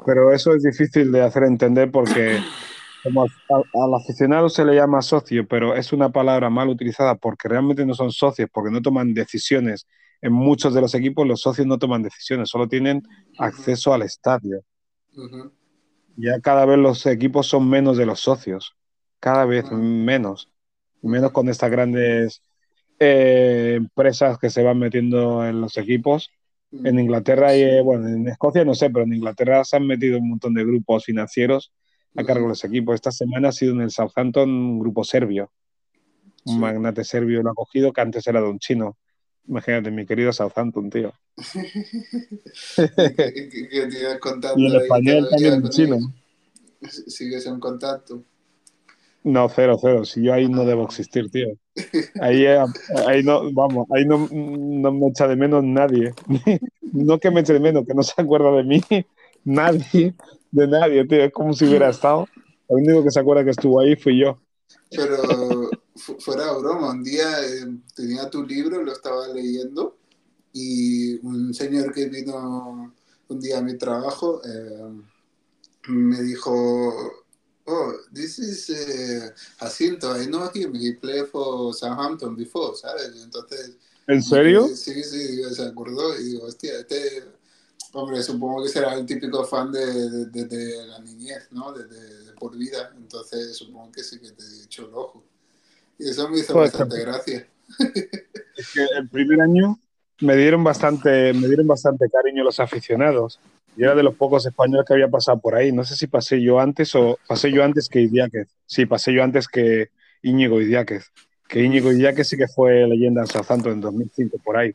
Pero 0.06 0.32
eso 0.32 0.54
es 0.54 0.62
difícil 0.62 1.10
de 1.10 1.22
hacer 1.22 1.42
entender 1.44 1.90
porque 1.90 2.38
como 3.02 3.22
al, 3.22 3.94
aficionado 3.94 4.48
se 4.48 4.64
le 4.64 4.74
llama 4.74 5.02
socio, 5.02 5.46
pero 5.46 5.74
es 5.74 5.92
una 5.92 6.10
palabra 6.10 6.50
mal 6.50 6.68
utilizada 6.68 7.14
porque 7.14 7.48
realmente 7.48 7.84
no 7.86 7.94
son 7.94 8.10
socios, 8.10 8.48
porque 8.52 8.70
no 8.70 8.82
toman 8.82 9.14
decisiones. 9.14 9.86
En 10.20 10.32
muchos 10.32 10.74
de 10.74 10.80
los 10.80 10.94
equipos 10.94 11.26
los 11.26 11.40
socios 11.40 11.66
no 11.66 11.78
toman 11.78 12.02
decisiones, 12.02 12.50
solo 12.50 12.68
tienen 12.68 13.02
acceso 13.38 13.94
al 13.94 14.02
estadio. 14.02 14.62
Ya 16.16 16.40
cada 16.40 16.66
vez 16.66 16.78
los 16.78 17.06
equipos 17.06 17.46
son 17.46 17.68
menos 17.68 17.96
de 17.96 18.06
los 18.06 18.20
socios. 18.20 18.76
cada 19.18 19.44
vez 19.44 19.70
menos, 19.70 20.50
menos 21.02 21.30
con 21.32 21.48
estas 21.50 21.70
grandes 21.70 22.42
eh, 22.98 23.74
empresas 23.76 24.38
que 24.38 24.48
se 24.50 24.62
van 24.62 24.78
metiendo 24.78 25.46
en 25.46 25.60
los 25.60 25.76
equipos. 25.76 26.30
En 26.72 26.98
Inglaterra 26.98 27.56
y, 27.56 27.62
eh, 27.62 27.80
bueno, 27.82 28.08
en 28.08 28.28
Escocia 28.28 28.64
no 28.64 28.74
sé, 28.74 28.90
pero 28.90 29.04
en 29.04 29.14
Inglaterra 29.14 29.64
se 29.64 29.76
han 29.76 29.86
metido 29.86 30.18
un 30.18 30.30
montón 30.30 30.54
de 30.54 30.64
grupos 30.64 31.04
financieros 31.04 31.72
a 32.16 32.24
cargo 32.24 32.42
de 32.42 32.48
los 32.50 32.64
equipos. 32.64 32.94
Esta 32.94 33.12
semana 33.12 33.48
ha 33.48 33.52
sido 33.52 33.72
en 33.72 33.82
el 33.82 33.90
Southampton 33.90 34.48
un 34.48 34.78
grupo 34.78 35.04
serbio. 35.04 35.50
Un 36.44 36.60
magnate 36.60 37.04
serbio 37.04 37.42
lo 37.42 37.50
ha 37.50 37.54
cogido 37.54 37.92
que 37.92 38.00
antes 38.00 38.26
era 38.26 38.40
de 38.40 38.48
un 38.48 38.58
chino. 38.58 38.96
Imagínate, 39.46 39.90
mi 39.90 40.06
querido 40.06 40.32
Southampton, 40.32 40.90
tío. 40.90 41.12
y 44.56 44.66
el 44.66 44.76
español 44.76 45.28
también 45.30 45.62
un 45.62 45.68
chino. 45.70 45.98
¿Sigues 46.82 47.46
en 47.46 47.60
contacto? 47.60 48.24
No, 49.22 49.48
cero, 49.48 49.76
cero. 49.80 50.04
Si 50.04 50.22
yo 50.22 50.32
ahí 50.32 50.48
no 50.48 50.64
debo 50.64 50.84
existir, 50.84 51.30
tío. 51.30 51.48
Ahí, 52.20 52.44
eh, 52.44 52.58
ahí 53.06 53.22
no, 53.22 53.52
vamos, 53.52 53.86
ahí 53.90 54.06
no, 54.06 54.28
no 54.30 54.92
me 54.92 55.08
echa 55.08 55.28
de 55.28 55.36
menos 55.36 55.62
nadie. 55.64 56.14
No 56.92 57.20
que 57.20 57.30
me 57.30 57.42
eche 57.42 57.52
de 57.52 57.60
menos, 57.60 57.86
que 57.86 57.94
no 57.94 58.02
se 58.02 58.20
acuerda 58.20 58.50
de 58.50 58.64
mí. 58.64 58.80
Nadie, 59.44 60.12
de 60.50 60.66
nadie, 60.66 61.06
tío. 61.06 61.24
Es 61.24 61.32
como 61.32 61.52
si 61.52 61.66
hubiera 61.66 61.90
estado. 61.90 62.26
El 62.68 62.76
único 62.76 63.04
que 63.04 63.10
se 63.10 63.20
acuerda 63.20 63.44
que 63.44 63.50
estuvo 63.50 63.80
ahí 63.80 63.96
fui 63.96 64.20
yo. 64.20 64.40
Pero 64.90 65.70
fuera 66.18 66.52
broma, 66.52 66.90
un 66.90 67.02
día 67.02 67.26
eh, 67.44 67.66
tenía 67.94 68.28
tu 68.30 68.44
libro, 68.44 68.82
lo 68.82 68.92
estaba 68.92 69.28
leyendo 69.28 69.96
y 70.52 71.14
un 71.26 71.54
señor 71.54 71.92
que 71.92 72.08
vino 72.08 72.94
un 73.28 73.40
día 73.40 73.58
a 73.58 73.62
mi 73.62 73.76
trabajo 73.76 74.40
eh, 74.44 74.92
me 75.88 76.22
dijo, 76.22 76.52
oh, 77.64 77.92
this 78.12 78.38
is 78.38 78.70
uh, 78.70 79.30
Jacinto, 79.58 80.20
I 80.20 80.26
know 80.26 80.50
him, 80.52 80.74
he 80.74 80.92
played 80.94 81.26
for 81.26 81.72
Southampton 81.72 82.36
before, 82.36 82.76
¿sabes? 82.76 83.22
Entonces... 83.22 83.76
¿En 84.06 84.22
serio? 84.22 84.68
Sí, 84.68 85.02
sí, 85.02 85.42
se 85.54 85.62
acordó 85.62 86.18
y 86.18 86.24
digo, 86.24 86.46
hostia, 86.46 86.80
este... 86.80 87.24
Hombre, 87.92 88.22
supongo 88.22 88.62
que 88.62 88.68
será 88.68 88.94
el 88.94 89.04
típico 89.04 89.44
fan 89.44 89.72
de, 89.72 90.26
de, 90.26 90.44
de, 90.44 90.86
la 90.86 91.00
niñez, 91.00 91.48
¿no? 91.50 91.72
De, 91.72 91.84
por 92.38 92.56
vida. 92.56 92.92
Entonces, 92.96 93.56
supongo 93.56 93.90
que 93.90 94.02
sí 94.02 94.20
que 94.20 94.30
te 94.30 94.42
he 94.42 94.60
dicho 94.60 94.86
el 94.86 94.94
ojo. 94.94 95.24
Y 95.98 96.08
eso 96.08 96.28
me 96.28 96.38
hizo 96.38 96.52
pues, 96.52 96.72
bastante 96.72 97.00
gracia. 97.00 97.46
Es 98.56 98.72
que 98.74 98.82
el 98.98 99.08
primer 99.08 99.40
año 99.40 99.78
me 100.20 100.36
dieron 100.36 100.62
bastante, 100.62 101.32
me 101.32 101.46
dieron 101.48 101.66
bastante 101.66 102.10
cariño 102.10 102.44
los 102.44 102.60
aficionados. 102.60 103.40
Y 103.74 103.84
era 103.84 103.94
de 103.94 104.02
los 104.02 104.16
pocos 104.16 104.44
españoles 104.44 104.84
que 104.86 104.92
había 104.92 105.08
pasado 105.08 105.40
por 105.40 105.54
ahí. 105.54 105.72
No 105.72 105.82
sé 105.84 105.96
si 105.96 106.06
pasé 106.06 106.42
yo 106.42 106.60
antes 106.60 106.94
o 106.94 107.18
pasé 107.26 107.50
yo 107.50 107.64
antes 107.64 107.88
que 107.88 108.02
Idiáquez. 108.02 108.48
Sí, 108.66 108.84
pasé 108.84 109.14
yo 109.14 109.22
antes 109.22 109.48
que 109.48 109.90
Íñigo 110.22 110.60
Idiáquez. 110.60 111.10
Que 111.48 111.62
Íñigo 111.62 111.90
Idiáquez 111.90 112.28
sí 112.28 112.36
que 112.36 112.48
fue 112.48 112.86
leyenda 112.86 113.22
en 113.22 113.28
Southampton 113.28 113.72
en 113.72 113.80
2005, 113.80 114.38
por 114.44 114.58
ahí. 114.58 114.74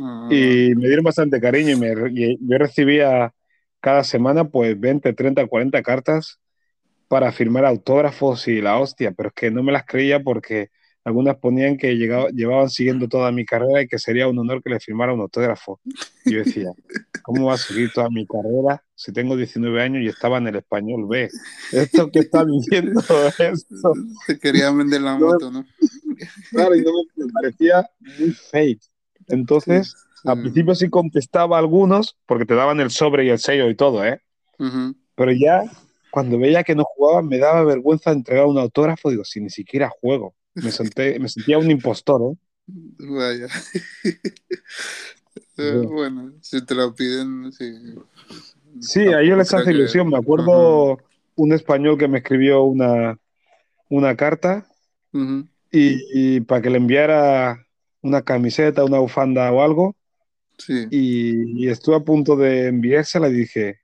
Ah. 0.00 0.28
Y 0.30 0.74
me 0.74 0.86
dieron 0.86 1.04
bastante 1.04 1.40
cariño 1.40 1.70
y, 1.70 1.76
me, 1.76 1.92
y 2.12 2.38
yo 2.40 2.58
recibía 2.58 3.32
cada 3.80 4.04
semana 4.04 4.48
pues 4.48 4.78
20, 4.78 5.12
30, 5.12 5.46
40 5.46 5.82
cartas 5.82 6.40
para 7.08 7.32
firmar 7.32 7.64
autógrafos 7.64 8.48
y 8.48 8.60
la 8.60 8.78
hostia, 8.78 9.12
pero 9.12 9.28
es 9.28 9.34
que 9.34 9.50
no 9.50 9.62
me 9.62 9.72
las 9.72 9.84
creía 9.84 10.20
porque 10.20 10.70
algunas 11.06 11.36
ponían 11.36 11.76
que 11.76 11.94
llevaban 11.96 12.68
siguiendo 12.68 13.08
toda 13.08 13.30
mi 13.30 13.44
carrera 13.44 13.80
y 13.80 13.86
que 13.86 13.96
sería 13.96 14.26
un 14.26 14.40
honor 14.40 14.60
que 14.60 14.70
le 14.70 14.80
firmara 14.80 15.14
un 15.14 15.20
autógrafo. 15.20 15.80
Y 16.24 16.32
yo 16.32 16.38
decía, 16.38 16.72
¿cómo 17.22 17.46
va 17.46 17.54
a 17.54 17.58
seguir 17.58 17.92
toda 17.94 18.10
mi 18.10 18.26
carrera 18.26 18.82
si 18.96 19.12
tengo 19.12 19.36
19 19.36 19.80
años 19.80 20.02
y 20.02 20.08
estaba 20.08 20.38
en 20.38 20.48
el 20.48 20.56
español 20.56 21.06
B? 21.06 21.28
¿Esto 21.70 22.10
que 22.10 22.18
está 22.18 22.44
diciendo? 22.44 23.00
Esto. 23.38 23.92
Te 24.26 24.36
quería 24.36 24.72
vender 24.72 25.00
la 25.00 25.16
moto, 25.16 25.50
¿no? 25.50 25.64
Claro, 26.50 26.74
y 26.74 26.80
no 26.80 26.90
me, 27.14 27.30
parecía 27.30 27.88
muy 28.18 28.32
fake. 28.32 28.82
Entonces, 29.28 29.96
al 30.24 30.40
principio 30.40 30.74
sí 30.74 30.88
contestaba 30.88 31.56
a 31.56 31.60
algunos, 31.60 32.16
porque 32.26 32.46
te 32.46 32.54
daban 32.54 32.80
el 32.80 32.90
sobre 32.90 33.24
y 33.24 33.30
el 33.30 33.38
sello 33.38 33.68
y 33.68 33.74
todo, 33.74 34.04
¿eh? 34.04 34.20
Pero 35.14 35.32
ya, 35.32 35.62
cuando 36.10 36.38
veía 36.38 36.64
que 36.64 36.74
no 36.74 36.84
jugaban, 36.84 37.28
me 37.28 37.38
daba 37.38 37.62
vergüenza 37.64 38.12
entregar 38.12 38.46
un 38.46 38.58
autógrafo. 38.58 39.10
Digo, 39.10 39.24
si 39.24 39.40
ni 39.40 39.50
siquiera 39.50 39.90
juego. 40.00 40.34
Me, 40.54 40.70
senté, 40.72 41.18
me 41.18 41.28
sentía 41.28 41.58
un 41.58 41.70
impostor, 41.70 42.32
¿eh? 42.32 42.36
Vaya. 42.98 43.48
Bueno, 45.56 46.34
si 46.42 46.64
te 46.66 46.74
lo 46.74 46.94
piden, 46.94 47.50
sí. 47.50 47.72
Sí, 48.80 49.00
a 49.00 49.22
ellos 49.22 49.38
les 49.38 49.54
hace 49.54 49.70
ilusión. 49.70 50.08
Me 50.08 50.18
acuerdo 50.18 50.98
un 51.34 51.52
español 51.52 51.96
que 51.96 52.08
me 52.08 52.18
escribió 52.18 52.64
una, 52.64 53.18
una 53.88 54.16
carta 54.16 54.66
y, 55.70 56.40
para 56.42 56.60
que 56.60 56.70
le 56.70 56.78
enviara 56.78 57.65
una 58.06 58.22
camiseta, 58.22 58.84
una 58.84 58.98
bufanda 58.98 59.50
o 59.52 59.62
algo. 59.62 59.96
Sí. 60.58 60.86
Y, 60.90 61.68
estuve 61.68 61.96
a 61.96 62.00
punto 62.00 62.36
de 62.36 62.68
enviársela 62.68 63.28
y 63.28 63.34
dije, 63.34 63.80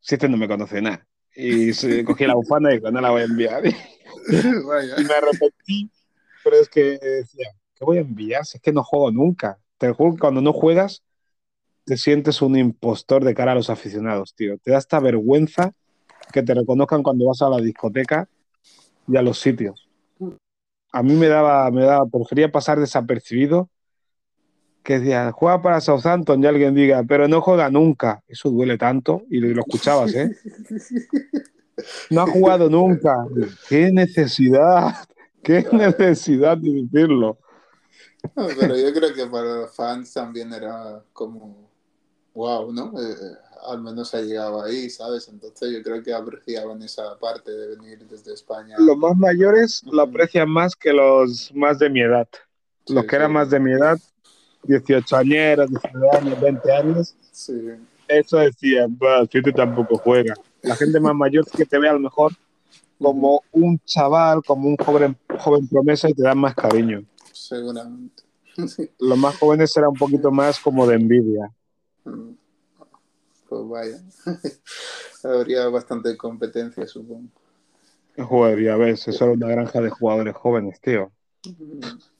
si 0.00 0.14
este 0.14 0.28
no 0.28 0.36
me 0.36 0.48
conoce 0.48 0.82
nada. 0.82 1.06
Y 1.34 1.72
cogí 2.04 2.26
la 2.26 2.34
bufanda 2.34 2.74
y 2.74 2.80
no 2.80 3.00
la 3.00 3.10
voy 3.10 3.22
a 3.22 3.24
enviar. 3.24 3.62
Y 4.28 5.04
me 5.04 5.14
arrepentí, 5.14 5.90
pero 6.42 6.56
es 6.56 6.68
que 6.68 6.98
decía, 6.98 7.50
¿qué 7.74 7.84
voy 7.84 7.98
a 7.98 8.00
enviar? 8.00 8.44
Si 8.44 8.56
es 8.56 8.62
que 8.62 8.72
no 8.72 8.82
juego 8.82 9.12
nunca. 9.12 9.58
Te 9.78 9.92
juro 9.92 10.14
que 10.14 10.18
cuando 10.18 10.40
no 10.40 10.52
juegas, 10.52 11.04
te 11.84 11.96
sientes 11.96 12.42
un 12.42 12.56
impostor 12.56 13.24
de 13.24 13.34
cara 13.34 13.52
a 13.52 13.54
los 13.54 13.70
aficionados, 13.70 14.34
tío. 14.34 14.58
Te 14.58 14.72
da 14.72 14.78
esta 14.78 14.98
vergüenza 14.98 15.72
que 16.32 16.42
te 16.42 16.54
reconozcan 16.54 17.02
cuando 17.02 17.26
vas 17.26 17.42
a 17.42 17.48
la 17.48 17.58
discoteca 17.58 18.28
y 19.06 19.16
a 19.16 19.22
los 19.22 19.38
sitios. 19.38 19.85
A 20.96 21.02
mí 21.02 21.14
me 21.14 21.28
daba, 21.28 21.70
me 21.70 21.84
daba, 21.84 22.06
prefería 22.06 22.50
pasar 22.50 22.80
desapercibido 22.80 23.68
que 24.82 25.00
decía, 25.00 25.32
juega 25.32 25.60
para 25.60 25.80
Southampton 25.80 26.42
y 26.42 26.46
alguien 26.46 26.74
diga, 26.74 27.02
pero 27.06 27.26
no 27.26 27.40
juega 27.40 27.68
nunca. 27.68 28.22
Eso 28.28 28.50
duele 28.50 28.78
tanto 28.78 29.24
y 29.28 29.40
lo, 29.40 29.60
escuchabas, 29.60 30.14
¿eh? 30.14 30.30
No 32.08 32.22
ha 32.22 32.26
jugado 32.26 32.70
nunca. 32.70 33.14
¿Qué 33.68 33.92
necesidad? 33.92 34.94
¿Qué 35.42 35.66
necesidad 35.72 36.56
de 36.56 36.86
decirlo? 36.90 37.36
pero 38.34 38.74
yo 38.74 38.94
creo 38.94 39.12
que 39.12 39.26
para 39.26 39.56
los 39.56 39.76
fans 39.76 40.14
también 40.14 40.54
era 40.54 41.04
como, 41.12 41.70
wow, 42.32 42.72
¿no? 42.72 42.94
Eh, 42.98 43.14
al 43.66 43.82
menos 43.82 44.14
ha 44.14 44.20
llegado 44.20 44.62
ahí, 44.62 44.88
¿sabes? 44.90 45.28
Entonces 45.28 45.72
yo 45.72 45.82
creo 45.82 46.02
que 46.02 46.12
apreciaban 46.12 46.82
esa 46.82 47.18
parte 47.18 47.50
de 47.50 47.76
venir 47.76 48.06
desde 48.08 48.34
España. 48.34 48.76
Los 48.78 48.96
más 48.96 49.16
mayores 49.16 49.82
lo 49.84 50.02
aprecian 50.02 50.48
más 50.50 50.74
que 50.74 50.92
los 50.92 51.52
más 51.54 51.78
de 51.78 51.90
mi 51.90 52.00
edad. 52.00 52.28
los 52.88 53.04
que 53.04 53.16
eran 53.16 53.32
más 53.32 53.50
de 53.50 53.58
mi 53.58 53.72
edad, 53.72 53.98
18 54.62 55.16
añeros, 55.16 55.68
19 55.68 56.16
años, 56.16 56.40
20 56.40 56.72
años. 56.72 57.14
Sí. 57.32 57.60
Eso 58.08 58.38
decía, 58.38 58.86
bueno, 58.88 59.28
si 59.30 59.42
tampoco 59.52 59.98
juega 59.98 60.34
la 60.62 60.76
gente 60.76 61.00
más 61.00 61.14
mayor 61.14 61.44
que 61.50 61.64
te 61.64 61.78
ve 61.78 61.88
a 61.88 61.92
lo 61.92 62.00
mejor 62.00 62.32
como 62.98 63.42
un 63.52 63.78
chaval, 63.84 64.42
como 64.44 64.68
un 64.68 64.76
joven, 64.76 65.16
joven 65.38 65.68
promesa 65.68 66.08
y 66.08 66.14
te 66.14 66.22
dan 66.22 66.38
más 66.38 66.54
cariño. 66.54 67.04
Seguramente. 67.32 68.22
Los 68.98 69.18
más 69.18 69.36
jóvenes 69.36 69.72
será 69.72 69.88
un 69.88 69.96
poquito 69.96 70.30
más 70.30 70.58
como 70.58 70.86
de 70.86 70.96
envidia. 70.96 71.52
Mm. 72.04 72.30
Pues 73.64 73.68
vaya. 73.68 73.98
Habría 75.38 75.68
bastante 75.68 76.16
competencia, 76.16 76.86
supongo. 76.86 77.28
Jugaría, 78.16 78.76
ves, 78.76 79.08
eso 79.08 79.24
era 79.24 79.34
una 79.34 79.48
granja 79.48 79.80
de 79.80 79.90
jugadores 79.90 80.34
jóvenes, 80.34 80.80
tío. 80.80 81.12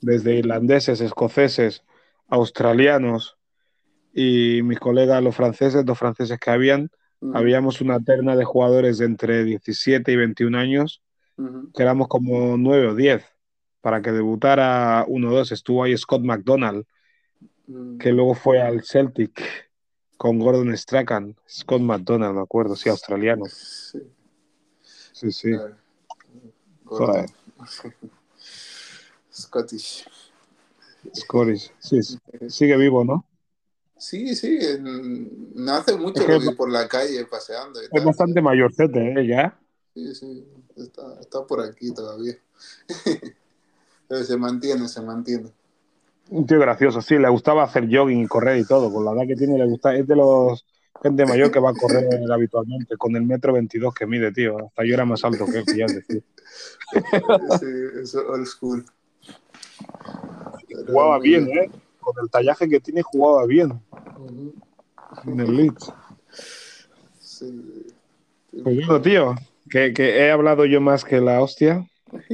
Desde 0.00 0.34
irlandeses, 0.34 1.00
escoceses, 1.00 1.84
australianos 2.28 3.38
y 4.12 4.60
mis 4.62 4.78
colegas, 4.78 5.22
los 5.22 5.34
franceses, 5.34 5.84
dos 5.84 5.98
franceses 5.98 6.38
que 6.38 6.50
habían, 6.50 6.90
Habíamos 7.34 7.80
una 7.80 7.98
terna 8.00 8.36
de 8.36 8.44
jugadores 8.44 8.98
de 8.98 9.06
entre 9.06 9.44
17 9.44 10.12
y 10.12 10.16
21 10.16 10.58
años, 10.58 11.02
que 11.74 11.82
éramos 11.82 12.08
como 12.08 12.56
9 12.56 12.88
o 12.88 12.94
10. 12.94 13.24
Para 13.80 14.02
que 14.02 14.12
debutara 14.12 15.04
uno 15.08 15.28
o 15.28 15.32
dos, 15.32 15.52
estuvo 15.52 15.84
ahí 15.84 15.96
Scott 15.96 16.22
McDonald, 16.22 16.84
mm. 17.66 17.98
que 17.98 18.12
luego 18.12 18.34
fue 18.34 18.60
al 18.60 18.82
Celtic 18.82 19.65
con 20.16 20.38
Gordon 20.38 20.76
Strachan. 20.76 21.36
Scott 21.48 21.80
McDonald, 21.80 22.34
me 22.34 22.42
acuerdo, 22.42 22.76
sí, 22.76 22.88
australiano. 22.88 23.44
Sí, 23.46 24.00
sí. 25.12 25.32
sí. 25.32 25.52
Scottish. 29.32 30.06
Scottish, 31.14 31.72
sí, 31.78 32.00
sigue 32.48 32.76
vivo, 32.76 33.04
¿no? 33.04 33.24
Sí, 33.98 34.34
sí, 34.34 34.58
no 34.80 35.72
hace 35.72 35.96
mucho 35.96 36.26
lo 36.26 36.38
vi 36.38 36.54
por 36.54 36.70
la 36.70 36.86
calle 36.86 37.24
paseando. 37.24 37.80
es 37.80 38.04
bastante 38.04 38.42
mayorcete, 38.42 39.12
¿eh? 39.12 39.26
Ya. 39.26 39.58
Sí, 39.94 40.14
sí, 40.14 40.46
está, 40.76 41.18
está 41.20 41.46
por 41.46 41.62
aquí 41.62 41.94
todavía. 41.94 42.38
Pero 44.08 44.24
se 44.24 44.36
mantiene, 44.36 44.86
se 44.88 45.00
mantiene. 45.00 45.50
Un 46.30 46.46
tío 46.46 46.58
gracioso, 46.58 47.00
sí, 47.00 47.18
le 47.18 47.28
gustaba 47.28 47.62
hacer 47.62 47.88
jogging 47.90 48.24
y 48.24 48.26
correr 48.26 48.58
y 48.58 48.64
todo. 48.64 48.92
Con 48.92 49.04
la 49.04 49.12
edad 49.12 49.26
que 49.26 49.36
tiene, 49.36 49.58
le 49.58 49.66
gusta, 49.66 49.94
es 49.94 50.06
de 50.06 50.16
los 50.16 50.64
gente 51.02 51.26
mayor 51.26 51.50
que 51.50 51.60
va 51.60 51.70
a 51.70 51.74
correr 51.74 52.08
habitualmente 52.32 52.96
con 52.96 53.14
el 53.16 53.22
metro 53.22 53.52
22 53.52 53.94
que 53.94 54.06
mide, 54.06 54.32
tío. 54.32 54.58
Hasta 54.66 54.84
yo 54.84 54.94
era 54.94 55.04
más 55.04 55.24
alto 55.24 55.46
que 55.46 55.58
él, 55.58 55.64
ya 55.76 55.84
es 55.86 55.94
decir. 56.06 56.24
Sí, 57.60 58.00
eso 58.02 58.26
old 58.28 58.46
school. 58.46 58.84
Jugaba 60.86 61.18
bien, 61.18 61.48
¿eh? 61.48 61.70
Con 62.00 62.14
el 62.22 62.30
tallaje 62.30 62.68
que 62.68 62.80
tiene, 62.80 63.02
jugaba 63.02 63.46
bien 63.46 63.80
en 65.26 65.40
el 65.40 65.56
Leeds. 65.56 65.92
Sí. 67.18 67.86
Pues 68.62 68.76
bueno, 68.76 69.00
tío, 69.02 69.34
que, 69.68 69.92
que 69.92 70.18
he 70.18 70.30
hablado 70.30 70.64
yo 70.64 70.80
más 70.80 71.04
que 71.04 71.20
la 71.20 71.42
hostia, 71.42 71.86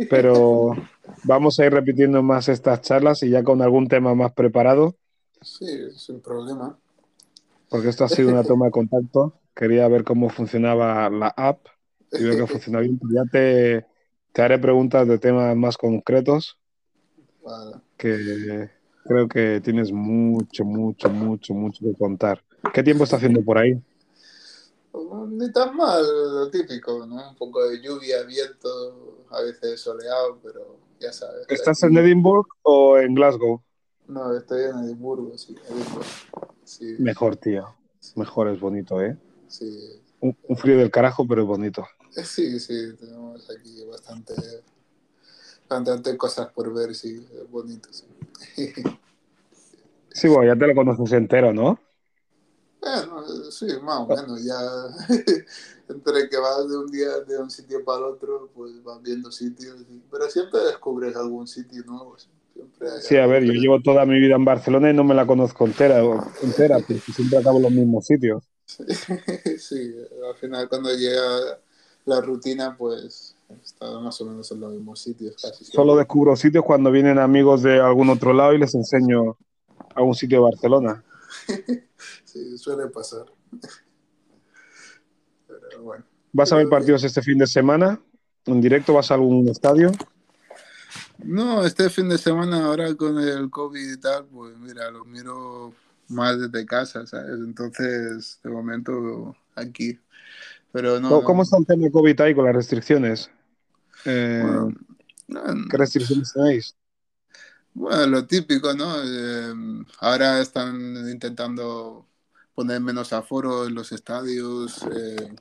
pero 0.09 0.72
vamos 1.25 1.59
a 1.59 1.66
ir 1.66 1.73
repitiendo 1.73 2.23
más 2.23 2.49
estas 2.49 2.81
charlas 2.83 3.23
y 3.23 3.31
ya 3.31 3.43
con 3.43 3.62
algún 3.62 3.89
tema 3.89 4.14
más 4.14 4.33
preparado, 4.33 4.97
Sí, 5.41 5.91
sin 5.97 6.20
problema. 6.20 6.79
porque 7.68 7.89
esto 7.89 8.05
ha 8.05 8.09
sido 8.09 8.31
una 8.31 8.45
toma 8.45 8.66
de 8.66 8.70
contacto. 8.73 9.35
Quería 9.55 9.89
ver 9.89 10.05
cómo 10.05 10.31
funcionaba 10.31 11.11
la 11.11 11.29
app 11.37 11.66
y 12.12 12.23
veo 12.23 12.37
que 12.37 12.47
funciona 12.47 12.81
bien. 12.81 12.99
Ya 13.12 13.25
te, 13.31 13.87
te 14.33 14.43
haré 14.43 14.59
preguntas 14.59 15.07
de 15.09 15.18
temas 15.18 15.55
más 15.57 15.77
concretos 15.77 16.59
Vale. 17.45 17.77
que 17.97 18.70
creo 19.05 19.29
que 19.29 19.61
tienes 19.62 19.93
mucho, 19.93 20.64
mucho, 20.64 21.11
mucho, 21.11 21.55
mucho 21.55 21.85
que 21.85 21.95
contar. 21.97 22.43
¿Qué 22.73 22.83
tiempo 22.83 23.05
está 23.05 23.16
haciendo 23.16 23.43
por 23.43 23.59
ahí? 23.59 23.81
Ni 25.29 25.51
tan 25.53 25.75
mal, 25.77 26.03
lo 26.35 26.51
típico, 26.51 27.07
¿no? 27.07 27.31
Un 27.31 27.37
poco 27.37 27.66
de 27.66 27.81
lluvia, 27.81 28.23
viento, 28.25 29.25
a 29.31 29.41
veces 29.41 29.81
soleado, 29.81 30.39
pero 30.43 30.77
ya 31.03 31.12
sabes. 31.12 31.46
¿Estás 31.48 31.82
aquí- 31.82 31.92
en 31.92 31.98
Edimburgo 32.05 32.46
o 32.62 32.98
en 32.98 33.14
Glasgow? 33.14 33.62
No, 34.09 34.36
estoy 34.36 34.64
en 34.64 34.78
Edimburgo, 34.84 35.36
sí. 35.36 35.55
Edimburgo. 35.68 36.07
Sí, 36.64 36.96
Mejor, 36.98 37.36
tío. 37.36 37.74
Mejor 38.16 38.48
es 38.48 38.61
bonito, 38.61 39.00
¿eh? 39.00 39.16
sí. 39.48 40.00
Un, 40.20 40.36
un 40.48 40.57
frío 40.57 40.78
del 40.78 40.90
carajo, 40.90 41.26
pero 41.26 41.42
es 41.42 41.48
bonito. 41.48 41.84
Sí, 42.11 42.61
sí, 42.61 42.94
tenemos 42.98 43.48
aquí 43.50 43.84
bastante, 43.90 44.34
bastante 45.68 46.16
cosas 46.16 46.48
por 46.53 46.72
ver, 46.72 46.94
sí, 46.94 47.26
es 47.42 47.50
bonito, 47.50 47.88
sí. 47.92 48.07
Sí, 50.14 50.28
bueno, 50.28 50.53
ya 50.53 50.59
te 50.59 50.66
lo 50.66 50.74
conoces 50.74 51.11
entero, 51.14 51.55
¿no? 51.55 51.78
Bueno, 52.83 53.22
sí, 53.53 53.66
más 53.80 54.01
o 54.01 54.07
menos, 54.09 54.43
ya 54.43 54.59
entre 55.89 56.28
que 56.28 56.37
vas 56.37 56.68
de 56.68 56.76
un 56.76 56.91
día 56.91 57.20
de 57.20 57.39
un 57.39 57.49
sitio 57.49 57.85
para 57.85 57.99
el 57.99 58.05
otro, 58.05 58.51
pues 58.53 58.83
vas 58.83 59.01
viendo 59.01 59.30
sitios, 59.30 59.76
pero 60.11 60.28
siempre 60.28 60.59
descubres 60.64 61.14
algún 61.14 61.47
sitio 61.47 61.85
nuevo, 61.85 62.18
sí. 62.18 62.28
siempre 62.53 62.91
hay 62.91 63.01
Sí, 63.01 63.16
a 63.18 63.26
ver, 63.26 63.45
yo 63.45 63.53
llevo 63.53 63.80
toda 63.80 64.05
mi 64.05 64.18
vida 64.18 64.35
en 64.35 64.45
Barcelona 64.45 64.91
y 64.91 64.95
no 64.95 65.05
me 65.05 65.14
la 65.14 65.26
conozco 65.26 65.64
entera, 65.64 66.03
entera 66.43 66.78
porque 66.78 67.12
siempre 67.12 67.39
acabo 67.39 67.59
en 67.59 67.62
los 67.62 67.72
mismos 67.72 68.05
sitios. 68.05 68.43
Sí, 69.59 69.95
al 70.28 70.35
final 70.37 70.68
cuando 70.68 70.91
llega 70.93 71.61
la 72.05 72.20
rutina, 72.20 72.76
pues 72.76 73.37
está 73.62 74.01
más 74.01 74.20
o 74.20 74.24
menos 74.24 74.51
en 74.51 74.61
los 74.61 74.72
mismos 74.72 75.01
sitios 75.01 75.37
casi. 75.41 75.64
Solo 75.64 75.95
descubro 75.95 76.35
sitios 76.35 76.64
cuando 76.64 76.91
vienen 76.91 77.20
amigos 77.20 77.62
de 77.62 77.80
algún 77.80 78.11
otro 78.11 78.33
lado 78.33 78.55
y 78.55 78.59
les 78.59 78.74
enseño 78.74 79.37
algún 79.95 80.14
sitio 80.14 80.39
de 80.39 80.45
Barcelona. 80.51 81.05
Sí, 82.33 82.57
suele 82.57 82.87
pasar. 82.87 83.26
Pero 85.47 85.83
bueno. 85.83 86.05
¿Vas 86.33 86.51
a 86.51 86.57
ver 86.57 86.68
partidos 86.68 87.05
este 87.05 87.20
fin 87.20 87.37
de 87.37 87.47
semana? 87.47 88.01
¿En 88.47 88.61
directo 88.61 88.95
vas 88.95 89.11
a 89.11 89.14
algún 89.14 89.47
estadio? 89.49 89.93
No, 91.18 91.64
este 91.66 91.91
fin 91.91 92.09
de 92.09 92.16
semana 92.16 92.64
ahora 92.64 92.95
con 92.95 93.18
el 93.18 93.51
COVID 93.51 93.93
y 93.93 94.01
tal, 94.01 94.24
pues 94.24 94.57
mira, 94.57 94.91
lo 94.91 95.05
miro 95.05 95.74
más 96.09 96.41
desde 96.41 96.64
casa, 96.64 97.07
¿sabes? 97.07 97.33
Entonces, 97.39 98.41
de 98.43 98.51
momento 98.51 99.37
aquí. 99.55 100.01
Pero 100.72 101.01
no. 101.01 101.11
¿Cómo- 101.11 101.24
¿Cómo 101.24 101.43
está 101.43 101.59
el 101.59 101.66
tema 101.66 101.91
COVID 101.91 102.18
ahí 102.22 102.35
con 102.35 102.47
las 102.47 102.55
restricciones? 102.57 103.30
Eh, 104.07 104.41
Bueno, 104.43 104.72
no, 105.28 105.68
¿Qué 105.70 105.76
restricciones 105.76 106.33
tenéis? 106.33 106.74
Bueno, 107.74 108.07
lo 108.07 108.26
típico, 108.26 108.72
¿no? 108.74 108.97
Eh, 109.05 109.85
ahora 110.01 110.41
están 110.41 110.76
intentando 111.11 112.07
poner 112.55 112.80
menos 112.80 113.12
aforo 113.12 113.66
en 113.66 113.74
los 113.74 113.92
estadios, 113.92 114.82
eh, 114.94 115.34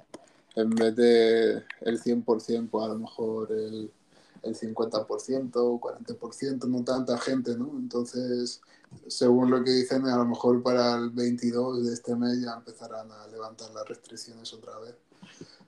en 0.55 0.70
vez 0.72 0.95
de 0.95 1.64
el 1.82 1.99
100%, 2.01 2.70
pues 2.70 2.86
a 2.86 2.88
lo 2.89 2.99
mejor 2.99 3.51
el, 3.51 3.91
el 4.43 4.55
50%, 4.55 5.51
40%, 5.80 6.68
no 6.68 6.84
tanta 6.84 7.18
gente, 7.18 7.55
¿no? 7.57 7.70
Entonces, 7.78 8.62
según 9.07 9.49
lo 9.51 9.64
que 9.64 9.72
dicen, 9.72 10.05
a 10.07 10.18
lo 10.18 10.26
mejor 10.26 10.62
para 10.64 10.95
el 10.95 11.09
22 11.12 11.86
de 11.86 11.93
este 11.93 12.16
mes 12.16 12.41
ya 12.41 12.53
empezarán 12.53 13.09
a 13.12 13.28
levantar 13.28 13.72
las 13.72 13.88
restricciones 13.88 14.53
otra 14.53 14.78
vez. 14.80 14.95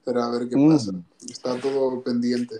Pero 0.03 0.21
a 0.23 0.31
ver 0.31 0.49
qué 0.49 0.57
Mm. 0.57 0.73
pasa. 0.73 0.91
Está 1.29 1.57
todo 1.59 2.01
pendiente. 2.03 2.55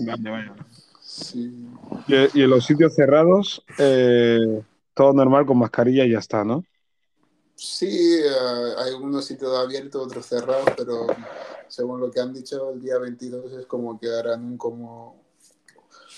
Vaya, 0.00 0.30
vaya. 0.30 0.54
Sí. 1.00 1.66
Y, 2.08 2.38
y 2.38 2.42
en 2.42 2.50
los 2.50 2.66
sitios 2.66 2.94
cerrados, 2.94 3.62
eh, 3.78 4.62
todo 4.94 5.12
normal 5.12 5.44
con 5.44 5.58
mascarilla 5.58 6.04
y 6.04 6.12
ya 6.12 6.18
está, 6.18 6.44
¿no? 6.44 6.64
Sí, 7.56 8.18
eh, 8.18 8.74
hay 8.78 8.92
algunos 8.92 9.24
sitios 9.24 9.56
abiertos, 9.56 10.06
otros 10.06 10.26
cerrados, 10.26 10.68
pero 10.76 11.06
según 11.68 12.00
lo 12.00 12.10
que 12.10 12.20
han 12.20 12.32
dicho, 12.32 12.70
el 12.70 12.80
día 12.80 12.98
22 12.98 13.52
es 13.52 13.66
como 13.66 13.98
que 13.98 14.08
harán 14.08 14.44
un, 14.44 14.56
como 14.58 15.22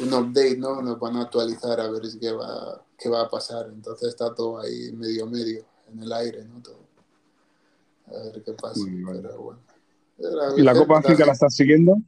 un 0.01 0.13
update, 0.13 0.57
¿no? 0.57 0.81
Nos 0.83 0.99
van 0.99 1.17
a 1.17 1.23
actualizar 1.23 1.81
a 1.81 1.91
ver 1.91 2.03
qué 2.21 2.33
va, 2.33 2.83
qué 2.99 3.09
va 3.09 3.23
a 3.23 3.29
pasar. 3.29 3.69
Entonces 3.73 4.09
está 4.09 4.35
todo 4.35 4.61
ahí 4.61 4.93
medio 4.93 5.27
medio, 5.27 5.65
en 5.93 6.03
el 6.03 6.13
aire, 6.13 6.45
¿no? 6.45 6.63
Todo. 6.63 6.87
A 8.09 8.25
ver 8.25 8.43
qué 8.43 8.53
pasa, 8.53 8.81
pero 9.07 9.43
bueno. 9.43 9.61
¿Y 10.57 10.63
la 10.63 10.75
Copa 10.75 10.99
África 10.99 11.27
la 11.27 11.33
estás 11.33 11.55
siguiendo? 11.55 11.99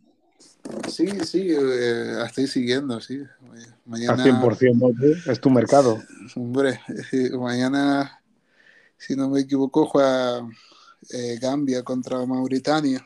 Sí, 0.89 1.09
sí, 1.25 1.49
eh, 1.51 2.13
la 2.17 2.27
estoy 2.27 2.47
siguiendo, 2.47 3.01
sí. 3.01 3.21
Al 3.21 3.77
Mañana... 3.85 4.25
100%, 4.25 4.75
¿no? 4.75 5.33
Es 5.33 5.41
tu 5.41 5.51
mercado. 5.51 6.03
Hombre, 6.37 6.81
eh, 7.13 7.31
mañana, 7.31 8.21
si 8.97 9.17
no 9.17 9.29
me 9.29 9.41
equivoco, 9.41 9.87
juega 9.87 10.41
eh, 11.11 11.39
Gambia 11.41 11.83
contra 11.83 12.25
Mauritania. 12.25 13.05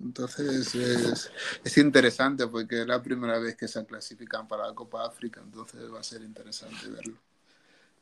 Entonces 0.00 0.74
es, 0.74 1.30
es 1.62 1.78
interesante 1.78 2.48
porque 2.48 2.80
es 2.80 2.86
la 2.86 3.00
primera 3.00 3.38
vez 3.38 3.56
que 3.56 3.68
se 3.68 3.84
clasifican 3.86 4.48
para 4.48 4.66
la 4.66 4.74
Copa 4.74 5.06
África, 5.06 5.40
entonces 5.44 5.80
va 5.92 6.00
a 6.00 6.02
ser 6.02 6.22
interesante 6.22 6.88
verlo. 6.88 7.18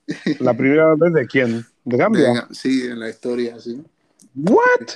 ¿La 0.40 0.56
primera 0.56 0.94
vez 0.94 1.12
de 1.12 1.26
quién? 1.26 1.66
¿De 1.84 1.96
Gambia? 1.96 2.48
Sí, 2.50 2.86
en 2.86 3.00
la 3.00 3.10
historia, 3.10 3.58
sí. 3.60 3.82
¿What? 4.34 4.88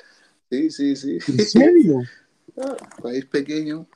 Sí, 0.50 0.70
sí, 0.70 0.96
sí. 0.96 1.18
¿En 1.28 1.44
serio? 1.44 2.02
Ah, 2.56 2.76
País 3.02 3.26
pequeño. 3.26 3.86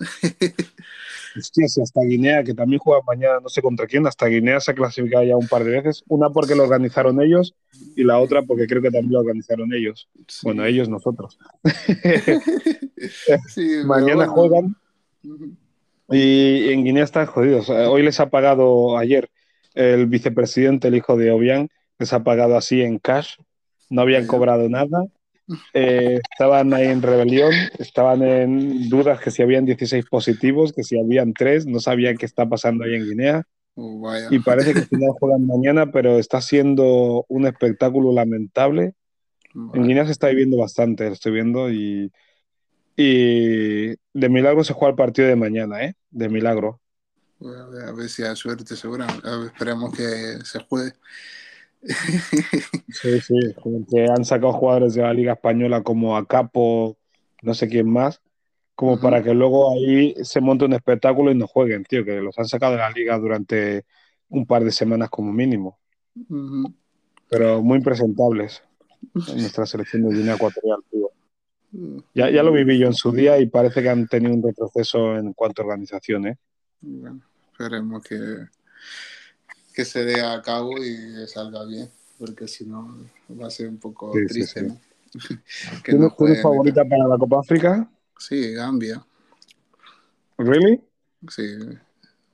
Hasta 1.37 2.01
Guinea, 2.03 2.43
que 2.43 2.55
también 2.55 2.81
juega 2.81 3.01
mañana, 3.07 3.39
no 3.41 3.49
sé 3.49 3.63
contra 3.63 3.87
quién, 3.87 4.07
hasta 4.07 4.27
Guinea 4.27 4.59
se 4.61 4.73
ha 4.73 4.75
clasificado 4.75 5.25
ya 5.25 5.37
un 5.37 5.47
par 5.47 5.63
de 5.63 5.71
veces. 5.73 6.03
Una 6.09 6.31
porque 6.31 6.57
lo 6.57 6.65
organizaron 6.65 7.21
ellos 7.23 7.55
y 7.95 8.03
la 8.03 8.19
otra 8.19 8.43
porque 8.43 8.67
creo 8.67 8.83
que 8.83 8.91
también 8.91 9.13
lo 9.13 9.21
organizaron 9.21 9.73
ellos. 9.73 10.09
Sí. 10.27 10.41
Bueno, 10.43 10.65
ellos, 10.65 10.89
nosotros. 10.89 11.39
Sí, 13.47 13.83
Mañana 13.85 14.27
bueno. 14.27 14.33
juegan 14.33 14.77
y 16.11 16.73
en 16.73 16.85
Guinea 16.85 17.05
están 17.05 17.27
jodidos. 17.27 17.69
Hoy 17.69 18.03
les 18.03 18.19
ha 18.21 18.31
pagado 18.31 18.97
ayer 18.97 19.31
el 19.75 20.07
vicepresidente, 20.07 20.89
el 20.89 20.97
hijo 20.97 21.17
de 21.17 21.31
Obiang, 21.31 21.69
les 21.99 22.13
ha 22.13 22.25
pagado 22.25 22.57
así 22.57 22.83
en 22.83 22.99
cash. 22.99 23.37
No 23.91 24.03
habían 24.03 24.27
cobrado 24.27 24.69
nada. 24.69 25.05
Eh, 25.73 26.21
estaban 26.31 26.75
ahí 26.75 26.89
en 26.89 27.03
rebelión, 27.03 27.53
estaban 27.79 28.23
en 28.23 28.89
dudas 28.89 29.21
que 29.21 29.31
si 29.31 29.43
habían 29.43 29.65
16 29.65 30.05
positivos, 30.07 30.73
que 30.73 30.83
si 30.83 30.99
habían 30.99 31.33
3, 31.33 31.67
no 31.67 31.81
sabían 31.81 32.17
qué 32.17 32.27
está 32.27 32.49
pasando 32.49 32.85
ahí 32.85 32.95
en 32.95 33.05
Guinea. 33.05 33.45
Oh, 33.75 34.01
vaya. 34.01 34.29
Y 34.31 34.41
parece 34.41 34.73
que 34.75 34.81
al 34.81 34.87
final 34.87 35.11
juegan 35.19 35.47
mañana, 35.47 35.91
pero 35.91 36.19
está 36.19 36.41
siendo 36.41 37.25
un 37.29 37.47
espectáculo 37.47 38.13
lamentable. 38.13 38.95
En 39.55 39.69
Vaya. 39.69 39.83
Guinea 39.85 40.07
se 40.07 40.13
está 40.13 40.29
viviendo 40.29 40.59
bastante, 40.59 41.07
lo 41.07 41.13
estoy 41.13 41.33
viendo, 41.33 41.71
y, 41.71 42.13
y 42.97 43.89
de 44.13 44.29
milagro 44.29 44.65
se 44.65 44.75
juega 44.75 44.91
el 44.91 44.97
partido 44.97 45.29
de 45.29 45.37
mañana, 45.37 45.85
¿eh? 45.85 45.95
De 46.11 46.29
milagro. 46.29 46.81
A 47.41 47.93
ver, 47.93 48.09
si 48.09 48.25
hay 48.25 48.35
suerte, 48.35 48.75
seguramente. 48.77 49.27
Esperemos 49.47 49.97
que 49.97 50.45
se 50.45 50.59
juegue. 50.61 50.93
Sí, 52.89 53.21
sí, 53.21 53.35
como 53.63 53.87
que 53.87 54.05
han 54.05 54.25
sacado 54.25 54.53
jugadores 54.53 54.95
de 54.95 55.03
la 55.03 55.13
Liga 55.13 55.35
Española 55.35 55.83
como 55.83 56.17
a 56.17 56.27
Capo, 56.27 56.97
no 57.43 57.55
sé 57.55 57.69
quién 57.69 57.89
más, 57.91 58.21
como 58.75 59.01
para 59.01 59.23
que 59.23 59.35
luego 59.35 59.73
ahí 59.73 60.15
se 60.23 60.41
monte 60.41 60.65
un 60.65 60.73
espectáculo 60.73 61.31
y 61.31 61.35
no 61.35 61.47
jueguen, 61.47 61.85
tío, 61.85 62.05
que 62.05 62.21
los 62.21 62.39
han 62.39 62.47
sacado 62.47 62.73
de 62.73 62.79
la 62.79 62.91
liga 62.91 63.19
durante 63.19 63.85
un 64.29 64.47
par 64.47 64.65
de 64.65 64.73
semanas 64.73 65.11
como 65.11 65.33
mínimo, 65.33 65.79
pero 67.29 67.63
muy 67.63 67.81
presentables 67.81 68.63
en 69.03 69.39
nuestra 69.39 69.67
selección 69.67 70.09
de 70.09 70.17
Guinea 70.17 70.35
Ecuatorial, 70.35 70.81
tío. 70.91 71.11
Ya, 72.15 72.31
ya 72.31 72.43
lo 72.43 72.53
viví 72.53 72.79
yo 72.79 72.87
en 72.87 72.95
su 72.95 73.13
día 73.13 73.39
y 73.39 73.47
parece 73.47 73.83
que 73.83 73.91
han 73.91 74.07
tenido 74.09 74.35
un 74.35 74.43
retroceso 74.43 75.17
en 75.17 75.33
cuanto 75.35 75.63
a 75.63 75.67
organización, 75.67 76.27
¿eh? 76.27 76.39
Bueno, 76.81 77.21
esperemos 77.53 78.03
que, 78.03 78.17
que 79.79 79.85
se 79.85 80.05
dé 80.05 80.21
a 80.21 80.43
cabo 80.43 80.77
y 80.77 81.15
que 81.15 81.29
salga 81.29 81.65
bien, 81.65 81.89
porque 82.19 82.49
si 82.49 82.67
no, 82.67 82.99
va 83.41 83.47
a 83.47 83.51
ser 83.51 83.69
un 83.69 83.79
poco 83.79 84.13
Sí, 84.13 84.19
sí, 84.23 84.27
triste, 84.27 84.61
sí. 84.61 84.67
¿no? 84.67 84.81
que 85.85 85.93
¿Tienes, 85.93 86.01
no 86.01 86.09
tienes 86.09 86.13
jueguen 86.17 86.37
y 86.37 86.43
favorita 86.43 86.85
para 86.85 87.07
la 87.07 87.17
Copa 87.17 87.39
África? 87.39 87.89
Sí, 88.19 88.55
Gambia. 88.55 89.07
¿Really? 90.37 90.81
Sí. 91.29 91.59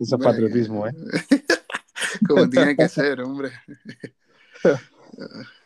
Eso 0.01 0.17
es 0.17 0.25
patriotismo, 0.25 0.87
¿eh? 0.89 0.95
Como 2.27 2.49
tiene 2.49 2.75
que 2.77 2.89
ser, 2.89 3.21
hombre. 3.21 3.51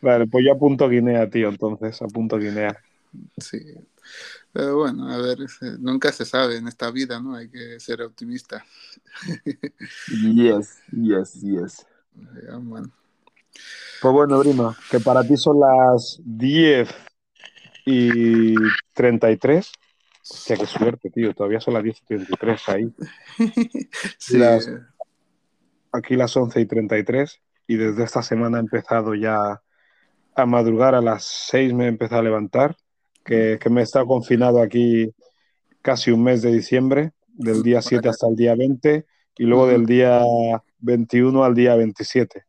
Vale, 0.01 0.27
pues 0.27 0.45
yo 0.45 0.55
apunto 0.55 0.89
Guinea, 0.89 1.31
tío, 1.31 1.49
entonces, 1.49 2.03
apunto 2.03 2.39
Guinea. 2.39 2.77
Sí. 3.37 3.61
Pero 4.53 4.79
bueno, 4.79 5.09
a 5.13 5.19
ver, 5.19 5.39
nunca 5.79 6.11
se 6.11 6.25
sabe 6.25 6.57
en 6.57 6.69
esta 6.69 6.91
vida, 6.91 7.21
¿no? 7.21 7.35
Hay 7.37 7.49
que 7.51 7.79
ser 7.81 8.03
optimista. 8.03 8.65
Yes, 10.35 10.83
yes, 10.93 11.41
yes. 11.43 11.87
Man. 12.61 12.93
Pues 14.01 14.15
bueno, 14.15 14.39
Brima, 14.39 14.77
que 14.91 15.01
para 15.01 15.23
ti 15.23 15.37
son 15.37 15.61
las 15.61 16.21
10 16.25 16.89
y 17.85 18.55
33. 18.95 19.73
Hostia, 20.31 20.57
qué 20.57 20.67
suerte, 20.67 21.11
tío. 21.11 21.35
Todavía 21.35 21.61
son 21.61 21.75
las 21.75 21.83
10 21.83 21.99
y 22.03 22.07
33 22.07 22.69
ahí. 22.69 22.95
Sí, 24.19 24.39
Las- 24.39 24.71
Aquí 25.91 26.17
las 26.17 26.37
11 26.37 26.61
y 26.61 26.67
33. 26.67 27.41
Y 27.67 27.77
desde 27.77 28.05
esta 28.05 28.23
semana 28.23 28.59
he 28.59 28.61
empezado 28.61 29.15
ya 29.15 29.63
a 30.35 30.47
madrugar. 30.47 30.95
A 30.95 31.01
las 31.01 31.25
6 31.51 31.73
me 31.73 31.85
he 31.85 31.89
empezado 31.89 32.21
a 32.21 32.25
levantar. 32.25 32.77
Que, 33.29 33.59
que 33.61 33.69
me 33.69 33.83
he 33.83 33.85
estado 33.85 34.07
confinado 34.07 34.63
aquí 34.63 35.13
casi 35.83 36.11
un 36.11 36.23
mes 36.23 36.41
de 36.41 36.51
diciembre, 36.51 37.13
del 37.29 37.63
día 37.63 37.83
7 37.83 38.09
hasta 38.09 38.27
el 38.27 38.37
día 38.37 38.55
20. 38.55 39.05
Y 39.37 39.45
luego 39.45 39.67
del 39.67 39.85
día 39.85 40.23
21 40.79 41.45
al 41.45 41.55
día 41.55 41.77
27. 41.77 42.45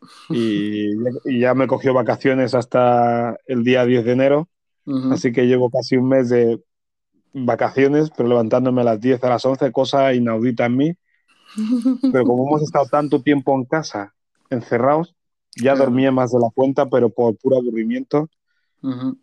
Y, 0.30 0.92
y 1.26 1.40
ya 1.40 1.54
me 1.54 1.66
cogió 1.66 1.92
vacaciones 1.92 2.54
hasta 2.54 3.36
el 3.46 3.62
día 3.64 3.84
10 3.84 4.04
de 4.04 4.12
enero. 4.12 4.48
Así 5.12 5.30
que 5.30 5.46
llevo 5.46 5.70
casi 5.70 5.96
un 5.96 6.08
mes 6.08 6.30
de 6.30 6.58
vacaciones, 7.32 8.10
pero 8.16 8.28
levantándome 8.28 8.80
a 8.80 8.84
las 8.84 9.00
10, 9.00 9.22
a 9.24 9.28
las 9.28 9.44
11, 9.44 9.70
cosa 9.72 10.14
inaudita 10.14 10.66
en 10.66 10.76
mí. 10.76 10.94
Pero 12.12 12.24
como 12.24 12.46
hemos 12.46 12.62
estado 12.62 12.86
tanto 12.86 13.22
tiempo 13.22 13.54
en 13.54 13.64
casa, 13.64 14.14
encerrados, 14.50 15.14
ya 15.56 15.74
dormía 15.74 16.12
más 16.12 16.30
de 16.30 16.38
la 16.38 16.48
cuenta, 16.54 16.88
pero 16.88 17.10
por 17.10 17.36
puro 17.36 17.56
aburrimiento 17.56 18.28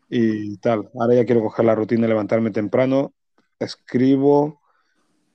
Y 0.10 0.58
tal. 0.58 0.90
Ahora 1.00 1.16
ya 1.16 1.26
quiero 1.26 1.42
coger 1.42 1.66
la 1.66 1.76
rutina 1.76 2.04
de 2.04 2.10
levantarme 2.10 2.52
temprano, 2.52 3.14
escribo, 3.60 4.62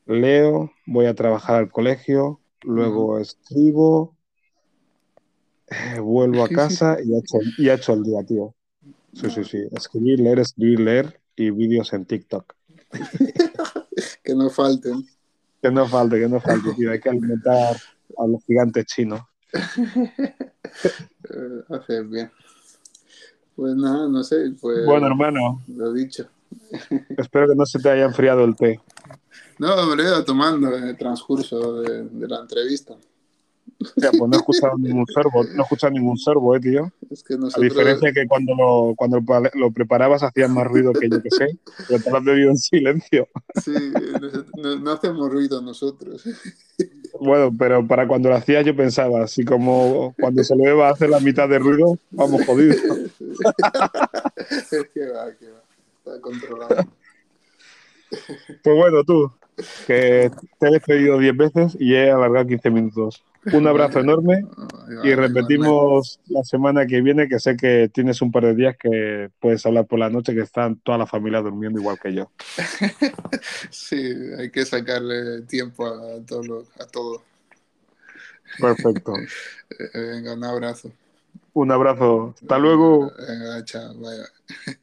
leo, 0.07 0.73
voy 0.87 1.07
a 1.07 1.15
trabajar 1.15 1.57
al 1.57 1.71
colegio, 1.71 2.41
luego 2.63 3.19
escribo, 3.19 4.17
eh, 5.69 5.99
vuelvo 6.01 6.45
a 6.45 6.49
casa 6.49 6.99
y 7.03 7.15
he 7.15 7.19
hecho, 7.19 7.39
y 7.59 7.69
he 7.69 7.75
hecho 7.75 7.95
el 7.95 8.03
día, 8.03 8.23
tío. 8.25 8.55
Sí, 9.15 9.31
sí, 9.31 9.45
sí. 9.45 9.59
Escribir, 9.73 10.21
leer, 10.21 10.39
escribir, 10.39 10.81
leer 10.81 11.21
y 11.37 11.51
vídeos 11.51 11.93
en 11.93 12.05
TikTok. 12.05 12.55
Que 14.25 14.35
no 14.35 14.51
falten. 14.51 15.05
Que 15.61 15.71
no 15.71 15.87
falte, 15.87 16.19
que 16.19 16.29
no 16.29 16.41
falte, 16.41 16.73
tío. 16.75 16.93
Hay 16.93 17.01
que 17.01 17.09
alimentar 17.09 17.77
a 18.19 18.27
los 18.27 18.45
gigantes 18.45 18.87
chinos. 18.87 19.21
Eh, 21.29 21.65
hacer 21.69 22.05
bien. 22.05 22.31
Pues 23.55 23.75
nada, 23.75 24.09
no 24.09 24.23
sé, 24.23 24.53
pues 24.61 24.87
Bueno, 24.87 25.07
hermano, 25.07 25.63
lo 25.69 25.93
dicho. 25.93 26.27
espero 27.17 27.49
que 27.49 27.55
no 27.55 27.67
se 27.67 27.79
te 27.79 27.91
haya 27.91 28.05
enfriado 28.05 28.45
el 28.45 28.57
té. 28.57 28.81
No, 29.59 29.87
me 29.87 29.97
lo 29.97 30.03
he 30.03 30.07
ido 30.07 30.25
tomando 30.25 30.75
en 30.77 30.85
el 30.85 30.97
transcurso 30.97 31.83
de, 31.83 32.05
de 32.05 32.29
la 32.29 32.41
entrevista. 32.41 32.95
Pues 33.95 34.15
no 34.19 34.29
he 34.33 34.37
escuchado 34.37 34.79
ningún 34.79 35.07
sorbo, 35.07 35.45
no 35.45 35.61
he 35.61 35.63
escuchado 35.63 35.93
ningún 35.93 36.17
sorbo, 36.19 36.57
eh, 36.57 36.61
tío. 36.61 36.93
Es 37.11 37.23
que 37.23 37.35
A 37.35 37.37
nosotros... 37.39 37.63
diferencia 37.65 38.09
de 38.09 38.15
que 38.15 38.27
cuando 38.29 38.55
lo, 38.55 38.95
cuando 38.97 39.19
lo 39.19 39.25
pa- 39.25 39.51
lo 39.55 39.71
preparabas 39.73 40.23
hacías 40.23 40.51
más 40.51 40.67
ruido 40.67 40.93
que 40.93 41.09
yo 41.09 41.23
que 41.23 41.31
sé, 41.31 41.59
pero 41.89 42.01
te 42.03 42.11
lo 42.11 42.17
has 42.19 42.25
bebido 42.25 42.51
en 42.51 42.57
silencio. 42.59 43.29
Sí, 43.63 43.73
no, 44.57 44.77
no 44.79 44.91
hacemos 44.93 45.31
ruido 45.31 45.61
nosotros. 45.63 46.25
Bueno, 47.21 47.51
pero 47.57 47.87
para 47.87 48.09
cuando 48.09 48.29
lo 48.31 48.37
hacías 48.37 48.65
yo 48.65 48.75
pensaba, 48.75 49.23
así 49.25 49.45
como 49.45 50.15
cuando 50.19 50.43
se 50.43 50.57
lo 50.57 50.65
beba 50.65 50.89
hace 50.91 51.07
la 51.09 51.21
mitad 51.21 51.49
de 51.49 51.59
ruido, 51.59 51.99
vamos 52.11 52.45
jodidos. 52.47 52.77
que 54.95 55.07
va, 55.07 55.33
que 55.39 55.51
va. 55.51 55.63
Está 56.05 56.21
controlado. 56.21 56.85
Pues 58.63 58.77
bueno, 58.77 59.05
tú, 59.05 59.31
que 59.87 60.31
te 60.59 60.69
he 60.69 60.71
despedido 60.73 61.19
10 61.19 61.37
veces 61.37 61.77
y 61.79 61.95
he 61.95 62.11
alargado 62.11 62.47
15 62.47 62.71
minutos. 62.71 63.23
Un 63.51 63.67
abrazo 63.67 63.99
enorme 64.01 64.45
y 65.05 65.15
repetimos 65.15 66.21
la 66.27 66.45
semana 66.45 66.87
que 66.87 67.01
viene, 67.01 67.29
que 67.29 67.41
sé 67.41 67.57
que 67.57 67.91
tienes 67.93 68.23
un 68.23 68.31
par 68.31 68.45
de 68.45 68.55
días 68.55 68.77
que 68.79 69.31
puedes 69.41 69.65
hablar 69.67 69.87
por 69.87 69.99
la 69.99 70.11
noche, 70.11 70.35
que 70.35 70.43
están 70.43 70.77
toda 70.79 70.99
la 70.99 71.07
familia 71.07 71.41
durmiendo 71.41 71.81
igual 71.81 71.99
que 72.01 72.15
yo. 72.15 72.31
Sí, 73.71 73.97
hay 74.39 74.51
que 74.51 74.65
sacarle 74.65 75.43
tiempo 75.43 75.87
a 75.87 76.21
todo. 76.25 76.43
lo- 76.45 76.67
A 76.79 76.87
todo. 76.87 77.23
Perfecto. 78.61 79.15
Eh, 79.95 79.99
Venga, 79.99 80.35
un 80.35 80.45
abrazo. 80.45 80.93
Un 81.55 81.73
abrazo. 81.73 82.35
Hasta 82.41 82.59
luego. 82.59 83.11
Venga, 83.27 83.65
chao. 83.65 83.95
Bye, 83.95 84.19
bye. 84.19 84.77